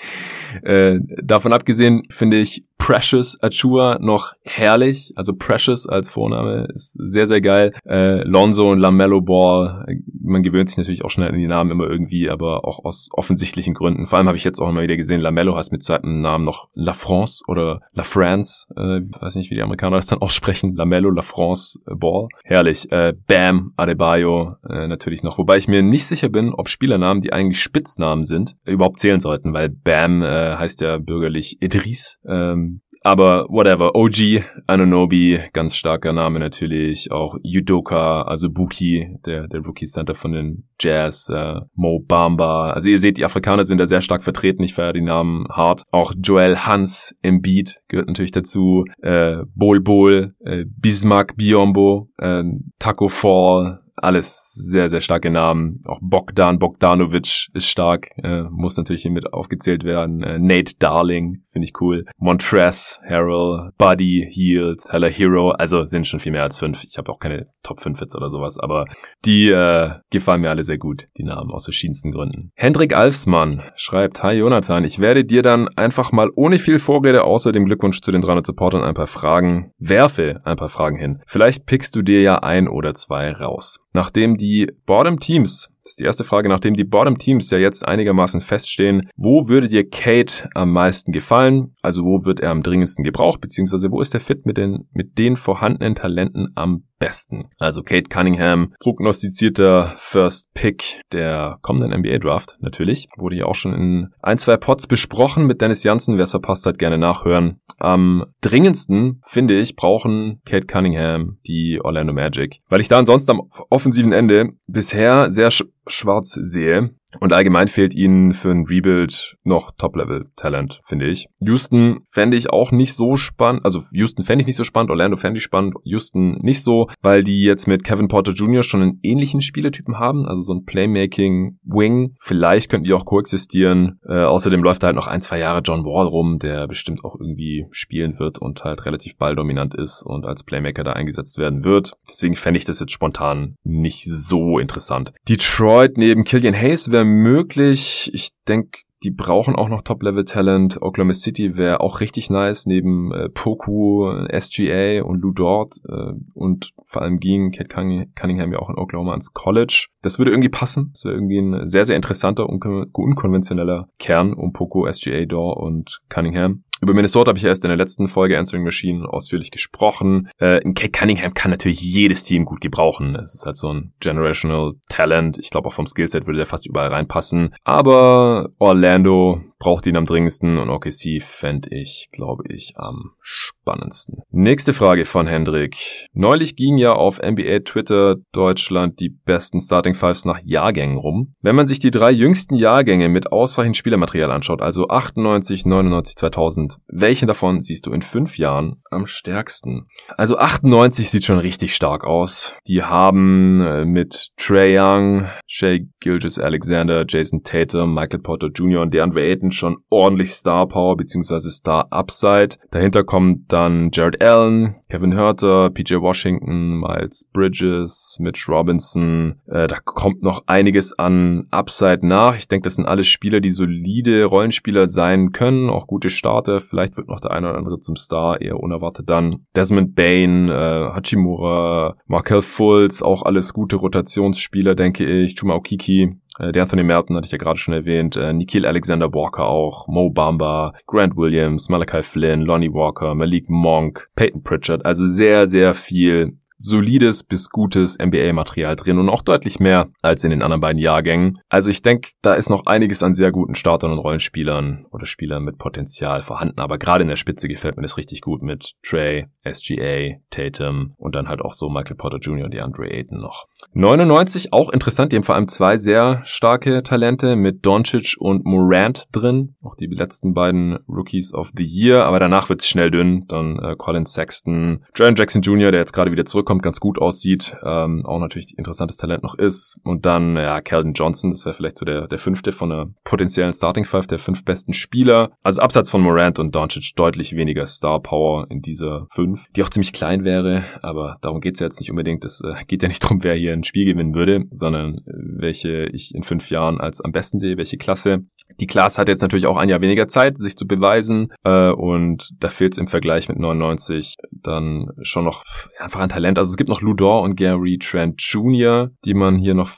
Äh, 0.63 0.99
davon 1.21 1.53
abgesehen 1.53 2.03
finde 2.09 2.37
ich 2.37 2.63
Precious 2.77 3.37
Achua 3.41 3.97
noch 3.99 4.33
herrlich. 4.43 5.11
Also 5.15 5.33
Precious 5.33 5.87
als 5.87 6.09
Vorname 6.09 6.67
ist 6.73 6.93
sehr, 6.93 7.27
sehr 7.27 7.41
geil. 7.41 7.73
Äh, 7.85 8.23
Lonzo 8.23 8.65
und 8.65 8.79
Lamello 8.79 9.21
Ball, 9.21 9.85
man 10.23 10.43
gewöhnt 10.43 10.69
sich 10.69 10.77
natürlich 10.77 11.03
auch 11.03 11.09
schnell 11.09 11.29
an 11.29 11.37
die 11.37 11.47
Namen 11.47 11.71
immer 11.71 11.89
irgendwie, 11.89 12.29
aber 12.29 12.65
auch 12.65 12.85
aus 12.85 13.09
offensichtlichen 13.11 13.73
Gründen. 13.73 14.05
Vor 14.05 14.17
allem 14.17 14.27
habe 14.27 14.37
ich 14.37 14.43
jetzt 14.43 14.61
auch 14.61 14.69
immer 14.69 14.83
wieder 14.83 14.95
gesehen, 14.95 15.19
Lamello 15.19 15.55
heißt 15.55 15.71
mit 15.71 15.83
zweiten 15.83 16.21
Namen 16.21 16.43
noch 16.43 16.69
La 16.75 16.93
France 16.93 17.43
oder 17.47 17.81
La 17.93 18.03
France. 18.03 18.67
Äh, 18.75 19.01
weiß 19.19 19.35
nicht, 19.35 19.51
wie 19.51 19.55
die 19.55 19.61
Amerikaner 19.63 19.97
das 19.97 20.05
dann 20.05 20.19
aussprechen. 20.19 20.75
Lamello, 20.75 21.09
La 21.09 21.23
France, 21.23 21.79
äh, 21.87 21.95
Ball. 21.95 22.27
Herrlich. 22.43 22.91
Äh, 22.91 23.13
Bam, 23.27 23.73
Adebayo 23.75 24.55
äh, 24.69 24.87
natürlich 24.87 25.23
noch. 25.23 25.37
Wobei 25.37 25.57
ich 25.57 25.67
mir 25.67 25.81
nicht 25.81 26.05
sicher 26.05 26.29
bin, 26.29 26.53
ob 26.53 26.69
Spielernamen, 26.69 27.21
die 27.21 27.33
eigentlich 27.33 27.61
Spitznamen 27.61 28.23
sind, 28.23 28.55
überhaupt 28.65 28.99
zählen 28.99 29.19
sollten, 29.19 29.53
weil 29.53 29.69
Bam 29.69 30.21
äh, 30.21 30.55
heißt 30.55 30.81
ja 30.81 30.97
bürgerlich 30.97 31.61
Idris. 31.61 32.17
Ähm, 32.27 32.66
aber 33.07 33.47
whatever. 33.49 33.95
OG, 33.95 34.43
Anonobi, 34.67 35.39
ganz 35.53 35.75
starker 35.75 36.11
Name 36.11 36.39
natürlich. 36.39 37.11
Auch 37.11 37.37
Yudoka, 37.41 38.23
also 38.23 38.49
Buki, 38.49 39.15
der, 39.25 39.47
der 39.47 39.61
Rookie 39.61 39.85
Center 39.85 40.13
von 40.13 40.33
den 40.33 40.67
Jazz, 40.79 41.29
äh, 41.29 41.61
Mo 41.73 41.99
Bamba. 41.99 42.71
Also 42.71 42.89
ihr 42.89 42.99
seht, 42.99 43.17
die 43.17 43.23
Afrikaner 43.23 43.63
sind 43.63 43.77
da 43.77 43.85
sehr 43.85 44.01
stark 44.01 44.23
vertreten. 44.23 44.63
Ich 44.63 44.73
feiere 44.73 44.91
die 44.91 45.01
Namen 45.01 45.45
hart. 45.49 45.83
Auch 45.91 46.13
Joel 46.21 46.57
Hans 46.65 47.15
im 47.21 47.41
Beat 47.41 47.79
gehört 47.87 48.07
natürlich 48.07 48.31
dazu. 48.31 48.83
Äh, 49.01 49.37
Bol 49.55 49.79
Bol, 49.79 50.35
äh, 50.41 50.65
Bismarck 50.67 51.37
Biombo, 51.37 52.09
äh, 52.17 52.43
Taco 52.79 53.07
Fall, 53.07 53.79
alles 53.97 54.53
sehr, 54.53 54.89
sehr 54.89 55.01
starke 55.01 55.29
Namen. 55.31 55.81
Auch 55.85 55.99
Bogdan 56.01 56.59
Bogdanovic 56.59 57.47
ist 57.53 57.67
stark, 57.67 58.09
äh, 58.17 58.43
muss 58.49 58.77
natürlich 58.77 59.01
hier 59.01 59.11
mit 59.11 59.33
aufgezählt 59.33 59.83
werden. 59.83 60.23
Äh, 60.23 60.39
Nate 60.39 60.75
Darling, 60.79 61.43
finde 61.51 61.65
ich 61.65 61.81
cool. 61.81 62.05
Montress, 62.17 62.99
Harrell, 63.07 63.71
Buddy, 63.77 64.27
Heald, 64.31 64.83
Heller 64.89 65.09
Hero, 65.09 65.51
also 65.51 65.85
sind 65.85 66.07
schon 66.07 66.19
viel 66.19 66.31
mehr 66.31 66.43
als 66.43 66.57
fünf. 66.57 66.83
Ich 66.83 66.97
habe 66.97 67.11
auch 67.11 67.19
keine 67.19 67.47
Top 67.63 67.81
5 67.81 67.99
Hits 67.99 68.15
oder 68.15 68.29
sowas, 68.29 68.57
aber 68.57 68.85
die 69.25 69.49
äh, 69.49 69.91
gefallen 70.09 70.41
mir 70.41 70.49
alle 70.49 70.63
sehr 70.63 70.77
gut, 70.77 71.07
die 71.17 71.23
Namen 71.23 71.51
aus 71.51 71.65
verschiedensten 71.65 72.11
Gründen. 72.11 72.51
Hendrik 72.55 72.95
Alfsmann 72.95 73.63
schreibt, 73.75 74.23
Hi 74.23 74.35
Jonathan, 74.35 74.85
ich 74.85 74.99
werde 74.99 75.25
dir 75.25 75.41
dann 75.41 75.67
einfach 75.75 76.11
mal 76.11 76.29
ohne 76.35 76.59
viel 76.59 76.79
Vorrede 76.79 77.23
außer 77.23 77.51
dem 77.51 77.65
Glückwunsch 77.65 78.01
zu 78.01 78.11
den 78.11 78.21
300 78.21 78.45
Supportern 78.45 78.83
ein 78.83 78.93
paar 78.93 79.07
Fragen, 79.07 79.71
werfe 79.77 80.41
ein 80.45 80.55
paar 80.55 80.69
Fragen 80.69 80.97
hin. 80.97 81.21
Vielleicht 81.25 81.65
pickst 81.65 81.95
du 81.95 82.01
dir 82.01 82.21
ja 82.21 82.39
ein 82.39 82.67
oder 82.67 82.93
zwei 82.93 83.31
raus. 83.31 83.79
Nachdem 83.97 84.37
die 84.37 84.71
Bottom 84.85 85.19
Teams 85.19 85.71
das 85.87 85.93
ist 85.93 85.99
die 86.01 86.03
erste 86.03 86.25
Frage, 86.25 86.49
nachdem 86.49 86.73
die 86.73 86.83
Bottom 86.83 87.17
Teams 87.17 87.49
ja 87.49 87.57
jetzt 87.57 87.87
einigermaßen 87.87 88.41
feststehen, 88.41 89.09
wo 89.15 89.47
würde 89.47 89.69
dir 89.69 89.89
Kate 89.89 90.49
am 90.53 90.73
meisten 90.73 91.13
gefallen? 91.13 91.73
Also 91.81 92.03
wo 92.03 92.25
wird 92.25 92.41
er 92.41 92.51
am 92.51 92.61
dringendsten 92.61 93.05
gebraucht, 93.05 93.39
beziehungsweise 93.39 93.89
wo 93.89 94.01
ist 94.01 94.13
der 94.13 94.19
Fit 94.19 94.45
mit 94.45 94.57
den, 94.57 94.89
mit 94.91 95.17
den 95.17 95.37
vorhandenen 95.37 95.95
Talenten 95.95 96.49
am 96.55 96.83
besten? 96.99 97.45
Also 97.57 97.83
Kate 97.83 98.09
Cunningham, 98.09 98.73
prognostizierter 98.81 99.93
First 99.95 100.53
Pick 100.53 100.99
der 101.13 101.57
kommenden 101.61 101.97
NBA 101.97 102.17
Draft, 102.17 102.57
natürlich. 102.59 103.07
Wurde 103.17 103.37
ja 103.37 103.45
auch 103.45 103.55
schon 103.55 103.73
in 103.73 104.09
ein, 104.21 104.37
zwei 104.37 104.57
Pots 104.57 104.87
besprochen 104.87 105.45
mit 105.47 105.61
Dennis 105.61 105.83
Janssen. 105.83 106.17
Wer 106.17 106.25
es 106.25 106.31
verpasst 106.31 106.65
hat, 106.65 106.79
gerne 106.79 106.97
nachhören. 106.97 107.61
Am 107.77 108.25
dringendsten, 108.41 109.21
finde 109.23 109.57
ich, 109.57 109.77
brauchen 109.77 110.41
Kate 110.45 110.65
Cunningham 110.65 111.37
die 111.47 111.79
Orlando 111.81 112.11
Magic. 112.11 112.59
Weil 112.67 112.81
ich 112.81 112.89
da 112.89 112.97
ansonsten 112.97 113.31
am 113.31 113.41
offensiven 113.69 114.11
Ende 114.11 114.49
bisher 114.67 115.31
sehr 115.31 115.49
schwarz 115.87 116.31
sehe. 116.41 116.91
Und 117.19 117.31
allgemein 117.31 117.69
fehlt 117.69 117.95
ihnen 117.95 118.33
für 118.33 118.51
ein 118.51 118.65
Rebuild 118.65 119.37
noch 119.43 119.71
Top-Level-Talent, 119.77 120.81
finde 120.83 121.07
ich. 121.07 121.27
Houston 121.39 121.99
fände 122.11 122.35
ich 122.35 122.49
auch 122.49 122.71
nicht 122.71 122.95
so 122.95 123.15
spannend. 123.15 123.63
Also 123.63 123.81
Houston 123.93 124.25
fände 124.25 124.41
ich 124.41 124.47
nicht 124.47 124.57
so 124.57 124.65
spannend, 124.65 124.91
Orlando 124.91 125.15
fände 125.15 125.37
ich 125.37 125.43
spannend, 125.43 125.75
Houston 125.83 126.37
nicht 126.41 126.61
so, 126.61 126.87
weil 127.01 127.23
die 127.23 127.43
jetzt 127.43 127.65
mit 127.65 127.85
Kevin 127.85 128.09
Porter 128.09 128.33
Jr. 128.33 128.61
schon 128.61 128.81
einen 128.81 128.99
ähnlichen 129.03 129.41
Spielertypen 129.41 129.99
haben. 129.99 130.25
Also 130.27 130.41
so 130.41 130.53
ein 130.53 130.65
Playmaking-Wing. 130.65 132.15
Vielleicht 132.19 132.69
könnten 132.69 132.83
die 132.83 132.93
auch 132.93 133.05
koexistieren. 133.05 133.99
Äh, 134.07 134.23
außerdem 134.23 134.61
läuft 134.61 134.83
da 134.83 134.87
halt 134.87 134.97
noch 134.97 135.07
ein, 135.07 135.21
zwei 135.21 135.39
Jahre 135.39 135.61
John 135.63 135.85
Wall 135.85 136.07
rum, 136.07 136.39
der 136.39 136.67
bestimmt 136.67 137.05
auch 137.05 137.15
irgendwie 137.19 137.67
spielen 137.71 138.19
wird 138.19 138.37
und 138.37 138.65
halt 138.65 138.85
relativ 138.85 139.17
balldominant 139.17 139.75
ist 139.75 140.03
und 140.05 140.25
als 140.25 140.43
Playmaker 140.43 140.83
da 140.83 140.93
eingesetzt 140.93 141.37
werden 141.37 141.63
wird. 141.63 141.93
Deswegen 142.09 142.35
fände 142.35 142.57
ich 142.57 142.65
das 142.65 142.81
jetzt 142.81 142.91
spontan 142.91 143.55
nicht 143.63 144.03
so 144.05 144.59
interessant. 144.59 145.13
Detroit 145.29 145.97
neben 145.97 146.25
Killian 146.25 146.55
Hayes 146.55 146.91
wäre 146.91 146.96
möglich. 147.05 148.09
Ich 148.13 148.29
denke, 148.47 148.79
die 149.03 149.11
brauchen 149.11 149.55
auch 149.55 149.69
noch 149.69 149.83
Top-Level-Talent. 149.83 150.81
Oklahoma 150.81 151.13
City 151.13 151.55
wäre 151.55 151.81
auch 151.81 151.99
richtig 151.99 152.29
nice, 152.29 152.65
neben 152.65 153.11
äh, 153.11 153.29
Poku, 153.29 154.25
SGA 154.31 155.03
und 155.03 155.21
Lou 155.21 155.31
Dort 155.33 155.75
äh, 155.87 156.13
und 156.33 156.71
vor 156.85 157.03
allem 157.03 157.19
ging 157.19 157.51
Kate 157.51 157.69
Cunningham 157.69 158.51
ja 158.51 158.59
auch 158.59 158.69
in 158.69 158.77
Oklahoma 158.77 159.11
ans 159.11 159.33
College. 159.33 159.87
Das 160.01 160.17
würde 160.17 160.31
irgendwie 160.31 160.49
passen. 160.49 160.89
Das 160.93 161.05
wäre 161.05 161.15
irgendwie 161.15 161.39
ein 161.39 161.67
sehr, 161.67 161.85
sehr 161.85 161.95
interessanter, 161.95 162.49
unkon 162.49 162.87
unkonventioneller 162.91 163.89
Kern 163.99 164.33
um 164.33 164.51
Poku, 164.51 164.91
SGA, 164.91 165.25
Dort 165.25 165.59
und 165.59 166.01
Cunningham. 166.09 166.63
Über 166.81 166.93
Minnesota 166.93 167.29
habe 167.29 167.39
ich 167.39 167.45
erst 167.45 167.63
in 167.63 167.69
der 167.69 167.77
letzten 167.77 168.07
Folge 168.07 168.37
Answering 168.37 168.63
Machine 168.63 169.07
ausführlich 169.07 169.51
gesprochen. 169.51 170.29
Äh, 170.37 170.59
Kate 170.73 170.91
Cunningham 170.91 171.33
kann 171.33 171.51
natürlich 171.51 171.81
jedes 171.81 172.23
Team 172.23 172.45
gut 172.45 172.61
gebrauchen. 172.61 173.15
Es 173.15 173.33
ist 173.33 173.45
halt 173.45 173.57
so 173.57 173.73
ein 173.73 173.93
generational 173.99 174.73
Talent. 174.89 175.37
Ich 175.39 175.49
glaube 175.49 175.67
auch 175.67 175.73
vom 175.73 175.87
Skillset 175.87 176.27
würde 176.27 176.39
er 176.39 176.45
fast 176.45 176.67
überall 176.67 176.89
reinpassen. 176.89 177.55
Aber 177.63 178.49
Orlando 178.59 179.41
braucht 179.59 179.87
ihn 179.87 179.97
am 179.97 180.05
dringendsten 180.05 180.57
und 180.57 180.69
OKC 180.69 181.21
fände 181.21 181.69
ich, 181.71 182.09
glaube 182.11 182.43
ich, 182.49 182.73
am 182.75 183.11
spannendsten. 183.21 184.21
Nächste 184.29 184.73
Frage 184.73 185.05
von 185.05 185.27
Hendrik. 185.27 186.07
Neulich 186.13 186.55
ging 186.55 186.77
ja 186.77 186.93
auf 186.93 187.19
NBA 187.19 187.59
Twitter 187.65 188.15
Deutschland 188.31 188.99
die 188.99 189.09
besten 189.09 189.59
Starting 189.59 189.95
Fives 189.95 190.25
nach 190.25 190.39
Jahrgängen 190.43 190.97
rum. 190.97 191.33
Wenn 191.41 191.55
man 191.55 191.67
sich 191.67 191.79
die 191.79 191.91
drei 191.91 192.11
jüngsten 192.11 192.55
Jahrgänge 192.55 193.09
mit 193.09 193.31
ausreichend 193.31 193.77
Spielermaterial 193.77 194.31
anschaut, 194.31 194.61
also 194.61 194.87
98, 194.87 195.65
99, 195.65 196.15
2000, 196.15 196.77
welchen 196.87 197.27
davon 197.27 197.59
siehst 197.59 197.85
du 197.85 197.91
in 197.91 198.01
fünf 198.01 198.37
Jahren 198.37 198.81
am 198.91 199.05
stärksten? 199.05 199.87
Also 200.17 200.37
98 200.37 201.09
sieht 201.09 201.25
schon 201.25 201.39
richtig 201.39 201.75
stark 201.75 202.05
aus. 202.05 202.55
Die 202.67 202.83
haben 202.83 203.61
äh, 203.61 203.85
mit 203.85 204.29
Trey 204.37 204.77
Young, 204.79 205.27
Shea 205.45 205.79
Gilgis 205.99 206.39
Alexander, 206.39 207.05
Jason 207.07 207.41
Tatum, 207.43 207.93
Michael 207.93 208.19
Porter 208.19 208.47
Jr. 208.47 208.81
und 208.81 208.93
DeAndre 208.93 209.21
Ayton 209.21 209.46
schon 209.51 209.77
ordentlich 209.89 210.31
Star 210.33 210.67
Power 210.67 210.97
bzw. 210.97 211.49
Star 211.49 211.87
Upside. 211.91 212.57
Dahinter 212.71 213.03
kommt 213.03 213.51
dann 213.51 213.89
Jared 213.93 214.21
Allen, 214.21 214.75
Kevin 214.89 215.13
Herter, 215.13 215.69
PJ 215.69 215.95
Washington, 215.95 216.79
Miles 216.79 217.25
Bridges, 217.33 218.17
Mitch 218.19 218.51
Robinson. 218.51 219.35
Äh, 219.47 219.67
da 219.67 219.79
kommt 219.83 220.23
noch 220.23 220.43
einiges 220.47 220.97
an 220.97 221.47
Upside 221.51 222.05
nach. 222.05 222.37
Ich 222.37 222.47
denke, 222.47 222.63
das 222.63 222.75
sind 222.75 222.85
alles 222.85 223.07
Spieler, 223.07 223.39
die 223.39 223.51
solide 223.51 224.25
Rollenspieler 224.25 224.87
sein 224.87 225.31
können, 225.31 225.69
auch 225.69 225.87
gute 225.87 226.09
Starter. 226.09 226.59
Vielleicht 226.59 226.97
wird 226.97 227.07
noch 227.07 227.19
der 227.19 227.31
eine 227.31 227.49
oder 227.49 227.57
andere 227.57 227.79
zum 227.79 227.95
Star, 227.95 228.41
eher 228.41 228.59
unerwartet 228.59 229.09
dann. 229.09 229.45
Desmond 229.55 229.95
Bain, 229.95 230.49
äh, 230.49 230.53
Hachimura, 230.93 231.95
Markel 232.07 232.41
Fultz, 232.41 233.01
auch 233.01 233.23
alles 233.23 233.53
gute 233.53 233.75
Rotationsspieler, 233.75 234.75
denke 234.75 235.05
ich. 235.05 235.35
Chuma 235.35 235.55
Okiki, 235.55 236.17
äh, 236.39 236.51
der 236.51 236.63
Anthony 236.63 236.83
Melton 236.83 237.15
hatte 237.15 237.25
ich 237.25 237.31
ja 237.31 237.37
gerade 237.37 237.57
schon 237.57 237.73
erwähnt, 237.73 238.15
äh, 238.15 238.33
Nikhil 238.33 238.65
Alexander 238.65 239.13
Walker 239.13 239.45
auch, 239.45 239.87
Mo 239.87 240.09
Bamba, 240.09 240.73
Grant 240.85 241.15
Williams, 241.17 241.69
Malachi 241.69 242.01
Flynn, 242.01 242.41
Lonnie 242.41 242.73
Walker, 242.73 243.15
Malik 243.15 243.49
Monk, 243.49 244.09
Peyton 244.15 244.43
Pritchard, 244.43 244.85
also 244.85 245.05
sehr, 245.05 245.47
sehr 245.47 245.73
viel 245.73 246.37
solides 246.57 247.23
bis 247.23 247.49
gutes 247.49 247.97
NBA-Material 247.99 248.75
drin 248.75 248.97
und 248.97 249.09
auch 249.09 249.21
deutlich 249.21 249.59
mehr 249.59 249.89
als 250.01 250.23
in 250.23 250.31
den 250.31 250.41
anderen 250.41 250.61
beiden 250.61 250.81
Jahrgängen. 250.81 251.39
Also 251.49 251.69
ich 251.69 251.81
denke, 251.81 252.11
da 252.21 252.33
ist 252.33 252.49
noch 252.49 252.65
einiges 252.65 253.03
an 253.03 253.13
sehr 253.13 253.31
guten 253.31 253.55
Startern 253.55 253.91
und 253.91 253.99
Rollenspielern 253.99 254.85
oder 254.91 255.05
Spielern 255.05 255.43
mit 255.43 255.57
Potenzial 255.57 256.21
vorhanden. 256.21 256.59
Aber 256.59 256.77
gerade 256.77 257.03
in 257.03 257.07
der 257.07 257.15
Spitze 257.15 257.47
gefällt 257.47 257.77
mir 257.77 257.83
das 257.83 257.97
richtig 257.97 258.21
gut 258.21 258.41
mit 258.41 258.73
Trey, 258.83 259.27
SGA, 259.47 260.17
Tatum 260.29 260.93
und 260.97 261.15
dann 261.15 261.27
halt 261.27 261.41
auch 261.41 261.53
so 261.53 261.69
Michael 261.69 261.95
Porter 261.95 262.17
Jr. 262.17 262.45
und 262.45 262.53
die 262.53 262.61
Andre 262.61 262.89
Ayton 262.89 263.19
noch. 263.19 263.45
99 263.73 264.53
auch 264.53 264.69
interessant, 264.69 265.11
die 265.11 265.17
haben 265.17 265.23
vor 265.23 265.35
allem 265.35 265.47
zwei 265.47 265.77
sehr 265.77 266.21
starke 266.25 266.81
Talente 266.83 267.35
mit 267.35 267.65
Doncic 267.65 268.15
und 268.19 268.45
Morant 268.45 269.05
drin. 269.11 269.55
Auch 269.61 269.75
die 269.75 269.87
letzten 269.87 270.33
beiden 270.33 270.79
Rookies 270.87 271.33
of 271.33 271.51
the 271.55 271.63
Year, 271.63 272.05
aber 272.05 272.19
danach 272.19 272.49
wird's 272.49 272.67
schnell 272.67 272.91
dünn. 272.91 273.25
Dann 273.27 273.59
äh, 273.59 273.75
Colin 273.77 274.05
Sexton, 274.05 274.83
Jaron 274.95 275.15
Jackson 275.15 275.41
Jr., 275.41 275.71
der 275.71 275.81
jetzt 275.81 275.93
gerade 275.93 276.11
wieder 276.11 276.25
zurück 276.25 276.46
zurückkommt, 276.47 276.63
ganz 276.63 276.79
gut 276.79 276.99
aussieht, 276.99 277.57
ähm, 277.65 278.05
auch 278.05 278.19
natürlich 278.19 278.57
interessantes 278.57 278.97
Talent 278.97 279.23
noch 279.23 279.35
ist. 279.35 279.79
Und 279.83 280.05
dann, 280.05 280.37
ja, 280.37 280.61
Calvin 280.61 280.93
Johnson, 280.93 281.31
das 281.31 281.45
wäre 281.45 281.53
vielleicht 281.53 281.77
so 281.77 281.85
der, 281.85 282.07
der 282.07 282.19
fünfte 282.19 282.53
von 282.53 282.71
einer 282.71 282.87
potenziellen 283.03 283.51
Starting 283.51 283.83
Five, 283.83 284.07
der 284.07 284.17
fünf 284.17 284.45
besten 284.45 284.73
Spieler. 284.73 285.31
Also 285.43 285.61
abseits 285.61 285.91
von 285.91 286.01
Morant 286.01 286.39
und 286.39 286.55
Doncic 286.55 286.95
deutlich 286.95 287.35
weniger 287.35 287.65
Star 287.65 288.01
Power 288.01 288.47
in 288.49 288.61
dieser 288.61 289.07
fünf, 289.11 289.47
die 289.55 289.63
auch 289.63 289.69
ziemlich 289.69 289.91
klein 289.91 290.23
wäre, 290.23 290.63
aber 290.81 291.17
darum 291.21 291.41
geht's 291.41 291.59
ja 291.59 291.67
jetzt 291.67 291.81
nicht 291.81 291.89
unbedingt. 291.89 292.23
Es 292.23 292.41
äh, 292.41 292.63
geht 292.65 292.81
ja 292.81 292.87
nicht 292.87 292.99
drum, 293.01 293.23
wer 293.23 293.35
hier 293.35 293.51
ein 293.51 293.63
Spiel 293.63 293.85
gewinnen 293.85 294.15
würde, 294.15 294.45
sondern 294.51 294.99
äh, 294.99 295.01
welche 295.05 295.85
ich 295.87 296.15
in 296.15 296.23
fünf 296.23 296.49
Jahren 296.49 296.79
als 296.79 297.01
am 297.01 297.11
besten 297.11 297.39
sehe, 297.39 297.57
welche 297.57 297.77
Klasse. 297.77 298.25
Die 298.59 298.67
Klasse 298.67 299.01
hat 299.01 299.09
jetzt 299.09 299.21
natürlich 299.21 299.45
auch 299.45 299.57
ein 299.57 299.67
Jahr 299.67 299.81
weniger 299.81 300.07
Zeit, 300.07 300.37
sich 300.37 300.55
zu 300.55 300.65
beweisen 300.65 301.33
äh, 301.43 301.69
und 301.69 302.31
da 302.39 302.49
fehlt 302.49 302.73
es 302.73 302.77
im 302.77 302.87
Vergleich 302.87 303.27
mit 303.27 303.37
99 303.37 304.15
dann 304.31 304.87
schon 305.01 305.25
noch 305.25 305.43
einfach 305.79 305.99
an 305.99 306.09
Talent. 306.09 306.36
Also 306.37 306.51
es 306.51 306.57
gibt 306.57 306.69
noch 306.69 306.81
Ludor 306.81 307.21
und 307.21 307.35
Gary 307.35 307.77
Trent 307.77 308.21
Jr., 308.21 308.91
die 309.05 309.13
man 309.13 309.37
hier 309.37 309.53
noch 309.53 309.71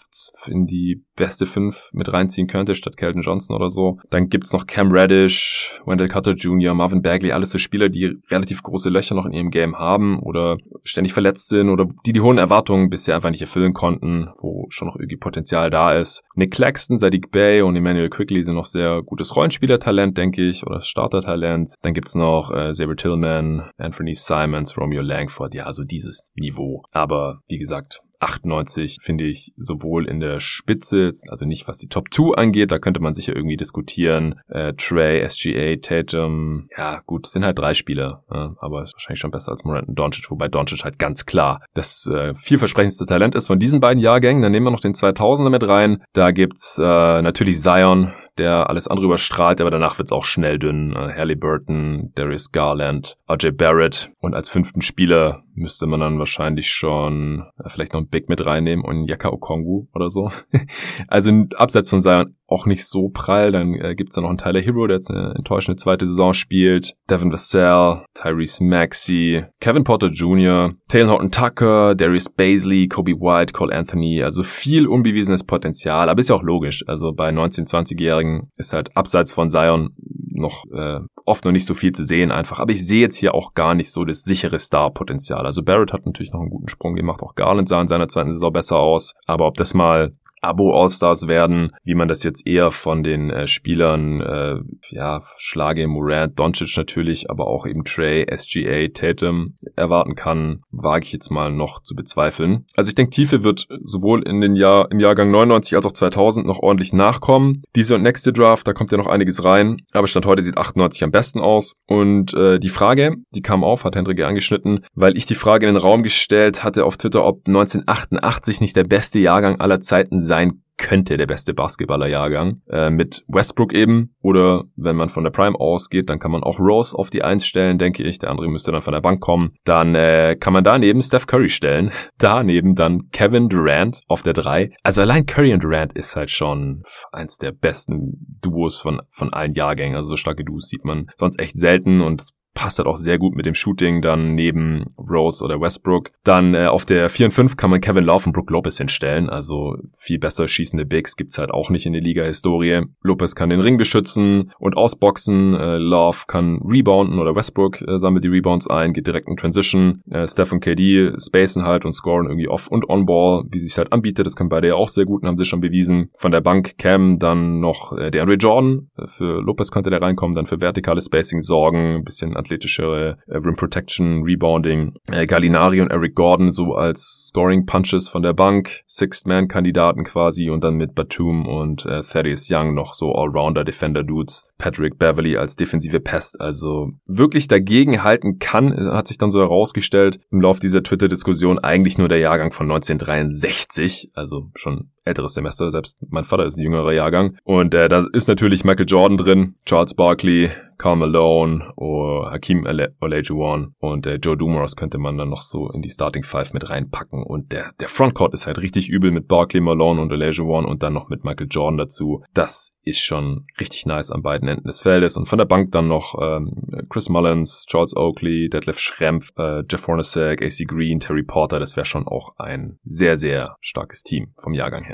in 0.47 0.65
die 0.65 1.03
beste 1.15 1.45
fünf 1.45 1.89
mit 1.91 2.11
reinziehen 2.11 2.47
könnte, 2.47 2.75
statt 2.75 2.97
Kelton 2.97 3.21
Johnson 3.21 3.55
oder 3.55 3.69
so. 3.69 3.99
Dann 4.09 4.29
gibt's 4.29 4.53
noch 4.53 4.67
Cam 4.67 4.91
Reddish, 4.91 5.81
Wendell 5.85 6.07
Cutter 6.07 6.31
Jr., 6.31 6.73
Marvin 6.73 7.01
Bagley, 7.01 7.33
alles 7.33 7.51
so 7.51 7.57
Spieler, 7.57 7.89
die 7.89 8.17
relativ 8.29 8.63
große 8.63 8.89
Löcher 8.89 9.15
noch 9.15 9.25
in 9.25 9.33
ihrem 9.33 9.51
Game 9.51 9.77
haben 9.77 10.19
oder 10.19 10.57
ständig 10.83 11.13
verletzt 11.13 11.49
sind 11.49 11.69
oder 11.69 11.87
die 12.05 12.13
die 12.13 12.21
hohen 12.21 12.37
Erwartungen 12.37 12.89
bisher 12.89 13.15
einfach 13.15 13.31
nicht 13.31 13.41
erfüllen 13.41 13.73
konnten, 13.73 14.29
wo 14.39 14.65
schon 14.69 14.87
noch 14.87 14.95
irgendwie 14.95 15.17
Potenzial 15.17 15.69
da 15.69 15.93
ist. 15.93 16.23
Nick 16.35 16.51
Claxton, 16.51 16.97
Sadiq 16.97 17.31
Bay 17.31 17.61
und 17.61 17.75
Emmanuel 17.75 18.09
Quickly 18.09 18.43
sind 18.43 18.55
noch 18.55 18.65
sehr 18.65 19.01
gutes 19.03 19.35
Rollenspielertalent, 19.35 20.17
denke 20.17 20.47
ich, 20.47 20.65
oder 20.65 20.81
Startertalent. 20.81 21.75
Dann 21.81 21.93
gibt's 21.93 22.15
noch 22.15 22.51
äh, 22.51 22.71
Xavier 22.71 22.95
Tillman, 22.95 23.69
Anthony 23.77 24.15
Simons, 24.15 24.77
Romeo 24.77 25.01
Langford, 25.01 25.53
ja, 25.53 25.71
so 25.73 25.83
dieses 25.83 26.23
Niveau. 26.35 26.48
Aber 26.91 27.41
wie 27.47 27.57
gesagt, 27.57 28.01
98 28.19 28.97
finde 29.01 29.25
ich 29.25 29.53
sowohl 29.57 30.07
in 30.07 30.19
der 30.19 30.39
Spitze, 30.39 31.13
also 31.29 31.45
nicht 31.45 31.67
was 31.67 31.77
die 31.77 31.87
Top 31.87 32.13
2 32.13 32.35
angeht, 32.35 32.71
da 32.71 32.79
könnte 32.79 32.99
man 32.99 33.13
sicher 33.13 33.35
irgendwie 33.35 33.57
diskutieren. 33.57 34.41
Äh, 34.49 34.73
Trey, 34.73 35.27
SGA, 35.27 35.77
Tatum, 35.77 36.67
ja 36.77 37.01
gut, 37.05 37.27
sind 37.27 37.45
halt 37.45 37.57
drei 37.57 37.73
Spieler, 37.73 38.23
äh, 38.29 38.49
aber 38.59 38.83
ist 38.83 38.93
wahrscheinlich 38.93 39.19
schon 39.19 39.31
besser 39.31 39.51
als 39.51 39.63
Morant 39.63 39.87
und 39.87 39.97
Doncic, 39.97 40.29
wobei 40.29 40.47
Doncic 40.49 40.83
halt 40.83 40.99
ganz 40.99 41.25
klar 41.25 41.61
das 41.73 42.07
äh, 42.07 42.33
vielversprechendste 42.35 43.05
Talent 43.05 43.35
ist 43.35 43.47
von 43.47 43.59
diesen 43.59 43.79
beiden 43.79 44.01
Jahrgängen. 44.01 44.41
Dann 44.41 44.51
nehmen 44.51 44.65
wir 44.65 44.71
noch 44.71 44.79
den 44.79 44.93
2000er 44.93 45.49
mit 45.49 45.67
rein. 45.67 46.03
Da 46.13 46.31
gibt's 46.31 46.77
äh, 46.77 47.21
natürlich 47.21 47.59
Zion, 47.61 48.13
der 48.37 48.69
alles 48.69 48.87
andere 48.87 49.05
überstrahlt, 49.05 49.61
aber 49.61 49.69
danach 49.69 49.97
wird's 49.99 50.11
auch 50.11 50.25
schnell 50.25 50.57
dünn. 50.59 50.93
Äh, 50.93 51.13
Halliburton, 51.15 52.11
Darius 52.15 52.51
Garland, 52.51 53.15
RJ 53.29 53.51
Barrett 53.51 54.11
und 54.19 54.33
als 54.33 54.49
fünften 54.49 54.81
Spieler 54.81 55.43
müsste 55.59 55.85
man 55.87 55.99
dann 55.99 56.19
wahrscheinlich 56.19 56.69
schon 56.71 57.43
äh, 57.63 57.69
vielleicht 57.69 57.93
noch 57.93 58.01
ein 58.01 58.09
Big 58.09 58.29
mit 58.29 58.45
reinnehmen 58.45 58.83
und 58.83 59.07
Yaka 59.07 59.29
Okongu 59.29 59.87
oder 59.93 60.09
so. 60.09 60.31
also 61.07 61.31
abseits 61.55 61.89
von 61.89 62.01
Zion 62.01 62.35
auch 62.49 62.65
nicht 62.65 62.85
so 62.85 63.09
prall. 63.09 63.51
Dann 63.51 63.75
äh, 63.75 63.95
gibt's 63.95 64.15
da 64.15 64.21
noch 64.21 64.29
einen 64.29 64.37
Tyler 64.37 64.61
Hero, 64.61 64.87
der 64.87 64.97
jetzt 64.97 65.11
eine 65.11 65.33
enttäuschende 65.35 65.77
zweite 65.77 66.05
Saison 66.05 66.33
spielt. 66.33 66.95
Devin 67.09 67.31
Vassell, 67.31 68.03
Tyrese 68.13 68.63
Maxey, 68.63 69.45
Kevin 69.59 69.83
Porter 69.83 70.07
Jr., 70.07 70.73
Taylor 70.87 71.11
Horton 71.11 71.31
Tucker, 71.31 71.95
Darius 71.95 72.29
Baisley, 72.29 72.87
Kobe 72.87 73.13
White, 73.13 73.53
Cole 73.53 73.75
Anthony. 73.75 74.23
Also 74.23 74.43
viel 74.43 74.87
unbewiesenes 74.87 75.43
Potenzial, 75.43 76.09
aber 76.09 76.19
ist 76.19 76.29
ja 76.29 76.35
auch 76.35 76.43
logisch. 76.43 76.83
Also 76.87 77.13
bei 77.13 77.29
19-, 77.29 77.67
20-Jährigen 77.67 78.49
ist 78.57 78.73
halt 78.73 78.95
abseits 78.95 79.33
von 79.33 79.49
Zion 79.49 79.95
noch 80.31 80.65
äh, 80.71 80.99
oft 81.25 81.45
noch 81.45 81.51
nicht 81.51 81.65
so 81.65 81.73
viel 81.73 81.91
zu 81.91 82.03
sehen 82.03 82.31
einfach. 82.31 82.59
Aber 82.59 82.71
ich 82.71 82.85
sehe 82.85 83.01
jetzt 83.01 83.17
hier 83.17 83.35
auch 83.35 83.53
gar 83.53 83.75
nicht 83.75 83.91
so 83.91 84.05
das 84.05 84.23
sichere 84.23 84.57
Star-Potenzial. 84.57 85.45
Also 85.49 85.63
Barrett 85.63 85.93
hat 85.93 86.05
natürlich 86.05 86.31
noch 86.31 86.41
einen 86.41 86.51
guten 86.51 86.67
Sprung 86.67 86.93
gemacht. 86.93 87.23
Auch 87.23 87.33
Garland 87.33 87.67
sah 87.67 87.81
in 87.81 87.87
seiner 87.87 88.07
zweiten 88.07 88.31
Saison 88.31 88.53
besser 88.53 88.77
aus. 88.77 89.15
Aber 89.25 89.47
ob 89.47 89.55
das 89.55 89.73
mal 89.73 90.13
Abo-Allstars 90.41 91.27
werden, 91.27 91.71
wie 91.83 91.95
man 91.95 92.07
das 92.07 92.23
jetzt 92.23 92.45
eher 92.47 92.71
von 92.71 93.03
den 93.03 93.29
äh, 93.29 93.47
Spielern, 93.47 94.21
äh, 94.21 94.55
ja, 94.89 95.21
Schlage, 95.37 95.87
Morant, 95.87 96.37
Doncic 96.39 96.75
natürlich, 96.77 97.29
aber 97.29 97.47
auch 97.47 97.65
eben 97.65 97.83
Trey, 97.83 98.25
SGA, 98.35 98.87
Tatum 98.93 99.55
erwarten 99.75 100.15
kann, 100.15 100.61
wage 100.71 101.05
ich 101.05 101.13
jetzt 101.13 101.29
mal 101.29 101.51
noch 101.51 101.81
zu 101.83 101.95
bezweifeln. 101.95 102.65
Also 102.75 102.89
ich 102.89 102.95
denke, 102.95 103.11
Tiefe 103.11 103.43
wird 103.43 103.67
sowohl 103.83 104.23
in 104.23 104.41
den 104.41 104.55
Jahr, 104.55 104.89
im 104.91 104.99
Jahrgang 104.99 105.31
99 105.31 105.75
als 105.75 105.85
auch 105.85 105.91
2000 105.91 106.45
noch 106.45 106.59
ordentlich 106.59 106.93
nachkommen. 106.93 107.61
Diese 107.75 107.95
und 107.95 108.03
nächste 108.03 108.33
Draft, 108.33 108.67
da 108.67 108.73
kommt 108.73 108.91
ja 108.91 108.97
noch 108.97 109.07
einiges 109.07 109.43
rein, 109.43 109.77
aber 109.93 110.07
Stand 110.07 110.25
heute 110.25 110.43
sieht 110.43 110.57
98 110.57 111.03
am 111.03 111.11
besten 111.11 111.39
aus. 111.39 111.73
Und 111.87 112.33
äh, 112.33 112.59
die 112.59 112.69
Frage, 112.69 113.15
die 113.35 113.41
kam 113.41 113.63
auf, 113.63 113.83
hat 113.83 113.95
Hendrik 113.95 114.21
angeschnitten, 114.23 114.85
weil 114.93 115.17
ich 115.17 115.25
die 115.25 115.35
Frage 115.35 115.67
in 115.67 115.73
den 115.73 115.81
Raum 115.81 116.03
gestellt 116.03 116.63
hatte 116.63 116.85
auf 116.85 116.97
Twitter, 116.97 117.25
ob 117.25 117.47
1988 117.47 118.61
nicht 118.61 118.75
der 118.75 118.83
beste 118.83 119.19
Jahrgang 119.19 119.59
aller 119.59 119.79
Zeiten 119.79 120.19
sein 120.29 120.61
könnte 120.79 121.17
der 121.17 121.27
beste 121.27 121.53
Basketballerjahrgang 121.53 122.61
äh, 122.69 122.89
mit 122.89 123.23
Westbrook 123.27 123.73
eben 123.73 124.15
oder 124.21 124.63
wenn 124.75 124.95
man 124.95 125.09
von 125.09 125.23
der 125.23 125.31
Prime 125.31 125.59
ausgeht, 125.59 126.09
dann 126.09 126.19
kann 126.19 126.31
man 126.31 126.41
auch 126.41 126.59
Rose 126.59 126.97
auf 126.97 127.09
die 127.09 127.21
Eins 127.21 127.45
stellen, 127.45 127.77
denke 127.77 128.01
ich. 128.01 128.17
Der 128.17 128.31
andere 128.31 128.47
müsste 128.47 128.71
dann 128.71 128.81
von 128.81 128.93
der 128.93 129.01
Bank 129.01 129.19
kommen. 129.19 129.51
Dann 129.65 129.93
äh, 129.93 130.35
kann 130.39 130.53
man 130.53 130.63
daneben 130.63 131.03
Steph 131.03 131.27
Curry 131.27 131.49
stellen. 131.49 131.91
Daneben 132.17 132.75
dann 132.75 133.09
Kevin 133.11 133.49
Durant 133.49 134.01
auf 134.07 134.21
der 134.21 134.33
Drei. 134.33 134.71
Also 134.81 135.01
allein 135.01 135.25
Curry 135.25 135.53
und 135.53 135.63
Durant 135.63 135.93
ist 135.93 136.15
halt 136.15 136.31
schon 136.31 136.81
eins 137.11 137.37
der 137.37 137.51
besten 137.51 138.37
Duos 138.41 138.77
von 138.77 139.01
von 139.09 139.33
allen 139.33 139.53
Jahrgängen. 139.53 139.97
Also 139.97 140.11
so 140.11 140.15
starke 140.15 140.45
Duos 140.45 140.69
sieht 140.69 140.85
man 140.85 141.07
sonst 141.17 141.39
echt 141.39 141.57
selten 141.57 142.01
und 142.01 142.23
passt 142.53 142.79
halt 142.79 142.87
auch 142.87 142.97
sehr 142.97 143.17
gut 143.17 143.35
mit 143.35 143.45
dem 143.45 143.53
Shooting 143.53 144.01
dann 144.01 144.35
neben 144.35 144.85
Rose 144.97 145.43
oder 145.43 145.61
Westbrook. 145.61 146.11
Dann 146.23 146.53
äh, 146.53 146.67
auf 146.67 146.85
der 146.85 147.09
4 147.09 147.27
und 147.27 147.31
5 147.31 147.57
kann 147.57 147.69
man 147.69 147.81
Kevin 147.81 148.03
Love 148.03 148.27
und 148.27 148.33
Brook 148.33 148.49
Lopez 148.49 148.77
hinstellen. 148.77 149.29
Also 149.29 149.75
viel 149.97 150.19
besser 150.19 150.47
schießende 150.47 150.85
Bigs 150.85 151.15
gibt's 151.15 151.37
halt 151.37 151.51
auch 151.51 151.69
nicht 151.69 151.85
in 151.85 151.93
der 151.93 152.01
Liga-Historie. 152.01 152.83
Lopez 153.01 153.35
kann 153.35 153.49
den 153.49 153.61
Ring 153.61 153.77
beschützen 153.77 154.51
und 154.59 154.75
ausboxen. 154.75 155.53
Äh, 155.53 155.77
Love 155.77 156.23
kann 156.27 156.59
rebounden 156.63 157.19
oder 157.19 157.35
Westbrook 157.35 157.81
äh, 157.81 157.97
sammelt 157.97 158.23
die 158.23 158.29
Rebounds 158.29 158.67
ein, 158.67 158.93
geht 158.93 159.07
direkt 159.07 159.27
in 159.27 159.37
Transition. 159.37 160.01
Äh, 160.09 160.27
Steph 160.27 160.51
und 160.51 160.59
KD 160.59 161.13
spacen 161.17 161.63
halt 161.63 161.85
und 161.85 161.93
scoren 161.93 162.25
irgendwie 162.25 162.49
off 162.49 162.67
und 162.67 162.89
on 162.89 163.05
Ball, 163.05 163.43
wie 163.49 163.59
sich 163.59 163.77
halt 163.77 163.93
anbietet. 163.93 164.25
Das 164.25 164.35
können 164.35 164.49
beide 164.49 164.69
ja 164.69 164.75
auch 164.75 164.89
sehr 164.89 165.05
gut 165.05 165.21
und 165.21 165.27
haben 165.27 165.37
sie 165.37 165.45
schon 165.45 165.61
bewiesen. 165.61 166.09
Von 166.15 166.31
der 166.31 166.41
Bank 166.41 166.77
Cam 166.77 167.19
dann 167.19 167.59
noch 167.59 167.97
äh, 167.97 168.11
der 168.11 168.23
Andre 168.23 168.35
Jordan. 168.35 168.89
Äh, 168.97 169.07
für 169.07 169.41
Lopez 169.41 169.71
könnte 169.71 169.89
der 169.89 170.01
reinkommen, 170.01 170.35
dann 170.35 170.45
für 170.45 170.59
vertikales 170.59 171.05
Spacing 171.05 171.41
sorgen, 171.41 172.03
bisschen 172.03 172.35
athletischere 172.39 173.17
äh, 173.27 173.37
Rim 173.37 173.55
Protection, 173.55 174.23
Rebounding. 174.23 174.95
Äh, 175.11 175.27
Gallinari 175.27 175.81
und 175.81 175.91
Eric 175.91 176.15
Gordon 176.15 176.51
so 176.51 176.73
als 176.73 177.27
Scoring 177.27 177.65
Punches 177.65 178.09
von 178.09 178.23
der 178.23 178.33
Bank, 178.33 178.81
Sixth-Man-Kandidaten 178.87 180.03
quasi 180.03 180.49
und 180.49 180.63
dann 180.63 180.75
mit 180.75 180.95
Batum 180.95 181.45
und 181.45 181.85
äh, 181.85 182.01
Thaddeus 182.01 182.47
Young 182.49 182.73
noch 182.73 182.93
so 182.93 183.13
Allrounder-Defender-Dudes. 183.13 184.47
Patrick 184.57 184.97
Beverly 184.97 185.37
als 185.37 185.55
defensive 185.55 185.99
Pest. 185.99 186.41
Also 186.41 186.91
wirklich 187.05 187.47
dagegen 187.47 188.03
halten 188.03 188.39
kann, 188.39 188.73
hat 188.91 189.07
sich 189.07 189.17
dann 189.17 189.31
so 189.31 189.39
herausgestellt 189.39 190.19
im 190.31 190.41
Laufe 190.41 190.59
dieser 190.59 190.83
Twitter-Diskussion 190.83 191.59
eigentlich 191.59 191.97
nur 191.97 192.07
der 192.07 192.19
Jahrgang 192.19 192.51
von 192.51 192.69
1963, 192.71 194.11
also 194.13 194.49
schon 194.55 194.89
älteres 195.05 195.33
Semester, 195.33 195.71
selbst 195.71 195.97
mein 196.09 196.23
Vater 196.23 196.45
ist 196.45 196.57
ein 196.57 196.63
jüngerer 196.63 196.93
Jahrgang. 196.93 197.37
Und 197.43 197.73
äh, 197.73 197.87
da 197.87 198.05
ist 198.13 198.27
natürlich 198.27 198.63
Michael 198.63 198.85
Jordan 198.87 199.17
drin, 199.17 199.55
Charles 199.65 199.93
Barkley, 199.93 200.51
Carl 200.79 200.95
Malone 200.95 201.73
oder 201.75 202.31
Hakim 202.31 202.65
Olajuwon 203.01 203.75
und 203.79 204.07
äh, 204.07 204.15
Joe 204.15 204.37
Dumars 204.37 204.77
könnte 204.77 204.97
man 204.97 205.17
dann 205.17 205.29
noch 205.29 205.41
so 205.41 205.69
in 205.71 205.81
die 205.81 205.89
Starting 205.89 206.23
Five 206.23 206.53
mit 206.53 206.69
reinpacken. 206.69 207.21
Und 207.21 207.51
der, 207.51 207.69
der 207.81 207.89
Frontcourt 207.89 208.33
ist 208.33 208.47
halt 208.47 208.57
richtig 208.59 208.89
übel 208.89 209.11
mit 209.11 209.27
Barkley, 209.27 209.59
Malone 209.59 210.01
und 210.01 210.11
Olajuwon 210.11 210.65
und 210.65 210.81
dann 210.81 210.93
noch 210.93 211.09
mit 211.09 211.25
Michael 211.25 211.47
Jordan 211.51 211.77
dazu. 211.77 212.23
Das 212.33 212.71
ist 212.83 213.01
schon 213.01 213.45
richtig 213.59 213.85
nice 213.85 214.09
an 214.09 214.21
beiden 214.21 214.47
Enden 214.47 214.67
des 214.67 214.81
Feldes. 214.81 215.17
Und 215.17 215.27
von 215.27 215.37
der 215.37 215.45
Bank 215.45 215.73
dann 215.73 215.89
noch 215.89 216.15
ähm, 216.19 216.85
Chris 216.89 217.09
Mullins, 217.09 217.65
Charles 217.67 217.95
Oakley, 217.95 218.49
Detlef 218.49 218.79
Schrempf, 218.79 219.31
äh, 219.37 219.63
Jeff 219.69 219.85
Hornacek, 219.85 220.41
AC 220.41 220.65
Green, 220.65 221.01
Terry 221.01 221.23
Porter. 221.23 221.59
Das 221.59 221.75
wäre 221.75 221.85
schon 221.85 222.07
auch 222.07 222.37
ein 222.37 222.79
sehr, 222.85 223.17
sehr 223.17 223.57
starkes 223.59 224.03
Team 224.03 224.33
vom 224.41 224.53
Jahrgang 224.53 224.85
her. 224.85 224.88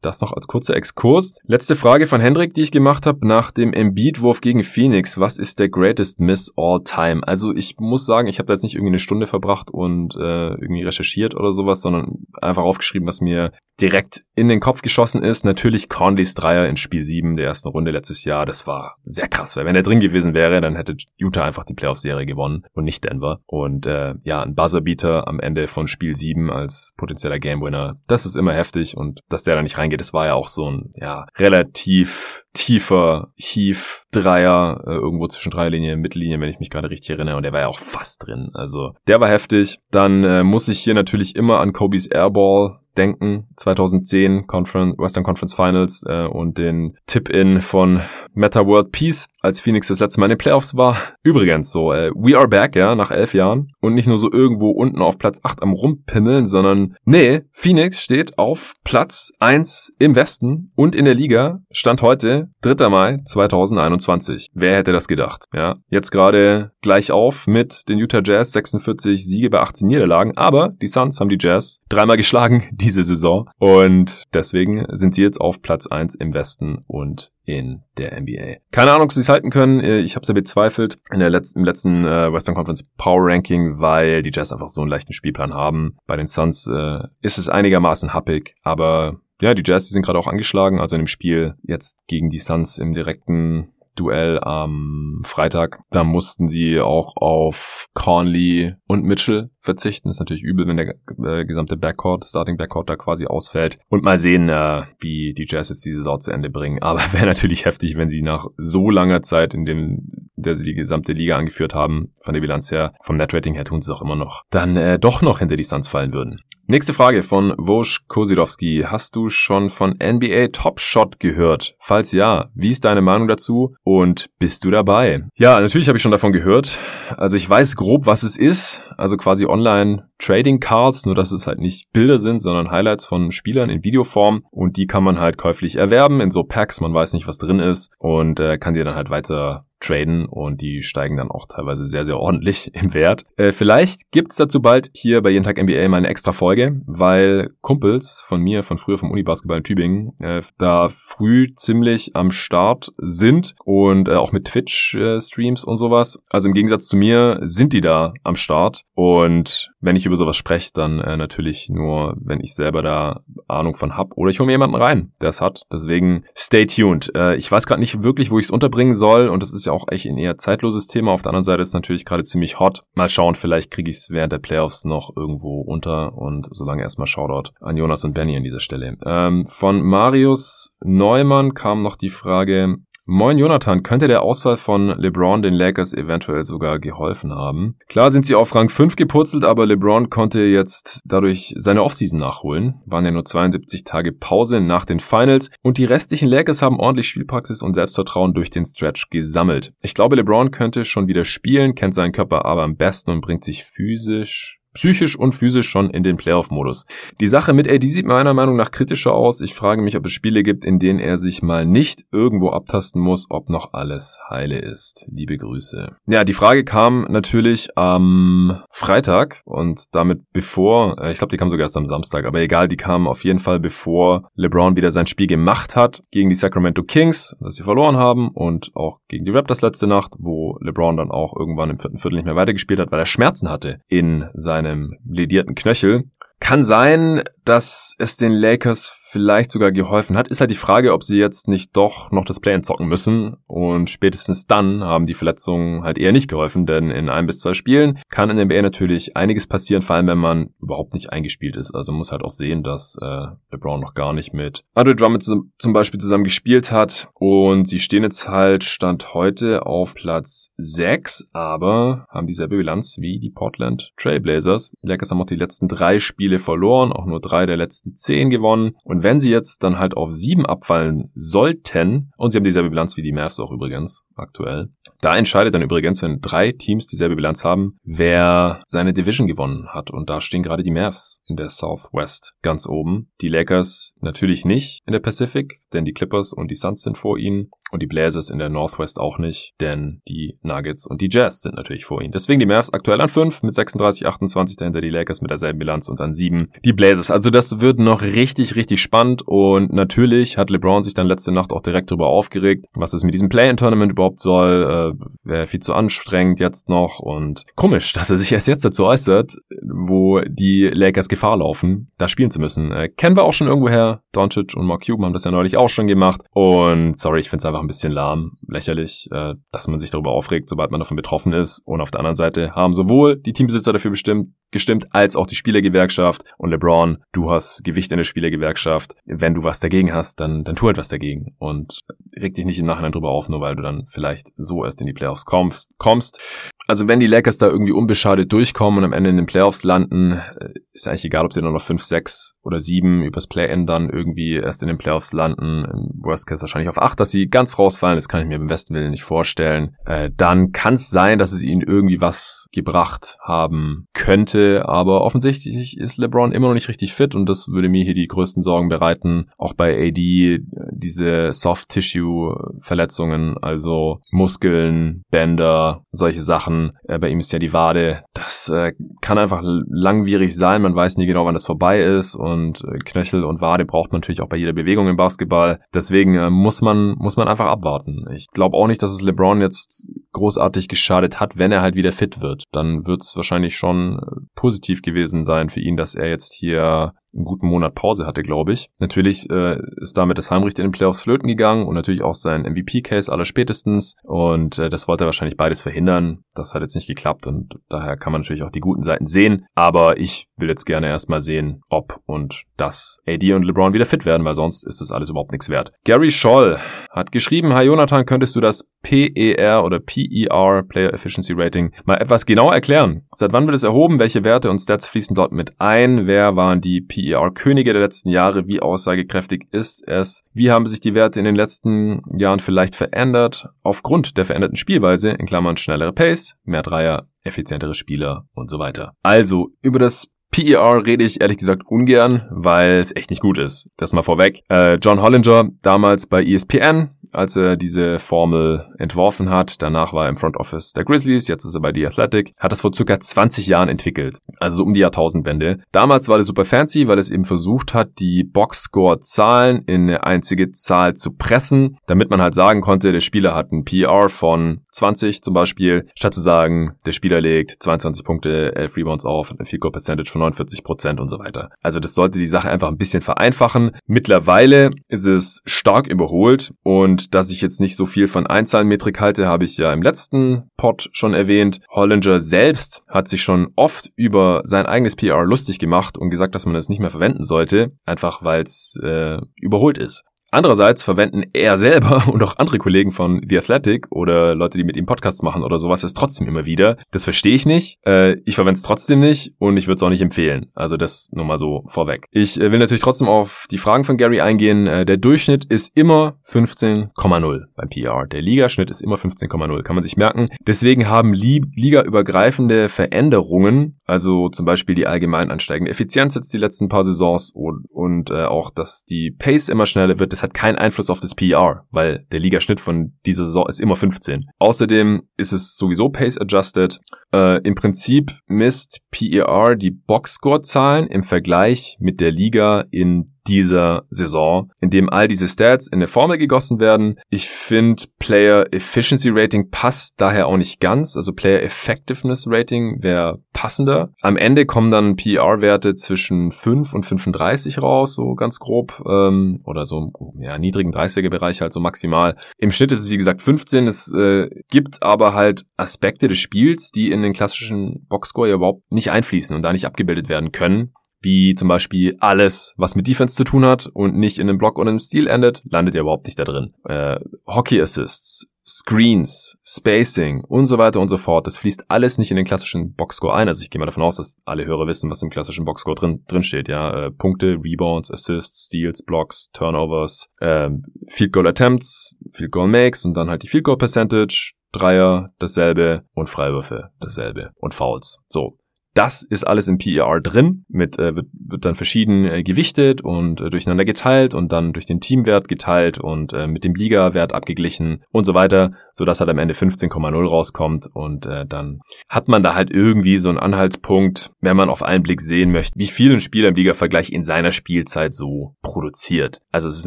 Das 0.00 0.20
noch 0.20 0.32
als 0.32 0.46
kurzer 0.46 0.76
Exkurs. 0.76 1.36
Letzte 1.44 1.74
Frage 1.74 2.06
von 2.06 2.20
Hendrik, 2.20 2.54
die 2.54 2.62
ich 2.62 2.70
gemacht 2.70 3.06
habe 3.06 3.26
nach 3.26 3.50
dem 3.50 3.72
Embiid-Wurf 3.72 4.40
gegen 4.40 4.62
Phoenix. 4.62 5.18
Was 5.18 5.38
ist 5.38 5.58
der 5.58 5.68
greatest 5.68 6.20
miss 6.20 6.52
all 6.56 6.80
time? 6.84 7.26
Also 7.26 7.52
ich 7.54 7.76
muss 7.78 8.06
sagen, 8.06 8.28
ich 8.28 8.38
habe 8.38 8.46
da 8.46 8.52
jetzt 8.52 8.62
nicht 8.62 8.74
irgendwie 8.74 8.90
eine 8.90 8.98
Stunde 9.00 9.26
verbracht 9.26 9.70
und 9.70 10.14
äh, 10.14 10.50
irgendwie 10.50 10.84
recherchiert 10.84 11.34
oder 11.34 11.52
sowas, 11.52 11.82
sondern 11.82 12.26
einfach 12.40 12.62
aufgeschrieben, 12.62 13.08
was 13.08 13.20
mir 13.20 13.52
direkt 13.80 14.22
in 14.38 14.48
den 14.48 14.60
Kopf 14.60 14.82
geschossen 14.82 15.22
ist. 15.24 15.44
Natürlich 15.44 15.88
Conleys 15.88 16.34
Dreier 16.34 16.68
in 16.68 16.76
Spiel 16.76 17.02
7 17.02 17.36
der 17.36 17.46
ersten 17.46 17.68
Runde 17.68 17.90
letztes 17.90 18.24
Jahr. 18.24 18.46
Das 18.46 18.66
war 18.66 18.96
sehr 19.02 19.28
krass, 19.28 19.56
weil 19.56 19.66
wenn 19.66 19.74
er 19.74 19.82
drin 19.82 20.00
gewesen 20.00 20.34
wäre, 20.34 20.60
dann 20.60 20.76
hätte 20.76 20.96
Utah 21.16 21.44
einfach 21.44 21.64
die 21.64 21.74
Playoff-Serie 21.74 22.24
gewonnen 22.24 22.62
und 22.72 22.84
nicht 22.84 23.04
Denver. 23.04 23.40
Und 23.46 23.86
äh, 23.86 24.14
ja, 24.22 24.42
ein 24.42 24.54
Buzzerbeater 24.54 25.26
am 25.26 25.40
Ende 25.40 25.66
von 25.66 25.88
Spiel 25.88 26.14
7 26.14 26.50
als 26.50 26.92
potenzieller 26.96 27.40
Gamewinner, 27.40 27.96
das 28.06 28.26
ist 28.26 28.36
immer 28.36 28.54
heftig 28.54 28.96
und 28.96 29.20
dass 29.28 29.42
der 29.42 29.56
da 29.56 29.62
nicht 29.62 29.76
rein 29.76 29.88
reingeht. 29.88 30.00
Das 30.00 30.12
war 30.12 30.26
ja 30.26 30.34
auch 30.34 30.48
so 30.48 30.70
ein 30.70 30.90
ja 30.94 31.26
relativ 31.36 32.44
tiefer 32.58 33.32
Heave 33.36 34.02
Dreier 34.10 34.82
äh, 34.84 34.94
irgendwo 34.94 35.28
zwischen 35.28 35.50
Dreierlinie 35.50 35.94
und 35.94 36.00
Mittellinie, 36.00 36.40
wenn 36.40 36.50
ich 36.50 36.58
mich 36.58 36.70
gerade 36.70 36.90
richtig 36.90 37.10
erinnere. 37.10 37.36
Und 37.36 37.44
der 37.44 37.52
war 37.52 37.60
ja 37.60 37.68
auch 37.68 37.78
fast 37.78 38.26
drin. 38.26 38.50
Also 38.52 38.94
der 39.06 39.20
war 39.20 39.28
heftig. 39.28 39.78
Dann 39.92 40.24
äh, 40.24 40.42
muss 40.42 40.68
ich 40.68 40.80
hier 40.80 40.94
natürlich 40.94 41.36
immer 41.36 41.60
an 41.60 41.72
Kobe's 41.72 42.06
Airball 42.06 42.80
denken. 42.96 43.46
2010 43.56 44.48
Conference, 44.48 44.98
Western 44.98 45.22
Conference 45.22 45.54
Finals 45.54 46.02
äh, 46.06 46.26
und 46.26 46.58
den 46.58 46.98
Tip-In 47.06 47.60
von 47.60 48.02
Meta 48.38 48.64
World 48.64 48.92
Peace, 48.92 49.28
als 49.40 49.60
Phoenix 49.60 49.88
das 49.88 50.00
letzte 50.00 50.20
Mal 50.20 50.26
in 50.26 50.30
den 50.30 50.38
Playoffs 50.38 50.76
war. 50.76 50.96
Übrigens 51.22 51.72
so, 51.72 51.92
äh, 51.92 52.10
we 52.14 52.38
are 52.38 52.48
back, 52.48 52.76
ja, 52.76 52.94
nach 52.94 53.10
elf 53.10 53.34
Jahren. 53.34 53.72
Und 53.80 53.94
nicht 53.94 54.06
nur 54.06 54.18
so 54.18 54.30
irgendwo 54.30 54.70
unten 54.70 55.02
auf 55.02 55.18
Platz 55.18 55.40
8 55.42 55.62
am 55.62 55.72
Rumpimmeln, 55.72 56.46
sondern 56.46 56.94
nee, 57.04 57.42
Phoenix 57.52 58.02
steht 58.02 58.38
auf 58.38 58.74
Platz 58.84 59.32
1 59.40 59.92
im 59.98 60.14
Westen 60.14 60.70
und 60.76 60.94
in 60.94 61.04
der 61.04 61.14
Liga. 61.14 61.60
Stand 61.72 62.00
heute, 62.02 62.50
3. 62.62 62.88
Mai 62.88 63.16
2021. 63.24 64.48
Wer 64.54 64.76
hätte 64.76 64.92
das 64.92 65.08
gedacht? 65.08 65.44
Ja, 65.52 65.76
jetzt 65.88 66.12
gerade 66.12 66.70
gleich 66.80 67.10
auf 67.10 67.48
mit 67.48 67.88
den 67.88 67.98
Utah 67.98 68.22
Jazz, 68.24 68.52
46 68.52 69.26
Siege 69.26 69.50
bei 69.50 69.58
18 69.58 69.88
Niederlagen, 69.88 70.36
aber 70.36 70.70
die 70.80 70.86
Suns 70.86 71.18
haben 71.18 71.28
die 71.28 71.38
Jazz 71.40 71.80
dreimal 71.88 72.16
geschlagen 72.16 72.68
diese 72.72 73.02
Saison 73.02 73.50
und 73.58 74.24
deswegen 74.32 74.86
sind 74.90 75.14
sie 75.14 75.22
jetzt 75.22 75.40
auf 75.40 75.60
Platz 75.60 75.86
1 75.86 76.14
im 76.14 76.34
Westen 76.34 76.84
und 76.86 77.32
in 77.48 77.82
der 77.96 78.20
NBA. 78.20 78.58
Keine 78.70 78.92
Ahnung, 78.92 79.04
ob 79.04 79.12
sie 79.12 79.20
es 79.20 79.30
halten 79.30 79.50
können. 79.50 79.80
Ich 79.80 80.16
habe 80.16 80.22
es 80.22 80.28
ja 80.28 80.34
bezweifelt 80.34 80.98
in 81.10 81.18
der 81.18 81.30
letzten, 81.30 81.60
im 81.60 81.64
letzten 81.64 82.04
äh, 82.04 82.30
Western 82.30 82.54
Conference 82.54 82.84
Power 82.98 83.22
Ranking, 83.22 83.80
weil 83.80 84.20
die 84.20 84.30
Jazz 84.32 84.52
einfach 84.52 84.68
so 84.68 84.82
einen 84.82 84.90
leichten 84.90 85.14
Spielplan 85.14 85.54
haben. 85.54 85.96
Bei 86.06 86.16
den 86.16 86.26
Suns 86.26 86.66
äh, 86.66 86.98
ist 87.22 87.38
es 87.38 87.48
einigermaßen 87.48 88.12
happig, 88.12 88.54
aber 88.62 89.16
ja, 89.40 89.54
die 89.54 89.62
Jazz, 89.64 89.86
die 89.86 89.94
sind 89.94 90.04
gerade 90.04 90.18
auch 90.18 90.26
angeschlagen. 90.26 90.78
Also 90.78 90.96
in 90.96 91.02
dem 91.02 91.06
Spiel 91.06 91.54
jetzt 91.62 92.06
gegen 92.06 92.28
die 92.28 92.38
Suns 92.38 92.76
im 92.76 92.92
direkten 92.92 93.72
Duell 93.98 94.38
am 94.38 95.22
Freitag. 95.24 95.80
Da 95.90 96.04
mussten 96.04 96.48
sie 96.48 96.80
auch 96.80 97.16
auf 97.16 97.86
Conley 97.94 98.74
und 98.86 99.04
Mitchell 99.04 99.50
verzichten. 99.58 100.08
Ist 100.08 100.20
natürlich 100.20 100.44
übel, 100.44 100.66
wenn 100.66 100.76
der 100.76 100.94
äh, 101.24 101.44
gesamte 101.44 101.76
Backcourt, 101.76 102.24
Starting 102.24 102.56
Backcourt 102.56 102.88
da 102.88 102.96
quasi 102.96 103.26
ausfällt. 103.26 103.78
Und 103.88 104.04
mal 104.04 104.18
sehen, 104.18 104.48
äh, 104.48 104.84
wie 105.00 105.34
die 105.34 105.46
Jazz 105.48 105.68
jetzt 105.68 105.84
die 105.84 105.92
Saison 105.92 106.20
zu 106.20 106.30
Ende 106.30 106.50
bringen. 106.50 106.82
Aber 106.82 107.00
wäre 107.12 107.26
natürlich 107.26 107.64
heftig, 107.64 107.96
wenn 107.96 108.08
sie 108.08 108.22
nach 108.22 108.46
so 108.56 108.90
langer 108.90 109.22
Zeit, 109.22 109.52
in 109.52 109.64
dem 109.64 110.27
der 110.42 110.54
sie 110.54 110.64
die 110.64 110.74
gesamte 110.74 111.12
Liga 111.12 111.36
angeführt 111.36 111.74
haben, 111.74 112.10
von 112.20 112.34
der 112.34 112.40
Bilanz 112.40 112.70
her, 112.70 112.92
vom 113.02 113.16
Netrating 113.16 113.54
her 113.54 113.64
tun 113.64 113.82
sie 113.82 113.90
es 113.92 113.96
auch 113.96 114.02
immer 114.02 114.16
noch, 114.16 114.42
dann 114.50 114.76
äh, 114.76 114.98
doch 114.98 115.22
noch 115.22 115.40
hinter 115.40 115.56
die 115.56 115.64
Suns 115.64 115.88
fallen 115.88 116.12
würden. 116.12 116.40
Nächste 116.70 116.92
Frage 116.92 117.22
von 117.22 117.54
Wosch 117.56 118.06
Kosidowski. 118.08 118.84
Hast 118.86 119.16
du 119.16 119.30
schon 119.30 119.70
von 119.70 119.96
NBA 120.02 120.48
Top 120.52 120.80
Shot 120.80 121.18
gehört? 121.18 121.74
Falls 121.78 122.12
ja, 122.12 122.50
wie 122.54 122.68
ist 122.68 122.84
deine 122.84 123.00
Meinung 123.00 123.26
dazu 123.26 123.74
und 123.84 124.26
bist 124.38 124.66
du 124.66 124.70
dabei? 124.70 125.22
Ja, 125.34 125.60
natürlich 125.60 125.88
habe 125.88 125.96
ich 125.96 126.02
schon 126.02 126.12
davon 126.12 126.30
gehört. 126.30 126.76
Also 127.08 127.38
ich 127.38 127.48
weiß 127.48 127.74
grob, 127.76 128.04
was 128.04 128.22
es 128.22 128.36
ist. 128.36 128.84
Also 128.98 129.16
quasi 129.16 129.46
online 129.46 130.10
Trading 130.18 130.60
Cards, 130.60 131.06
nur 131.06 131.14
dass 131.14 131.32
es 131.32 131.46
halt 131.46 131.58
nicht 131.58 131.90
Bilder 131.92 132.18
sind, 132.18 132.40
sondern 132.40 132.70
Highlights 132.70 133.06
von 133.06 133.30
Spielern 133.30 133.70
in 133.70 133.82
Videoform 133.82 134.42
und 134.50 134.76
die 134.76 134.86
kann 134.86 135.04
man 135.04 135.18
halt 135.18 135.38
käuflich 135.38 135.76
erwerben 135.76 136.20
in 136.20 136.30
so 136.30 136.42
Packs. 136.42 136.82
Man 136.82 136.92
weiß 136.92 137.14
nicht, 137.14 137.26
was 137.26 137.38
drin 137.38 137.60
ist 137.60 137.90
und 137.98 138.40
äh, 138.40 138.58
kann 138.58 138.74
die 138.74 138.84
dann 138.84 138.94
halt 138.94 139.08
weiter 139.08 139.64
traden 139.80 140.26
und 140.26 140.60
die 140.60 140.82
steigen 140.82 141.16
dann 141.16 141.30
auch 141.30 141.46
teilweise 141.46 141.86
sehr, 141.86 142.04
sehr 142.04 142.18
ordentlich 142.18 142.70
im 142.74 142.94
Wert. 142.94 143.24
Äh, 143.36 143.52
vielleicht 143.52 144.10
gibt's 144.10 144.36
dazu 144.36 144.60
bald 144.60 144.90
hier 144.94 145.22
bei 145.22 145.30
Jeden 145.30 145.44
Tag 145.44 145.62
NBA 145.62 145.88
mal 145.88 145.98
eine 145.98 146.08
extra 146.08 146.32
Folge, 146.32 146.80
weil 146.86 147.50
Kumpels 147.60 148.22
von 148.26 148.40
mir, 148.40 148.62
von 148.62 148.78
früher 148.78 148.98
vom 148.98 149.10
Unibasketball 149.10 149.58
in 149.58 149.64
Tübingen, 149.64 150.12
äh, 150.20 150.42
da 150.58 150.88
früh 150.88 151.48
ziemlich 151.54 152.14
am 152.14 152.30
Start 152.30 152.90
sind 152.98 153.54
und 153.64 154.08
äh, 154.08 154.14
auch 154.14 154.32
mit 154.32 154.46
Twitch-Streams 154.46 155.64
und 155.64 155.76
sowas. 155.76 156.18
Also 156.28 156.48
im 156.48 156.54
Gegensatz 156.54 156.88
zu 156.88 156.96
mir 156.96 157.40
sind 157.42 157.72
die 157.72 157.80
da 157.80 158.12
am 158.22 158.36
Start 158.36 158.82
und 158.94 159.70
wenn 159.80 159.96
ich 159.96 160.06
über 160.06 160.16
sowas 160.16 160.36
spreche, 160.36 160.70
dann 160.74 161.00
äh, 161.00 161.16
natürlich 161.16 161.68
nur, 161.68 162.16
wenn 162.20 162.40
ich 162.40 162.54
selber 162.54 162.82
da 162.82 163.20
Ahnung 163.46 163.74
von 163.74 163.96
hab 163.96 164.16
oder 164.16 164.30
ich 164.30 164.40
hole 164.40 164.46
mir 164.46 164.52
jemanden 164.52 164.76
rein, 164.76 165.12
der 165.20 165.28
es 165.28 165.40
hat. 165.40 165.62
Deswegen 165.72 166.24
stay 166.36 166.66
tuned. 166.66 167.12
Äh, 167.14 167.36
ich 167.36 167.50
weiß 167.50 167.66
gerade 167.66 167.80
nicht 167.80 168.02
wirklich, 168.02 168.30
wo 168.30 168.38
ich 168.38 168.46
es 168.46 168.50
unterbringen 168.50 168.94
soll 168.94 169.28
und 169.28 169.42
das 169.42 169.52
ist 169.52 169.67
auch 169.68 169.86
echt 169.90 170.06
ein 170.06 170.18
eher 170.18 170.38
zeitloses 170.38 170.86
Thema. 170.86 171.12
Auf 171.12 171.22
der 171.22 171.30
anderen 171.30 171.44
Seite 171.44 171.62
ist 171.62 171.68
es 171.68 171.74
natürlich 171.74 172.04
gerade 172.04 172.24
ziemlich 172.24 172.58
hot. 172.58 172.84
Mal 172.94 173.08
schauen, 173.08 173.34
vielleicht 173.34 173.70
kriege 173.70 173.90
ich 173.90 173.96
es 173.98 174.10
während 174.10 174.32
der 174.32 174.38
Playoffs 174.38 174.84
noch 174.84 175.16
irgendwo 175.16 175.60
unter 175.60 176.16
und 176.16 176.48
solange 176.50 176.82
erstmal 176.82 177.06
Shoutout 177.06 177.50
an 177.60 177.76
Jonas 177.76 178.04
und 178.04 178.14
Benny 178.14 178.36
an 178.36 178.44
dieser 178.44 178.60
Stelle. 178.60 178.96
Ähm, 179.04 179.46
von 179.46 179.82
Marius 179.82 180.74
Neumann 180.82 181.54
kam 181.54 181.78
noch 181.78 181.96
die 181.96 182.10
Frage, 182.10 182.76
Moin 183.10 183.38
Jonathan, 183.38 183.82
könnte 183.82 184.06
der 184.06 184.20
Ausfall 184.20 184.58
von 184.58 184.88
LeBron 184.88 185.40
den 185.40 185.54
Lakers 185.54 185.94
eventuell 185.94 186.44
sogar 186.44 186.78
geholfen 186.78 187.32
haben? 187.32 187.78
Klar 187.88 188.10
sind 188.10 188.26
sie 188.26 188.34
auf 188.34 188.54
Rang 188.54 188.68
5 188.68 188.96
gepurzelt, 188.96 189.44
aber 189.44 189.64
LeBron 189.64 190.10
konnte 190.10 190.42
jetzt 190.42 191.00
dadurch 191.06 191.54
seine 191.56 191.82
Offseason 191.84 192.20
nachholen. 192.20 192.82
Waren 192.84 193.06
ja 193.06 193.10
nur 193.10 193.24
72 193.24 193.84
Tage 193.84 194.12
Pause 194.12 194.60
nach 194.60 194.84
den 194.84 195.00
Finals 195.00 195.48
und 195.62 195.78
die 195.78 195.86
restlichen 195.86 196.28
Lakers 196.28 196.60
haben 196.60 196.78
ordentlich 196.78 197.08
Spielpraxis 197.08 197.62
und 197.62 197.72
Selbstvertrauen 197.72 198.34
durch 198.34 198.50
den 198.50 198.66
Stretch 198.66 199.08
gesammelt. 199.08 199.72
Ich 199.80 199.94
glaube, 199.94 200.16
LeBron 200.16 200.50
könnte 200.50 200.84
schon 200.84 201.08
wieder 201.08 201.24
spielen, 201.24 201.74
kennt 201.74 201.94
seinen 201.94 202.12
Körper 202.12 202.44
aber 202.44 202.62
am 202.62 202.76
besten 202.76 203.10
und 203.10 203.22
bringt 203.22 203.42
sich 203.42 203.64
physisch 203.64 204.58
psychisch 204.78 205.18
und 205.18 205.32
physisch 205.32 205.68
schon 205.68 205.90
in 205.90 206.04
den 206.04 206.16
Playoff-Modus. 206.16 206.86
Die 207.20 207.26
Sache 207.26 207.52
mit 207.52 207.68
AD 207.68 207.84
sieht 207.86 208.06
meiner 208.06 208.32
Meinung 208.32 208.54
nach 208.54 208.70
kritischer 208.70 209.12
aus. 209.12 209.40
Ich 209.40 209.54
frage 209.54 209.82
mich, 209.82 209.96
ob 209.96 210.06
es 210.06 210.12
Spiele 210.12 210.44
gibt, 210.44 210.64
in 210.64 210.78
denen 210.78 211.00
er 211.00 211.16
sich 211.16 211.42
mal 211.42 211.66
nicht 211.66 212.04
irgendwo 212.12 212.50
abtasten 212.50 213.02
muss, 213.02 213.26
ob 213.28 213.50
noch 213.50 213.72
alles 213.72 214.18
heile 214.30 214.60
ist. 214.60 215.04
Liebe 215.10 215.36
Grüße. 215.36 215.96
Ja, 216.06 216.22
die 216.22 216.32
Frage 216.32 216.62
kam 216.64 217.06
natürlich 217.10 217.76
am 217.76 218.60
Freitag 218.70 219.42
und 219.44 219.86
damit 219.90 220.20
bevor, 220.32 220.96
äh, 221.02 221.10
ich 221.10 221.18
glaube, 221.18 221.32
die 221.32 221.36
kam 221.36 221.48
sogar 221.48 221.64
erst 221.64 221.76
am 221.76 221.86
Samstag, 221.86 222.24
aber 222.24 222.40
egal, 222.40 222.68
die 222.68 222.76
kam 222.76 223.08
auf 223.08 223.24
jeden 223.24 223.40
Fall 223.40 223.58
bevor 223.58 224.28
LeBron 224.36 224.76
wieder 224.76 224.92
sein 224.92 225.08
Spiel 225.08 225.26
gemacht 225.26 225.74
hat 225.74 226.04
gegen 226.12 226.28
die 226.28 226.36
Sacramento 226.36 226.84
Kings, 226.84 227.34
das 227.40 227.56
sie 227.56 227.64
verloren 227.64 227.96
haben 227.96 228.28
und 228.28 228.70
auch 228.74 228.98
gegen 229.08 229.24
die 229.24 229.32
Raptors 229.32 229.60
letzte 229.60 229.88
Nacht, 229.88 230.12
wo 230.20 230.56
LeBron 230.60 230.96
dann 230.96 231.10
auch 231.10 231.34
irgendwann 231.36 231.70
im 231.70 231.80
vierten 231.80 231.98
Viertel 231.98 232.16
nicht 232.16 232.26
mehr 232.26 232.36
weitergespielt 232.36 232.78
hat, 232.78 232.92
weil 232.92 233.00
er 233.00 233.06
Schmerzen 233.06 233.50
hatte 233.50 233.80
in 233.88 234.28
seinem 234.68 234.98
ledierten 235.08 235.54
Knöchel. 235.54 236.04
Kann 236.40 236.64
sein, 236.64 237.22
dass 237.44 237.94
es 237.98 238.16
den 238.16 238.32
Lakers 238.32 238.97
vielleicht 239.10 239.50
sogar 239.50 239.72
geholfen 239.72 240.16
hat. 240.16 240.28
Ist 240.28 240.40
halt 240.40 240.50
die 240.50 240.54
Frage, 240.54 240.92
ob 240.92 241.02
sie 241.02 241.18
jetzt 241.18 241.48
nicht 241.48 241.76
doch 241.76 242.10
noch 242.10 242.24
das 242.24 242.40
Play 242.40 242.60
zocken 242.60 242.88
müssen. 242.88 243.36
Und 243.46 243.90
spätestens 243.90 244.46
dann 244.46 244.82
haben 244.82 245.06
die 245.06 245.14
Verletzungen 245.14 245.82
halt 245.82 245.98
eher 245.98 246.12
nicht 246.12 246.28
geholfen, 246.28 246.66
denn 246.66 246.90
in 246.90 247.08
ein 247.08 247.26
bis 247.26 247.38
zwei 247.38 247.54
Spielen 247.54 247.98
kann 248.10 248.30
in 248.30 248.36
der 248.36 248.46
NBA 248.46 248.62
natürlich 248.62 249.16
einiges 249.16 249.46
passieren, 249.46 249.82
vor 249.82 249.96
allem 249.96 250.08
wenn 250.08 250.18
man 250.18 250.50
überhaupt 250.60 250.94
nicht 250.94 251.10
eingespielt 251.10 251.56
ist. 251.56 251.74
Also 251.74 251.92
muss 251.92 252.12
halt 252.12 252.22
auch 252.22 252.30
sehen, 252.30 252.62
dass 252.62 252.96
äh, 253.00 253.26
LeBron 253.52 253.80
noch 253.80 253.94
gar 253.94 254.12
nicht 254.12 254.34
mit 254.34 254.64
Andre 254.74 254.94
Drummond 254.94 255.24
zum 255.24 255.72
Beispiel 255.72 256.00
zusammen 256.00 256.24
gespielt 256.24 256.70
hat. 256.70 257.08
Und 257.14 257.68
sie 257.68 257.78
stehen 257.78 258.02
jetzt 258.02 258.28
halt 258.28 258.64
Stand 258.64 259.14
heute 259.14 259.66
auf 259.66 259.94
Platz 259.94 260.50
6, 260.58 261.28
aber 261.32 262.06
haben 262.10 262.26
dieselbe 262.26 262.56
Bilanz 262.56 262.98
wie 262.98 263.18
die 263.18 263.30
Portland 263.30 263.92
Trailblazers. 263.96 264.72
Die 264.82 264.86
Lakers 264.86 265.10
haben 265.10 265.20
auch 265.20 265.26
die 265.26 265.34
letzten 265.34 265.68
drei 265.68 265.98
Spiele 265.98 266.38
verloren, 266.38 266.92
auch 266.92 267.06
nur 267.06 267.20
drei 267.20 267.46
der 267.46 267.56
letzten 267.56 267.96
zehn 267.96 268.30
gewonnen. 268.30 268.72
Und 268.84 268.97
und 268.98 269.04
wenn 269.04 269.20
sie 269.20 269.30
jetzt 269.30 269.62
dann 269.62 269.78
halt 269.78 269.96
auf 269.96 270.12
sieben 270.12 270.44
abfallen 270.44 271.12
sollten, 271.14 272.10
und 272.16 272.32
sie 272.32 272.38
haben 272.38 272.44
dieselbe 272.44 272.70
Bilanz 272.70 272.96
wie 272.96 273.02
die 273.02 273.12
Mavs 273.12 273.38
auch 273.38 273.52
übrigens 273.52 274.04
aktuell, 274.18 274.68
da 275.00 275.16
entscheidet 275.16 275.54
dann 275.54 275.62
übrigens, 275.62 276.02
wenn 276.02 276.20
drei 276.20 276.52
Teams 276.52 276.86
dieselbe 276.86 277.14
Bilanz 277.14 277.44
haben, 277.44 277.78
wer 277.84 278.62
seine 278.68 278.92
Division 278.92 279.28
gewonnen 279.28 279.68
hat. 279.68 279.90
Und 279.90 280.10
da 280.10 280.20
stehen 280.20 280.42
gerade 280.42 280.64
die 280.64 280.72
Mavs 280.72 281.22
in 281.26 281.36
der 281.36 281.50
Southwest 281.50 282.34
ganz 282.42 282.66
oben. 282.66 283.10
Die 283.20 283.28
Lakers 283.28 283.94
natürlich 284.00 284.44
nicht 284.44 284.82
in 284.86 284.92
der 284.92 285.00
Pacific, 285.00 285.60
denn 285.72 285.84
die 285.84 285.92
Clippers 285.92 286.32
und 286.32 286.50
die 286.50 286.56
Suns 286.56 286.82
sind 286.82 286.98
vor 286.98 287.18
ihnen. 287.18 287.50
Und 287.70 287.82
die 287.82 287.86
Blazers 287.86 288.30
in 288.30 288.38
der 288.38 288.48
Northwest 288.48 288.98
auch 288.98 289.18
nicht, 289.18 289.52
denn 289.60 290.00
die 290.08 290.38
Nuggets 290.40 290.86
und 290.86 291.02
die 291.02 291.10
Jazz 291.10 291.42
sind 291.42 291.54
natürlich 291.54 291.84
vor 291.84 292.00
ihnen. 292.00 292.12
Deswegen 292.12 292.40
die 292.40 292.46
Mavs 292.46 292.72
aktuell 292.72 292.98
an 293.02 293.10
5 293.10 293.42
mit 293.42 293.54
36, 293.54 294.06
28 294.06 294.56
dahinter 294.56 294.80
die 294.80 294.88
Lakers 294.88 295.20
mit 295.20 295.30
derselben 295.30 295.58
Bilanz 295.58 295.86
und 295.90 296.00
an 296.00 296.14
7 296.14 296.50
die 296.64 296.72
Blazers. 296.72 297.10
Also 297.10 297.28
das 297.28 297.60
wird 297.60 297.78
noch 297.78 298.00
richtig, 298.00 298.56
richtig 298.56 298.80
spannend 298.80 299.20
und 299.26 299.70
natürlich 299.70 300.38
hat 300.38 300.48
LeBron 300.48 300.82
sich 300.82 300.94
dann 300.94 301.08
letzte 301.08 301.30
Nacht 301.30 301.52
auch 301.52 301.60
direkt 301.60 301.90
darüber 301.90 302.06
aufgeregt, 302.06 302.64
was 302.74 302.94
es 302.94 303.04
mit 303.04 303.12
diesem 303.12 303.28
Play-In-Tournament 303.28 303.92
überhaupt 303.92 304.07
soll. 304.16 304.94
Äh, 304.98 305.04
Wäre 305.24 305.46
viel 305.46 305.60
zu 305.60 305.74
anstrengend 305.74 306.40
jetzt 306.40 306.68
noch 306.68 307.00
und 307.00 307.44
komisch, 307.54 307.92
dass 307.92 308.10
er 308.10 308.16
sich 308.16 308.32
erst 308.32 308.48
jetzt 308.48 308.64
dazu 308.64 308.84
äußert, 308.84 309.34
wo 309.62 310.20
die 310.20 310.70
Lakers 310.72 311.08
Gefahr 311.08 311.36
laufen, 311.36 311.90
da 311.98 312.08
spielen 312.08 312.30
zu 312.30 312.40
müssen. 312.40 312.72
Äh, 312.72 312.88
kennen 312.88 313.16
wir 313.16 313.24
auch 313.24 313.32
schon 313.32 313.48
irgendwoher. 313.48 314.02
Doncic 314.12 314.54
und 314.56 314.66
Mark 314.66 314.86
Cuban 314.86 315.06
haben 315.06 315.12
das 315.12 315.24
ja 315.24 315.30
neulich 315.30 315.56
auch 315.56 315.68
schon 315.68 315.86
gemacht 315.86 316.22
und 316.32 316.98
sorry, 316.98 317.20
ich 317.20 317.30
finde 317.30 317.42
es 317.42 317.44
einfach 317.44 317.60
ein 317.60 317.66
bisschen 317.66 317.92
lahm, 317.92 318.32
lächerlich, 318.46 319.08
äh, 319.12 319.34
dass 319.52 319.68
man 319.68 319.78
sich 319.78 319.90
darüber 319.90 320.12
aufregt, 320.12 320.48
sobald 320.48 320.70
man 320.70 320.80
davon 320.80 320.96
betroffen 320.96 321.32
ist. 321.32 321.60
Und 321.64 321.80
auf 321.80 321.90
der 321.90 322.00
anderen 322.00 322.16
Seite 322.16 322.52
haben 322.52 322.72
sowohl 322.72 323.16
die 323.16 323.32
Teambesitzer 323.32 323.72
dafür 323.72 323.90
bestimmt, 323.90 324.32
gestimmt, 324.50 324.86
als 324.90 325.16
auch 325.16 325.26
die 325.26 325.34
Spielergewerkschaft. 325.34 326.22
Und 326.38 326.50
LeBron, 326.50 326.98
du 327.12 327.30
hast 327.30 327.62
Gewicht 327.64 327.92
in 327.92 327.98
der 327.98 328.04
Spielergewerkschaft. 328.04 328.94
Wenn 329.04 329.34
du 329.34 329.42
was 329.42 329.60
dagegen 329.60 329.92
hast, 329.92 330.20
dann, 330.20 330.44
dann 330.44 330.56
tu 330.56 330.66
halt 330.66 330.78
was 330.78 330.88
dagegen. 330.88 331.34
Und 331.38 331.80
reg 332.16 332.34
dich 332.34 332.44
nicht 332.44 332.58
im 332.58 332.66
Nachhinein 332.66 332.92
drüber 332.92 333.10
auf, 333.10 333.28
nur 333.28 333.40
weil 333.40 333.56
du 333.56 333.62
dann 333.62 333.86
vielleicht 333.98 334.28
so 334.36 334.64
erst 334.64 334.80
in 334.80 334.86
die 334.86 334.92
Playoffs 334.92 335.24
kommst. 335.24 335.74
kommst. 335.78 336.20
Also 336.68 336.86
wenn 336.86 337.00
die 337.00 337.06
Lakers 337.06 337.38
da 337.38 337.48
irgendwie 337.48 337.72
unbeschadet 337.72 338.30
durchkommen 338.30 338.78
und 338.78 338.84
am 338.84 338.92
Ende 338.92 339.08
in 339.08 339.16
den 339.16 339.24
Playoffs 339.24 339.64
landen, 339.64 340.12
äh, 340.12 340.52
ist 340.74 340.86
eigentlich 340.86 341.06
egal, 341.06 341.24
ob 341.24 341.32
sie 341.32 341.40
dann 341.40 341.52
noch 341.52 341.62
5, 341.62 341.82
6 341.82 342.34
oder 342.42 342.60
7 342.60 343.02
übers 343.02 343.26
Play-In 343.26 343.64
dann 343.64 343.88
irgendwie 343.88 344.34
erst 344.34 344.62
in 344.62 344.68
den 344.68 344.76
Playoffs 344.76 345.14
landen. 345.14 345.64
Im 345.64 346.02
Worst 346.02 346.26
Case 346.26 346.42
wahrscheinlich 346.42 346.68
auf 346.68 346.80
8, 346.80 347.00
dass 347.00 347.10
sie 347.10 347.28
ganz 347.28 347.58
rausfallen. 347.58 347.96
Das 347.96 348.06
kann 348.06 348.20
ich 348.20 348.28
mir 348.28 348.36
im 348.36 348.48
besten 348.48 348.74
Willen 348.74 348.90
nicht 348.90 349.02
vorstellen. 349.02 349.76
Äh, 349.86 350.10
dann 350.14 350.52
kann 350.52 350.74
es 350.74 350.90
sein, 350.90 351.18
dass 351.18 351.32
es 351.32 351.42
ihnen 351.42 351.62
irgendwie 351.62 352.02
was 352.02 352.48
gebracht 352.52 353.16
haben 353.22 353.86
könnte. 353.94 354.68
Aber 354.68 355.00
offensichtlich 355.00 355.78
ist 355.78 355.96
LeBron 355.96 356.32
immer 356.32 356.48
noch 356.48 356.54
nicht 356.54 356.68
richtig 356.68 356.92
fit 356.92 357.14
und 357.14 357.30
das 357.30 357.48
würde 357.48 357.70
mir 357.70 357.82
hier 357.82 357.94
die 357.94 358.08
größten 358.08 358.42
Sorgen 358.42 358.68
bereiten. 358.68 359.30
Auch 359.38 359.54
bei 359.54 359.88
AD 359.88 360.40
diese 360.70 361.32
Soft-Tissue-Verletzungen, 361.32 363.38
also 363.40 363.87
Muskeln, 364.10 365.02
Bänder, 365.10 365.82
solche 365.90 366.22
Sachen 366.22 366.72
äh, 366.84 366.98
bei 366.98 367.08
ihm 367.08 367.20
ist 367.20 367.32
ja 367.32 367.38
die 367.38 367.52
Wade. 367.52 368.04
Das 368.14 368.48
äh, 368.48 368.72
kann 369.00 369.18
einfach 369.18 369.40
langwierig 369.42 370.36
sein. 370.36 370.62
Man 370.62 370.74
weiß 370.74 370.96
nie 370.96 371.06
genau, 371.06 371.24
wann 371.24 371.34
das 371.34 371.46
vorbei 371.46 371.80
ist. 371.80 372.14
Und 372.14 372.62
äh, 372.64 372.78
Knöchel 372.84 373.24
und 373.24 373.40
Wade 373.40 373.64
braucht 373.64 373.92
man 373.92 374.00
natürlich 374.00 374.20
auch 374.20 374.28
bei 374.28 374.36
jeder 374.36 374.52
Bewegung 374.52 374.88
im 374.88 374.96
Basketball. 374.96 375.60
Deswegen 375.74 376.14
äh, 376.14 376.30
muss 376.30 376.62
man 376.62 376.94
muss 376.98 377.16
man 377.16 377.28
einfach 377.28 377.46
abwarten. 377.46 378.04
Ich 378.14 378.26
glaube 378.28 378.56
auch 378.56 378.66
nicht, 378.66 378.82
dass 378.82 378.90
es 378.90 379.02
LeBron 379.02 379.40
jetzt 379.40 379.86
großartig 380.12 380.68
geschadet 380.68 381.20
hat, 381.20 381.38
wenn 381.38 381.52
er 381.52 381.62
halt 381.62 381.74
wieder 381.74 381.92
fit 381.92 382.20
wird. 382.20 382.44
Dann 382.52 382.86
wird 382.86 383.02
es 383.02 383.16
wahrscheinlich 383.16 383.56
schon 383.56 383.98
äh, 383.98 384.20
positiv 384.34 384.82
gewesen 384.82 385.24
sein 385.24 385.48
für 385.48 385.60
ihn, 385.60 385.76
dass 385.76 385.94
er 385.94 386.08
jetzt 386.08 386.34
hier 386.34 386.92
einen 387.18 387.26
guten 387.26 387.46
Monat 387.46 387.74
Pause 387.74 388.06
hatte, 388.06 388.22
glaube 388.22 388.52
ich. 388.52 388.70
Natürlich 388.78 389.28
äh, 389.30 389.58
ist 389.76 389.98
damit 389.98 390.18
das 390.18 390.30
Heimrecht 390.30 390.58
in 390.58 390.66
den 390.66 390.72
Playoffs 390.72 391.02
flöten 391.02 391.28
gegangen 391.28 391.66
und 391.66 391.74
natürlich 391.74 392.02
auch 392.02 392.14
sein 392.14 392.42
MVP-Case 392.42 393.10
aller 393.12 393.24
spätestens. 393.24 393.94
Und 394.04 394.58
äh, 394.58 394.68
das 394.68 394.88
wollte 394.88 395.04
er 395.04 395.06
wahrscheinlich 395.06 395.36
beides 395.36 395.62
verhindern. 395.62 396.24
Das 396.34 396.54
hat 396.54 396.62
jetzt 396.62 396.74
nicht 396.74 396.86
geklappt 396.86 397.26
und 397.26 397.56
daher 397.68 397.96
kann 397.96 398.12
man 398.12 398.22
natürlich 398.22 398.42
auch 398.42 398.50
die 398.50 398.60
guten 398.60 398.82
Seiten 398.82 399.06
sehen. 399.06 399.46
Aber 399.54 399.98
ich 399.98 400.26
will 400.36 400.48
jetzt 400.48 400.64
gerne 400.64 400.86
erstmal 400.86 401.20
sehen, 401.20 401.62
ob 401.68 402.00
und 402.06 402.44
dass 402.56 402.98
AD 403.06 403.32
und 403.32 403.44
LeBron 403.44 403.72
wieder 403.72 403.84
fit 403.84 404.06
werden, 404.06 404.24
weil 404.24 404.34
sonst 404.34 404.66
ist 404.66 404.80
das 404.80 404.92
alles 404.92 405.10
überhaupt 405.10 405.32
nichts 405.32 405.48
wert. 405.48 405.72
Gary 405.84 406.10
Scholl 406.10 406.58
hat 406.90 407.12
geschrieben, 407.12 407.54
Hi 407.54 407.64
Jonathan, 407.64 408.06
könntest 408.06 408.36
du 408.36 408.40
das 408.40 408.68
PER 408.82 409.64
oder 409.64 409.80
PER, 409.80 410.62
Player 410.68 410.92
Efficiency 410.92 411.34
Rating, 411.36 411.72
mal 411.84 411.96
etwas 411.96 412.26
genauer 412.26 412.54
erklären? 412.54 413.06
Seit 413.12 413.32
wann 413.32 413.46
wird 413.46 413.56
es 413.56 413.62
erhoben? 413.62 413.98
Welche 413.98 414.24
Werte 414.24 414.50
und 414.50 414.58
Stats 414.58 414.88
fließen 414.88 415.14
dort 415.14 415.32
mit 415.32 415.52
ein? 415.58 416.06
Wer 416.06 416.36
waren 416.36 416.60
die 416.60 416.80
PER-Könige 417.08 417.72
der 417.72 417.82
letzten 417.82 418.10
Jahre? 418.10 418.46
Wie 418.46 418.60
aussagekräftig 418.60 419.46
ist 419.52 419.86
es? 419.86 420.22
Wie 420.32 420.50
haben 420.50 420.66
sich 420.66 420.80
die 420.80 420.94
Werte 420.94 421.18
in 421.18 421.24
den 421.24 421.34
letzten 421.34 422.02
Jahren 422.16 422.40
vielleicht 422.40 422.74
verändert? 422.74 423.48
Aufgrund 423.62 424.18
der 424.18 424.24
veränderten 424.24 424.56
Spielweise, 424.56 425.10
in 425.10 425.26
Klammern 425.26 425.56
schnellere 425.56 425.92
Pace, 425.92 426.36
mehr 426.44 426.62
Dreier, 426.62 427.08
effizientere 427.24 427.74
Spieler 427.74 428.26
und 428.34 428.50
so 428.50 428.58
weiter. 428.58 428.92
Also, 429.02 429.48
über 429.62 429.78
das 429.78 430.08
PER 430.30 430.84
rede 430.84 431.04
ich 431.04 431.20
ehrlich 431.20 431.38
gesagt 431.38 431.62
ungern, 431.66 432.28
weil 432.30 432.78
es 432.78 432.94
echt 432.94 433.10
nicht 433.10 433.22
gut 433.22 433.38
ist. 433.38 433.68
Das 433.76 433.92
mal 433.92 434.02
vorweg. 434.02 434.42
Äh, 434.48 434.74
John 434.74 435.00
Hollinger, 435.00 435.48
damals 435.62 436.06
bei 436.06 436.24
ESPN, 436.24 436.90
als 437.12 437.36
er 437.36 437.56
diese 437.56 437.98
Formel 437.98 438.66
entworfen 438.78 439.30
hat, 439.30 439.62
danach 439.62 439.92
war 439.92 440.04
er 440.04 440.10
im 440.10 440.16
Front 440.16 440.36
Office 440.36 440.72
der 440.72 440.84
Grizzlies, 440.84 441.28
jetzt 441.28 441.44
ist 441.44 441.54
er 441.54 441.60
bei 441.60 441.72
The 441.74 441.86
Athletic, 441.86 442.32
hat 442.38 442.52
das 442.52 442.60
vor 442.60 442.72
circa 442.74 443.00
20 443.00 443.46
Jahren 443.46 443.68
entwickelt. 443.68 444.18
Also 444.38 444.58
so 444.58 444.62
um 444.64 444.72
die 444.72 444.80
Jahrtausendwende. 444.80 445.60
Damals 445.72 446.08
war 446.08 446.18
das 446.18 446.26
super 446.26 446.44
fancy, 446.44 446.88
weil 446.88 446.98
es 446.98 447.10
eben 447.10 447.24
versucht 447.24 447.74
hat, 447.74 447.98
die 447.98 448.24
Boxscore-Zahlen 448.24 449.62
in 449.66 449.82
eine 449.82 450.04
einzige 450.04 450.50
Zahl 450.50 450.94
zu 450.94 451.12
pressen, 451.12 451.78
damit 451.86 452.10
man 452.10 452.20
halt 452.20 452.34
sagen 452.34 452.60
konnte, 452.60 452.92
der 452.92 453.00
Spieler 453.00 453.34
hat 453.34 453.52
ein 453.52 453.64
PER 453.64 454.08
von 454.08 454.60
20 454.70 455.22
zum 455.22 455.34
Beispiel, 455.34 455.88
statt 455.94 456.14
zu 456.14 456.20
sagen, 456.20 456.72
der 456.86 456.92
Spieler 456.92 457.20
legt 457.20 457.62
22 457.62 458.04
Punkte, 458.04 458.54
11 458.54 458.76
Rebounds 458.76 459.04
auf, 459.04 459.30
eine 459.30 459.44
Field 459.44 459.62
Goal 459.62 459.72
Percentage 459.72 460.10
von 460.10 460.22
49 460.28 460.64
Prozent 460.64 461.00
und 461.00 461.08
so 461.08 461.18
weiter. 461.18 461.50
Also 461.62 461.80
das 461.80 461.94
sollte 461.94 462.18
die 462.18 462.26
Sache 462.26 462.50
einfach 462.50 462.68
ein 462.68 462.76
bisschen 462.76 463.02
vereinfachen. 463.02 463.72
Mittlerweile 463.86 464.70
ist 464.88 465.06
es 465.06 465.40
stark 465.44 465.86
überholt 465.86 466.52
und 466.62 467.14
dass 467.14 467.30
ich 467.30 467.40
jetzt 467.40 467.60
nicht 467.60 467.76
so 467.76 467.86
viel 467.86 468.06
von 468.06 468.26
Einzahlenmetrik 468.26 469.00
halte, 469.00 469.26
habe 469.26 469.44
ich 469.44 469.56
ja 469.56 469.72
im 469.72 469.82
letzten 469.82 470.50
Pod 470.56 470.88
schon 470.92 471.14
erwähnt. 471.14 471.60
Hollinger 471.70 472.20
selbst 472.20 472.82
hat 472.88 473.08
sich 473.08 473.22
schon 473.22 473.48
oft 473.56 473.90
über 473.96 474.42
sein 474.44 474.66
eigenes 474.66 474.96
PR 474.96 475.24
lustig 475.24 475.58
gemacht 475.58 475.98
und 475.98 476.10
gesagt, 476.10 476.34
dass 476.34 476.46
man 476.46 476.54
es 476.54 476.68
nicht 476.68 476.80
mehr 476.80 476.90
verwenden 476.90 477.24
sollte, 477.24 477.72
einfach 477.84 478.22
weil 478.22 478.42
es 478.42 478.74
äh, 478.82 479.18
überholt 479.40 479.78
ist. 479.78 480.04
Andererseits 480.30 480.82
verwenden 480.82 481.24
er 481.32 481.56
selber 481.58 482.08
und 482.12 482.22
auch 482.22 482.36
andere 482.36 482.58
Kollegen 482.58 482.92
von 482.92 483.22
The 483.28 483.38
Athletic 483.38 483.86
oder 483.90 484.34
Leute, 484.34 484.58
die 484.58 484.64
mit 484.64 484.76
ihm 484.76 484.86
Podcasts 484.86 485.22
machen 485.22 485.42
oder 485.42 485.58
sowas, 485.58 485.82
es 485.82 485.94
trotzdem 485.94 486.28
immer 486.28 486.44
wieder. 486.44 486.76
Das 486.90 487.04
verstehe 487.04 487.34
ich 487.34 487.46
nicht. 487.46 487.78
Äh, 487.86 488.16
ich 488.24 488.34
verwende 488.34 488.56
es 488.56 488.62
trotzdem 488.62 489.00
nicht 489.00 489.34
und 489.38 489.56
ich 489.56 489.66
würde 489.66 489.76
es 489.76 489.82
auch 489.82 489.88
nicht 489.88 490.02
empfehlen. 490.02 490.50
Also 490.54 490.76
das 490.76 491.08
nur 491.12 491.24
mal 491.24 491.38
so 491.38 491.64
vorweg. 491.68 492.06
Ich 492.10 492.38
äh, 492.40 492.52
will 492.52 492.58
natürlich 492.58 492.82
trotzdem 492.82 493.08
auf 493.08 493.46
die 493.50 493.58
Fragen 493.58 493.84
von 493.84 493.96
Gary 493.96 494.20
eingehen. 494.20 494.66
Äh, 494.66 494.84
der 494.84 494.98
Durchschnitt 494.98 495.46
ist 495.46 495.76
immer 495.76 496.18
15,0 496.26 497.44
beim 497.56 497.68
PR. 497.68 498.06
Der 498.06 498.20
Ligaschnitt 498.20 498.70
ist 498.70 498.82
immer 498.82 498.96
15,0. 498.96 499.62
Kann 499.62 499.76
man 499.76 499.82
sich 499.82 499.96
merken. 499.96 500.28
Deswegen 500.46 500.88
haben 500.88 501.14
ligaübergreifende 501.14 502.68
Veränderungen, 502.68 503.80
also 503.84 504.28
zum 504.28 504.44
Beispiel 504.44 504.74
die 504.74 504.86
allgemein 504.86 505.30
ansteigende 505.30 505.70
Effizienz 505.70 506.14
jetzt 506.14 506.32
die 506.32 506.38
letzten 506.38 506.68
paar 506.68 506.84
Saisons 506.84 507.30
und, 507.34 507.66
und 507.70 508.10
äh, 508.10 508.24
auch, 508.24 508.50
dass 508.50 508.84
die 508.84 509.10
Pace 509.10 509.48
immer 509.48 509.66
schneller 509.66 509.98
wird, 509.98 510.12
das 510.18 510.24
hat 510.24 510.34
keinen 510.34 510.58
Einfluss 510.58 510.90
auf 510.90 510.98
das 510.98 511.14
PR, 511.14 511.64
weil 511.70 512.04
der 512.10 512.18
Ligaschnitt 512.18 512.58
von 512.58 512.92
dieser 513.06 513.24
Saison 513.24 513.46
ist 513.48 513.60
immer 513.60 513.76
15. 513.76 514.26
Außerdem 514.40 515.02
ist 515.16 515.32
es 515.32 515.56
sowieso 515.56 515.90
Pace 515.90 516.18
adjusted. 516.18 516.80
Äh, 517.14 517.40
Im 517.42 517.54
Prinzip 517.54 518.12
misst 518.26 518.80
PER 518.90 519.54
die 519.54 519.70
Boxscore-Zahlen 519.70 520.88
im 520.88 521.04
Vergleich 521.04 521.76
mit 521.78 522.00
der 522.00 522.10
Liga 522.10 522.64
in 522.72 523.14
dieser 523.28 523.84
Saison, 523.90 524.50
in 524.60 524.70
dem 524.70 524.88
all 524.88 525.06
diese 525.06 525.28
Stats 525.28 525.68
in 525.68 525.78
eine 525.78 525.86
Formel 525.86 526.18
gegossen 526.18 526.58
werden. 526.58 526.98
Ich 527.10 527.28
finde 527.28 527.84
Player 527.98 528.46
Efficiency 528.52 529.10
Rating 529.10 529.50
passt 529.50 530.00
daher 530.00 530.26
auch 530.26 530.36
nicht 530.36 530.60
ganz, 530.60 530.96
also 530.96 531.12
Player 531.12 531.42
Effectiveness 531.42 532.26
Rating 532.26 532.82
wäre 532.82 533.20
passender. 533.32 533.90
Am 534.00 534.16
Ende 534.16 534.46
kommen 534.46 534.70
dann 534.70 534.96
PR-Werte 534.96 535.74
zwischen 535.74 536.30
5 536.30 536.74
und 536.74 536.86
35 536.86 537.60
raus, 537.62 537.94
so 537.94 538.14
ganz 538.14 538.38
grob, 538.38 538.82
ähm, 538.88 539.38
oder 539.46 539.64
so 539.64 539.92
ja, 540.18 540.38
niedrigen 540.38 540.72
30er 540.72 541.10
Bereich 541.10 541.40
halt 541.40 541.52
so 541.52 541.60
maximal. 541.60 542.16
Im 542.38 542.50
Schnitt 542.50 542.72
ist 542.72 542.80
es 542.80 542.90
wie 542.90 542.96
gesagt 542.96 543.22
15. 543.22 543.66
Es 543.66 543.92
äh, 543.92 544.28
gibt 544.50 544.82
aber 544.82 545.14
halt 545.14 545.44
Aspekte 545.56 546.08
des 546.08 546.18
Spiels, 546.18 546.70
die 546.70 546.90
in 546.90 547.02
den 547.02 547.12
klassischen 547.12 547.86
Boxscore 547.88 548.28
ja 548.28 548.34
überhaupt 548.34 548.70
nicht 548.72 548.90
einfließen 548.90 549.36
und 549.36 549.42
da 549.42 549.52
nicht 549.52 549.66
abgebildet 549.66 550.08
werden 550.08 550.32
können 550.32 550.72
wie 551.00 551.34
zum 551.34 551.48
Beispiel 551.48 551.96
alles, 552.00 552.54
was 552.56 552.74
mit 552.74 552.86
Defense 552.86 553.14
zu 553.14 553.24
tun 553.24 553.44
hat 553.44 553.66
und 553.72 553.96
nicht 553.96 554.18
in 554.18 554.28
einem 554.28 554.38
Block 554.38 554.58
oder 554.58 554.70
einem 554.70 554.80
Stil 554.80 555.06
endet, 555.06 555.42
landet 555.44 555.74
ja 555.74 555.82
überhaupt 555.82 556.06
nicht 556.06 556.18
da 556.18 556.24
drin. 556.24 556.54
Äh, 556.64 556.98
Hockey 557.26 557.60
Assists, 557.60 558.26
Screens, 558.48 559.36
Spacing 559.44 560.24
und 560.24 560.46
so 560.46 560.56
weiter 560.56 560.80
und 560.80 560.88
so 560.88 560.96
fort. 560.96 561.26
Das 561.26 561.36
fließt 561.36 561.70
alles 561.70 561.98
nicht 561.98 562.10
in 562.10 562.16
den 562.16 562.24
klassischen 562.24 562.72
Boxscore 562.72 563.14
ein. 563.14 563.28
Also 563.28 563.42
ich 563.42 563.50
gehe 563.50 563.58
mal 563.58 563.66
davon 563.66 563.82
aus, 563.82 563.96
dass 563.96 564.16
alle 564.24 564.46
Hörer 564.46 564.66
wissen, 564.66 564.90
was 564.90 565.02
im 565.02 565.10
klassischen 565.10 565.44
Boxscore 565.44 565.74
drin, 565.74 566.04
drin 566.08 566.22
steht. 566.22 566.48
Ja, 566.48 566.86
äh, 566.86 566.90
Punkte, 566.90 567.36
Rebounds, 567.44 567.90
Assists, 567.90 568.46
Steals, 568.46 568.82
Blocks, 568.82 569.28
Turnovers, 569.34 570.08
äh, 570.20 570.48
Field 570.86 571.12
Goal 571.12 571.26
Attempts, 571.26 571.94
Field 572.10 572.32
Goal 572.32 572.48
Makes 572.48 572.86
und 572.86 572.96
dann 572.96 573.10
halt 573.10 573.22
die 573.22 573.28
Field 573.28 573.44
Goal 573.44 573.58
Percentage, 573.58 574.32
Dreier, 574.52 575.10
dasselbe 575.18 575.84
und 575.92 576.08
Freiwürfe, 576.08 576.70
dasselbe 576.80 577.32
und 577.36 577.52
Fouls. 577.52 577.98
So. 578.08 578.38
Das 578.78 579.02
ist 579.02 579.24
alles 579.24 579.48
im 579.48 579.58
PER 579.58 580.00
drin, 580.00 580.44
mit, 580.46 580.78
äh, 580.78 580.94
wird, 580.94 581.08
wird 581.12 581.44
dann 581.44 581.56
verschieden 581.56 582.04
äh, 582.04 582.22
gewichtet 582.22 582.80
und 582.80 583.20
äh, 583.20 583.28
durcheinander 583.28 583.64
geteilt 583.64 584.14
und 584.14 584.30
dann 584.30 584.52
durch 584.52 584.66
den 584.66 584.78
Teamwert 584.78 585.26
geteilt 585.26 585.80
und 585.80 586.12
äh, 586.12 586.28
mit 586.28 586.44
dem 586.44 586.54
Liga-Wert 586.54 587.12
abgeglichen 587.12 587.82
und 587.90 588.04
so 588.04 588.14
weiter, 588.14 588.52
sodass 588.72 589.00
halt 589.00 589.10
am 589.10 589.18
Ende 589.18 589.34
15,0 589.34 590.08
rauskommt 590.08 590.66
und 590.72 591.06
äh, 591.06 591.26
dann 591.26 591.58
hat 591.88 592.06
man 592.06 592.22
da 592.22 592.36
halt 592.36 592.52
irgendwie 592.52 592.98
so 592.98 593.08
einen 593.08 593.18
Anhaltspunkt, 593.18 594.12
wenn 594.20 594.36
man 594.36 594.48
auf 594.48 594.62
einen 594.62 594.84
Blick 594.84 595.00
sehen 595.00 595.32
möchte, 595.32 595.58
wie 595.58 595.66
viel 595.66 595.94
ein 595.94 596.00
Spieler 596.00 596.28
im 596.28 596.36
Liga-Vergleich 596.36 596.92
in 596.92 597.02
seiner 597.02 597.32
Spielzeit 597.32 597.96
so 597.96 598.36
produziert. 598.42 599.18
Also 599.32 599.48
es 599.48 599.58
ist 599.58 599.66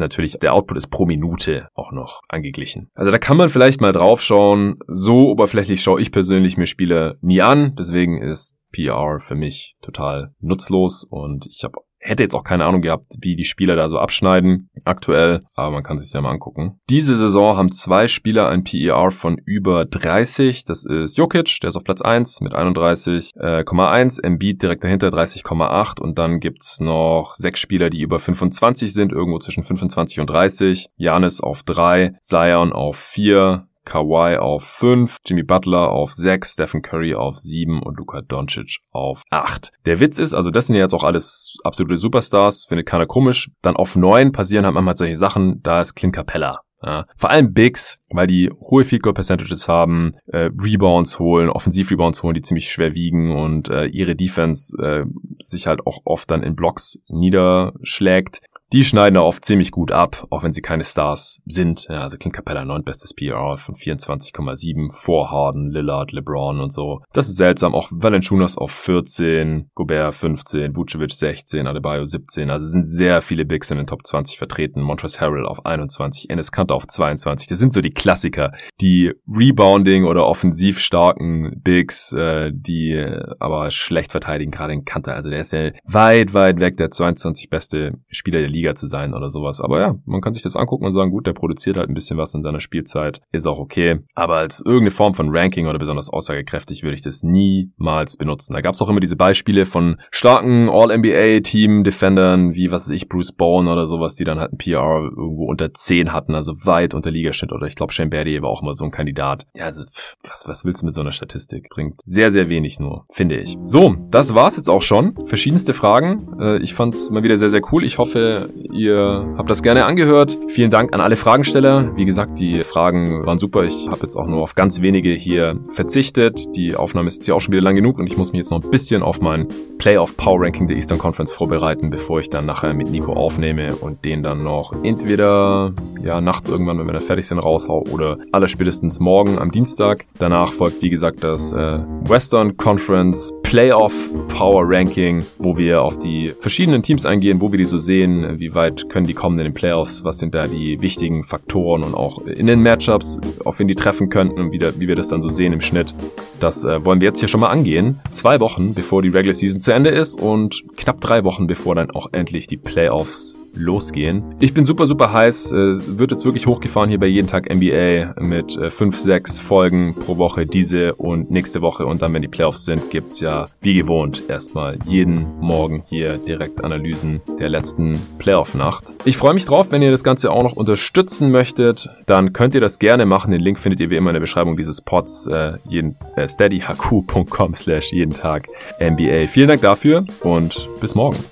natürlich, 0.00 0.38
der 0.38 0.54
Output 0.54 0.78
ist 0.78 0.88
pro 0.88 1.04
Minute 1.04 1.68
auch 1.74 1.92
noch 1.92 2.22
angeglichen. 2.30 2.90
Also 2.94 3.10
da 3.10 3.18
kann 3.18 3.36
man 3.36 3.50
vielleicht 3.50 3.82
mal 3.82 3.92
drauf 3.92 4.22
schauen. 4.22 4.78
So 4.88 5.28
oberflächlich 5.28 5.82
schaue 5.82 6.00
ich 6.00 6.12
persönlich 6.12 6.56
mir 6.56 6.64
Spiele 6.64 7.18
nie 7.20 7.42
an, 7.42 7.74
deswegen 7.76 8.22
ist 8.22 8.56
PR 8.72 9.18
für 9.20 9.34
mich 9.34 9.76
total 9.82 10.34
nutzlos 10.40 11.04
und 11.04 11.46
ich 11.46 11.64
habe 11.64 11.78
hätte 12.02 12.22
jetzt 12.22 12.34
auch 12.34 12.44
keine 12.44 12.64
Ahnung 12.64 12.82
gehabt, 12.82 13.14
wie 13.20 13.36
die 13.36 13.44
Spieler 13.44 13.76
da 13.76 13.88
so 13.88 13.98
abschneiden 13.98 14.70
aktuell, 14.84 15.44
aber 15.54 15.70
man 15.70 15.82
kann 15.82 15.98
sich 15.98 16.12
ja 16.12 16.20
mal 16.20 16.30
angucken. 16.30 16.80
Diese 16.90 17.14
Saison 17.14 17.56
haben 17.56 17.70
zwei 17.70 18.08
Spieler 18.08 18.48
ein 18.48 18.64
PER 18.64 19.10
von 19.12 19.38
über 19.38 19.84
30. 19.84 20.64
Das 20.64 20.84
ist 20.84 21.16
Jokic, 21.16 21.60
der 21.62 21.68
ist 21.68 21.76
auf 21.76 21.84
Platz 21.84 22.02
1 22.02 22.40
mit 22.40 22.54
31,1, 22.54 24.20
äh, 24.20 24.26
Embiid 24.26 24.62
direkt 24.62 24.84
dahinter 24.84 25.08
30,8 25.08 26.00
und 26.00 26.18
dann 26.18 26.40
gibt's 26.40 26.80
noch 26.80 27.34
sechs 27.36 27.60
Spieler, 27.60 27.88
die 27.88 28.00
über 28.00 28.18
25 28.18 28.92
sind, 28.92 29.12
irgendwo 29.12 29.38
zwischen 29.38 29.62
25 29.62 30.20
und 30.20 30.28
30. 30.28 30.88
Janis 30.96 31.40
auf 31.40 31.62
3, 31.62 32.16
Zion 32.20 32.72
auf 32.72 32.96
4, 32.96 33.68
Kawhi 33.84 34.36
auf 34.36 34.64
5, 34.64 35.18
Jimmy 35.26 35.42
Butler 35.42 35.90
auf 35.90 36.12
6, 36.12 36.52
Stephen 36.52 36.82
Curry 36.82 37.14
auf 37.14 37.38
7 37.38 37.82
und 37.82 37.98
Luka 37.98 38.22
Doncic 38.22 38.78
auf 38.90 39.22
8. 39.30 39.70
Der 39.86 40.00
Witz 40.00 40.18
ist, 40.18 40.34
also 40.34 40.50
das 40.50 40.66
sind 40.66 40.76
ja 40.76 40.82
jetzt 40.82 40.94
auch 40.94 41.04
alles 41.04 41.56
absolute 41.64 41.98
Superstars, 41.98 42.66
findet 42.68 42.86
keiner 42.86 43.06
komisch. 43.06 43.50
Dann 43.62 43.76
auf 43.76 43.96
9 43.96 44.32
passieren 44.32 44.64
halt 44.64 44.74
manchmal 44.74 44.96
solche 44.96 45.16
Sachen, 45.16 45.62
da 45.62 45.80
ist 45.80 45.94
Clint 45.94 46.14
Capella. 46.14 46.60
Ja, 46.84 47.06
vor 47.16 47.30
allem 47.30 47.52
Bigs, 47.52 48.00
weil 48.10 48.26
die 48.26 48.50
hohe 48.50 48.82
Field 48.82 49.04
Goal 49.04 49.14
Percentages 49.14 49.68
haben, 49.68 50.12
äh, 50.26 50.50
Rebounds 50.60 51.20
holen, 51.20 51.48
Offensiv-Rebounds 51.48 52.24
holen, 52.24 52.34
die 52.34 52.42
ziemlich 52.42 52.72
schwer 52.72 52.92
wiegen 52.94 53.30
und 53.36 53.68
äh, 53.68 53.86
ihre 53.86 54.16
Defense 54.16 54.76
äh, 54.82 55.04
sich 55.38 55.68
halt 55.68 55.86
auch 55.86 55.98
oft 56.04 56.28
dann 56.30 56.42
in 56.42 56.56
Blocks 56.56 56.98
niederschlägt 57.08 58.40
die 58.72 58.84
schneiden 58.84 59.14
da 59.14 59.20
oft 59.20 59.44
ziemlich 59.44 59.70
gut 59.70 59.92
ab, 59.92 60.26
auch 60.30 60.42
wenn 60.42 60.52
sie 60.52 60.62
keine 60.62 60.84
Stars 60.84 61.40
sind. 61.44 61.86
Ja, 61.88 62.02
also 62.02 62.16
Clint 62.16 62.34
Capella 62.34 62.64
neun 62.64 62.84
bestes 62.84 63.12
PR 63.14 63.56
von 63.56 63.74
24,7 63.74 64.92
vor 64.92 65.30
Harden, 65.30 65.70
Lillard, 65.70 66.12
LeBron 66.12 66.60
und 66.60 66.72
so. 66.72 67.02
Das 67.12 67.28
ist 67.28 67.36
seltsam. 67.36 67.74
Auch 67.74 67.88
Valanciunas 67.92 68.56
auf 68.56 68.72
14, 68.72 69.70
Gobert 69.74 70.14
15, 70.14 70.74
Vucevic 70.74 71.12
16, 71.12 71.66
Adebayo 71.66 72.04
17. 72.04 72.50
Also 72.50 72.66
sind 72.66 72.86
sehr 72.86 73.20
viele 73.20 73.44
Bigs 73.44 73.70
in 73.70 73.76
den 73.76 73.86
Top 73.86 74.06
20 74.06 74.38
vertreten. 74.38 74.80
Montrezl 74.80 75.20
Harrell 75.20 75.46
auf 75.46 75.66
21, 75.66 76.30
Enes 76.30 76.50
Kanter 76.50 76.74
auf 76.74 76.86
22. 76.86 77.48
Das 77.48 77.58
sind 77.58 77.74
so 77.74 77.80
die 77.80 77.90
Klassiker. 77.90 78.52
Die 78.80 79.12
Rebounding 79.28 80.04
oder 80.04 80.26
offensiv 80.26 80.78
starken 80.78 81.60
Bigs, 81.62 82.12
äh, 82.12 82.50
die 82.54 83.04
aber 83.38 83.70
schlecht 83.70 84.12
verteidigen, 84.12 84.50
gerade 84.50 84.72
in 84.72 84.84
Kanter. 84.84 85.14
Also 85.14 85.28
der 85.28 85.40
ist 85.40 85.52
ja 85.52 85.70
weit, 85.84 86.32
weit 86.32 86.60
weg 86.60 86.76
der 86.76 86.90
22 86.90 87.50
beste 87.50 87.92
Spieler 88.08 88.40
der 88.40 88.48
Liga 88.48 88.61
Liga 88.62 88.74
zu 88.74 88.86
sein 88.86 89.14
oder 89.14 89.28
sowas. 89.28 89.60
Aber 89.60 89.80
ja, 89.80 89.94
man 90.06 90.20
kann 90.20 90.32
sich 90.32 90.42
das 90.42 90.56
angucken 90.56 90.86
und 90.86 90.92
sagen, 90.92 91.10
gut, 91.10 91.26
der 91.26 91.32
produziert 91.32 91.76
halt 91.76 91.88
ein 91.88 91.94
bisschen 91.94 92.16
was 92.16 92.34
in 92.34 92.42
seiner 92.42 92.60
Spielzeit, 92.60 93.20
ist 93.32 93.46
auch 93.46 93.58
okay. 93.58 93.98
Aber 94.14 94.36
als 94.36 94.60
irgendeine 94.64 94.92
Form 94.92 95.14
von 95.14 95.28
Ranking 95.30 95.66
oder 95.66 95.78
besonders 95.78 96.08
aussagekräftig 96.08 96.82
würde 96.82 96.94
ich 96.94 97.02
das 97.02 97.22
niemals 97.22 98.16
benutzen. 98.16 98.54
Da 98.54 98.60
gab 98.60 98.74
es 98.74 98.82
auch 98.82 98.88
immer 98.88 99.00
diese 99.00 99.16
Beispiele 99.16 99.66
von 99.66 99.96
starken 100.10 100.68
All-NBA-Team-Defendern, 100.68 102.54
wie 102.54 102.70
was 102.70 102.88
weiß 102.88 102.96
ich, 102.96 103.08
Bruce 103.08 103.32
Bowen 103.32 103.68
oder 103.68 103.86
sowas, 103.86 104.14
die 104.14 104.24
dann 104.24 104.38
halt 104.38 104.52
ein 104.52 104.58
PR 104.58 105.10
irgendwo 105.16 105.46
unter 105.46 105.72
10 105.72 106.12
hatten, 106.12 106.34
also 106.34 106.52
weit 106.64 106.94
unter 106.94 107.10
Ligaschnitt. 107.10 107.52
Oder 107.52 107.66
ich 107.66 107.74
glaube, 107.74 107.92
Shane 107.92 108.10
Battier 108.10 108.42
war 108.42 108.50
auch 108.50 108.62
immer 108.62 108.74
so 108.74 108.84
ein 108.84 108.90
Kandidat. 108.90 109.46
Ja, 109.54 109.64
also, 109.64 109.84
was, 110.22 110.44
was 110.46 110.64
willst 110.64 110.82
du 110.82 110.86
mit 110.86 110.94
so 110.94 111.00
einer 111.00 111.12
Statistik? 111.12 111.68
Bringt 111.70 111.96
sehr, 112.04 112.30
sehr 112.30 112.48
wenig 112.48 112.78
nur, 112.78 113.04
finde 113.12 113.38
ich. 113.38 113.56
So, 113.64 113.96
das 114.10 114.34
war's 114.34 114.56
jetzt 114.56 114.70
auch 114.70 114.82
schon. 114.82 115.14
Verschiedenste 115.26 115.72
Fragen. 115.72 116.38
Äh, 116.40 116.58
ich 116.58 116.74
fand's 116.74 117.10
mal 117.10 117.22
wieder 117.22 117.36
sehr, 117.36 117.50
sehr 117.50 117.62
cool. 117.72 117.84
Ich 117.84 117.98
hoffe, 117.98 118.50
Ihr 118.72 119.34
habt 119.36 119.50
das 119.50 119.62
gerne 119.62 119.84
angehört. 119.84 120.38
Vielen 120.48 120.70
Dank 120.70 120.92
an 120.94 121.00
alle 121.00 121.16
Fragensteller. 121.16 121.96
Wie 121.96 122.04
gesagt, 122.04 122.38
die 122.38 122.62
Fragen 122.64 123.24
waren 123.26 123.38
super. 123.38 123.64
Ich 123.64 123.88
habe 123.88 124.02
jetzt 124.02 124.16
auch 124.16 124.26
nur 124.26 124.42
auf 124.42 124.54
ganz 124.54 124.80
wenige 124.80 125.12
hier 125.12 125.58
verzichtet. 125.70 126.46
Die 126.56 126.74
Aufnahme 126.74 127.08
ist 127.08 127.16
jetzt 127.16 127.26
ja 127.26 127.34
auch 127.34 127.40
schon 127.40 127.52
wieder 127.52 127.62
lang 127.62 127.76
genug 127.76 127.98
und 127.98 128.06
ich 128.06 128.16
muss 128.16 128.32
mich 128.32 128.40
jetzt 128.40 128.50
noch 128.50 128.62
ein 128.62 128.70
bisschen 128.70 129.02
auf 129.02 129.20
mein 129.20 129.48
Playoff 129.78 130.16
Power 130.16 130.40
Ranking 130.40 130.66
der 130.66 130.76
Eastern 130.76 130.98
Conference 130.98 131.32
vorbereiten, 131.32 131.90
bevor 131.90 132.20
ich 132.20 132.30
dann 132.30 132.46
nachher 132.46 132.74
mit 132.74 132.90
Nico 132.90 133.12
aufnehme 133.12 133.74
und 133.76 134.04
den 134.04 134.22
dann 134.22 134.42
noch 134.42 134.74
entweder 134.84 135.72
ja 136.02 136.20
nachts 136.20 136.48
irgendwann, 136.48 136.78
wenn 136.78 136.86
wir 136.86 136.92
dann 136.92 137.02
fertig 137.02 137.26
sind, 137.26 137.38
raushau 137.38 137.84
oder 137.90 138.16
aller 138.32 138.48
spätestens 138.48 139.00
morgen 139.00 139.38
am 139.38 139.50
Dienstag. 139.50 140.06
Danach 140.18 140.52
folgt, 140.52 140.82
wie 140.82 140.90
gesagt, 140.90 141.24
das 141.24 141.52
äh, 141.52 141.78
Western 142.04 142.56
Conference 142.56 143.32
Playoff 143.52 143.92
Power 144.28 144.64
Ranking, 144.66 145.26
wo 145.36 145.58
wir 145.58 145.82
auf 145.82 145.98
die 145.98 146.32
verschiedenen 146.40 146.82
Teams 146.82 147.04
eingehen, 147.04 147.42
wo 147.42 147.52
wir 147.52 147.58
die 147.58 147.66
so 147.66 147.76
sehen, 147.76 148.40
wie 148.40 148.54
weit 148.54 148.88
können 148.88 149.06
die 149.06 149.12
kommen 149.12 149.38
in 149.38 149.44
den 149.44 149.52
Playoffs, 149.52 150.04
was 150.04 150.20
sind 150.20 150.34
da 150.34 150.46
die 150.46 150.80
wichtigen 150.80 151.22
Faktoren 151.22 151.82
und 151.82 151.94
auch 151.94 152.24
in 152.24 152.46
den 152.46 152.62
Matchups, 152.62 153.18
auf 153.44 153.58
wen 153.58 153.68
die 153.68 153.74
treffen 153.74 154.08
könnten 154.08 154.40
und 154.40 154.52
wie, 154.52 154.58
da, 154.58 154.72
wie 154.80 154.88
wir 154.88 154.96
das 154.96 155.08
dann 155.08 155.20
so 155.20 155.28
sehen 155.28 155.52
im 155.52 155.60
Schnitt. 155.60 155.92
Das 156.40 156.64
äh, 156.64 156.82
wollen 156.86 157.02
wir 157.02 157.08
jetzt 157.08 157.18
hier 157.18 157.28
schon 157.28 157.40
mal 157.40 157.50
angehen. 157.50 158.00
Zwei 158.10 158.40
Wochen 158.40 158.72
bevor 158.72 159.02
die 159.02 159.10
Regular 159.10 159.34
Season 159.34 159.60
zu 159.60 159.70
Ende 159.74 159.90
ist 159.90 160.18
und 160.18 160.64
knapp 160.78 161.02
drei 161.02 161.22
Wochen 161.24 161.46
bevor 161.46 161.74
dann 161.74 161.90
auch 161.90 162.10
endlich 162.14 162.46
die 162.46 162.56
Playoffs 162.56 163.36
losgehen. 163.54 164.34
Ich 164.40 164.54
bin 164.54 164.64
super, 164.64 164.86
super 164.86 165.12
heiß. 165.12 165.52
Äh, 165.52 165.98
wird 165.98 166.10
jetzt 166.10 166.24
wirklich 166.24 166.46
hochgefahren 166.46 166.88
hier 166.88 166.98
bei 166.98 167.06
jeden 167.06 167.28
Tag 167.28 167.52
NBA 167.52 168.14
mit 168.20 168.56
äh, 168.56 168.70
5, 168.70 168.96
6 168.96 169.40
Folgen 169.40 169.94
pro 169.94 170.16
Woche. 170.16 170.46
Diese 170.46 170.94
und 170.94 171.30
nächste 171.30 171.62
Woche. 171.62 171.86
Und 171.86 172.02
dann, 172.02 172.12
wenn 172.12 172.22
die 172.22 172.28
Playoffs 172.28 172.64
sind, 172.64 172.90
gibt's 172.90 173.20
ja 173.20 173.46
wie 173.60 173.74
gewohnt 173.74 174.24
erstmal 174.28 174.78
jeden 174.86 175.38
Morgen 175.40 175.82
hier 175.88 176.18
direkt 176.18 176.62
Analysen 176.64 177.20
der 177.38 177.48
letzten 177.48 178.00
Playoff-Nacht. 178.18 178.92
Ich 179.04 179.16
freue 179.16 179.34
mich 179.34 179.44
drauf, 179.44 179.70
wenn 179.70 179.82
ihr 179.82 179.90
das 179.90 180.04
Ganze 180.04 180.30
auch 180.30 180.42
noch 180.42 180.52
unterstützen 180.52 181.30
möchtet. 181.30 181.90
Dann 182.06 182.32
könnt 182.32 182.54
ihr 182.54 182.60
das 182.60 182.78
gerne 182.78 183.06
machen. 183.06 183.30
Den 183.30 183.40
Link 183.40 183.58
findet 183.58 183.80
ihr 183.80 183.90
wie 183.90 183.96
immer 183.96 184.10
in 184.10 184.14
der 184.14 184.20
Beschreibung 184.20 184.56
dieses 184.56 184.80
Pods. 184.80 185.26
Äh, 185.26 185.54
jeden, 185.68 185.96
äh, 186.16 186.28
steadyhq.com 186.28 187.54
slash 187.54 187.92
jeden 187.92 188.14
Tag 188.14 188.48
NBA. 188.80 189.26
Vielen 189.26 189.48
Dank 189.48 189.62
dafür 189.62 190.04
und 190.22 190.68
bis 190.80 190.94
morgen. 190.94 191.31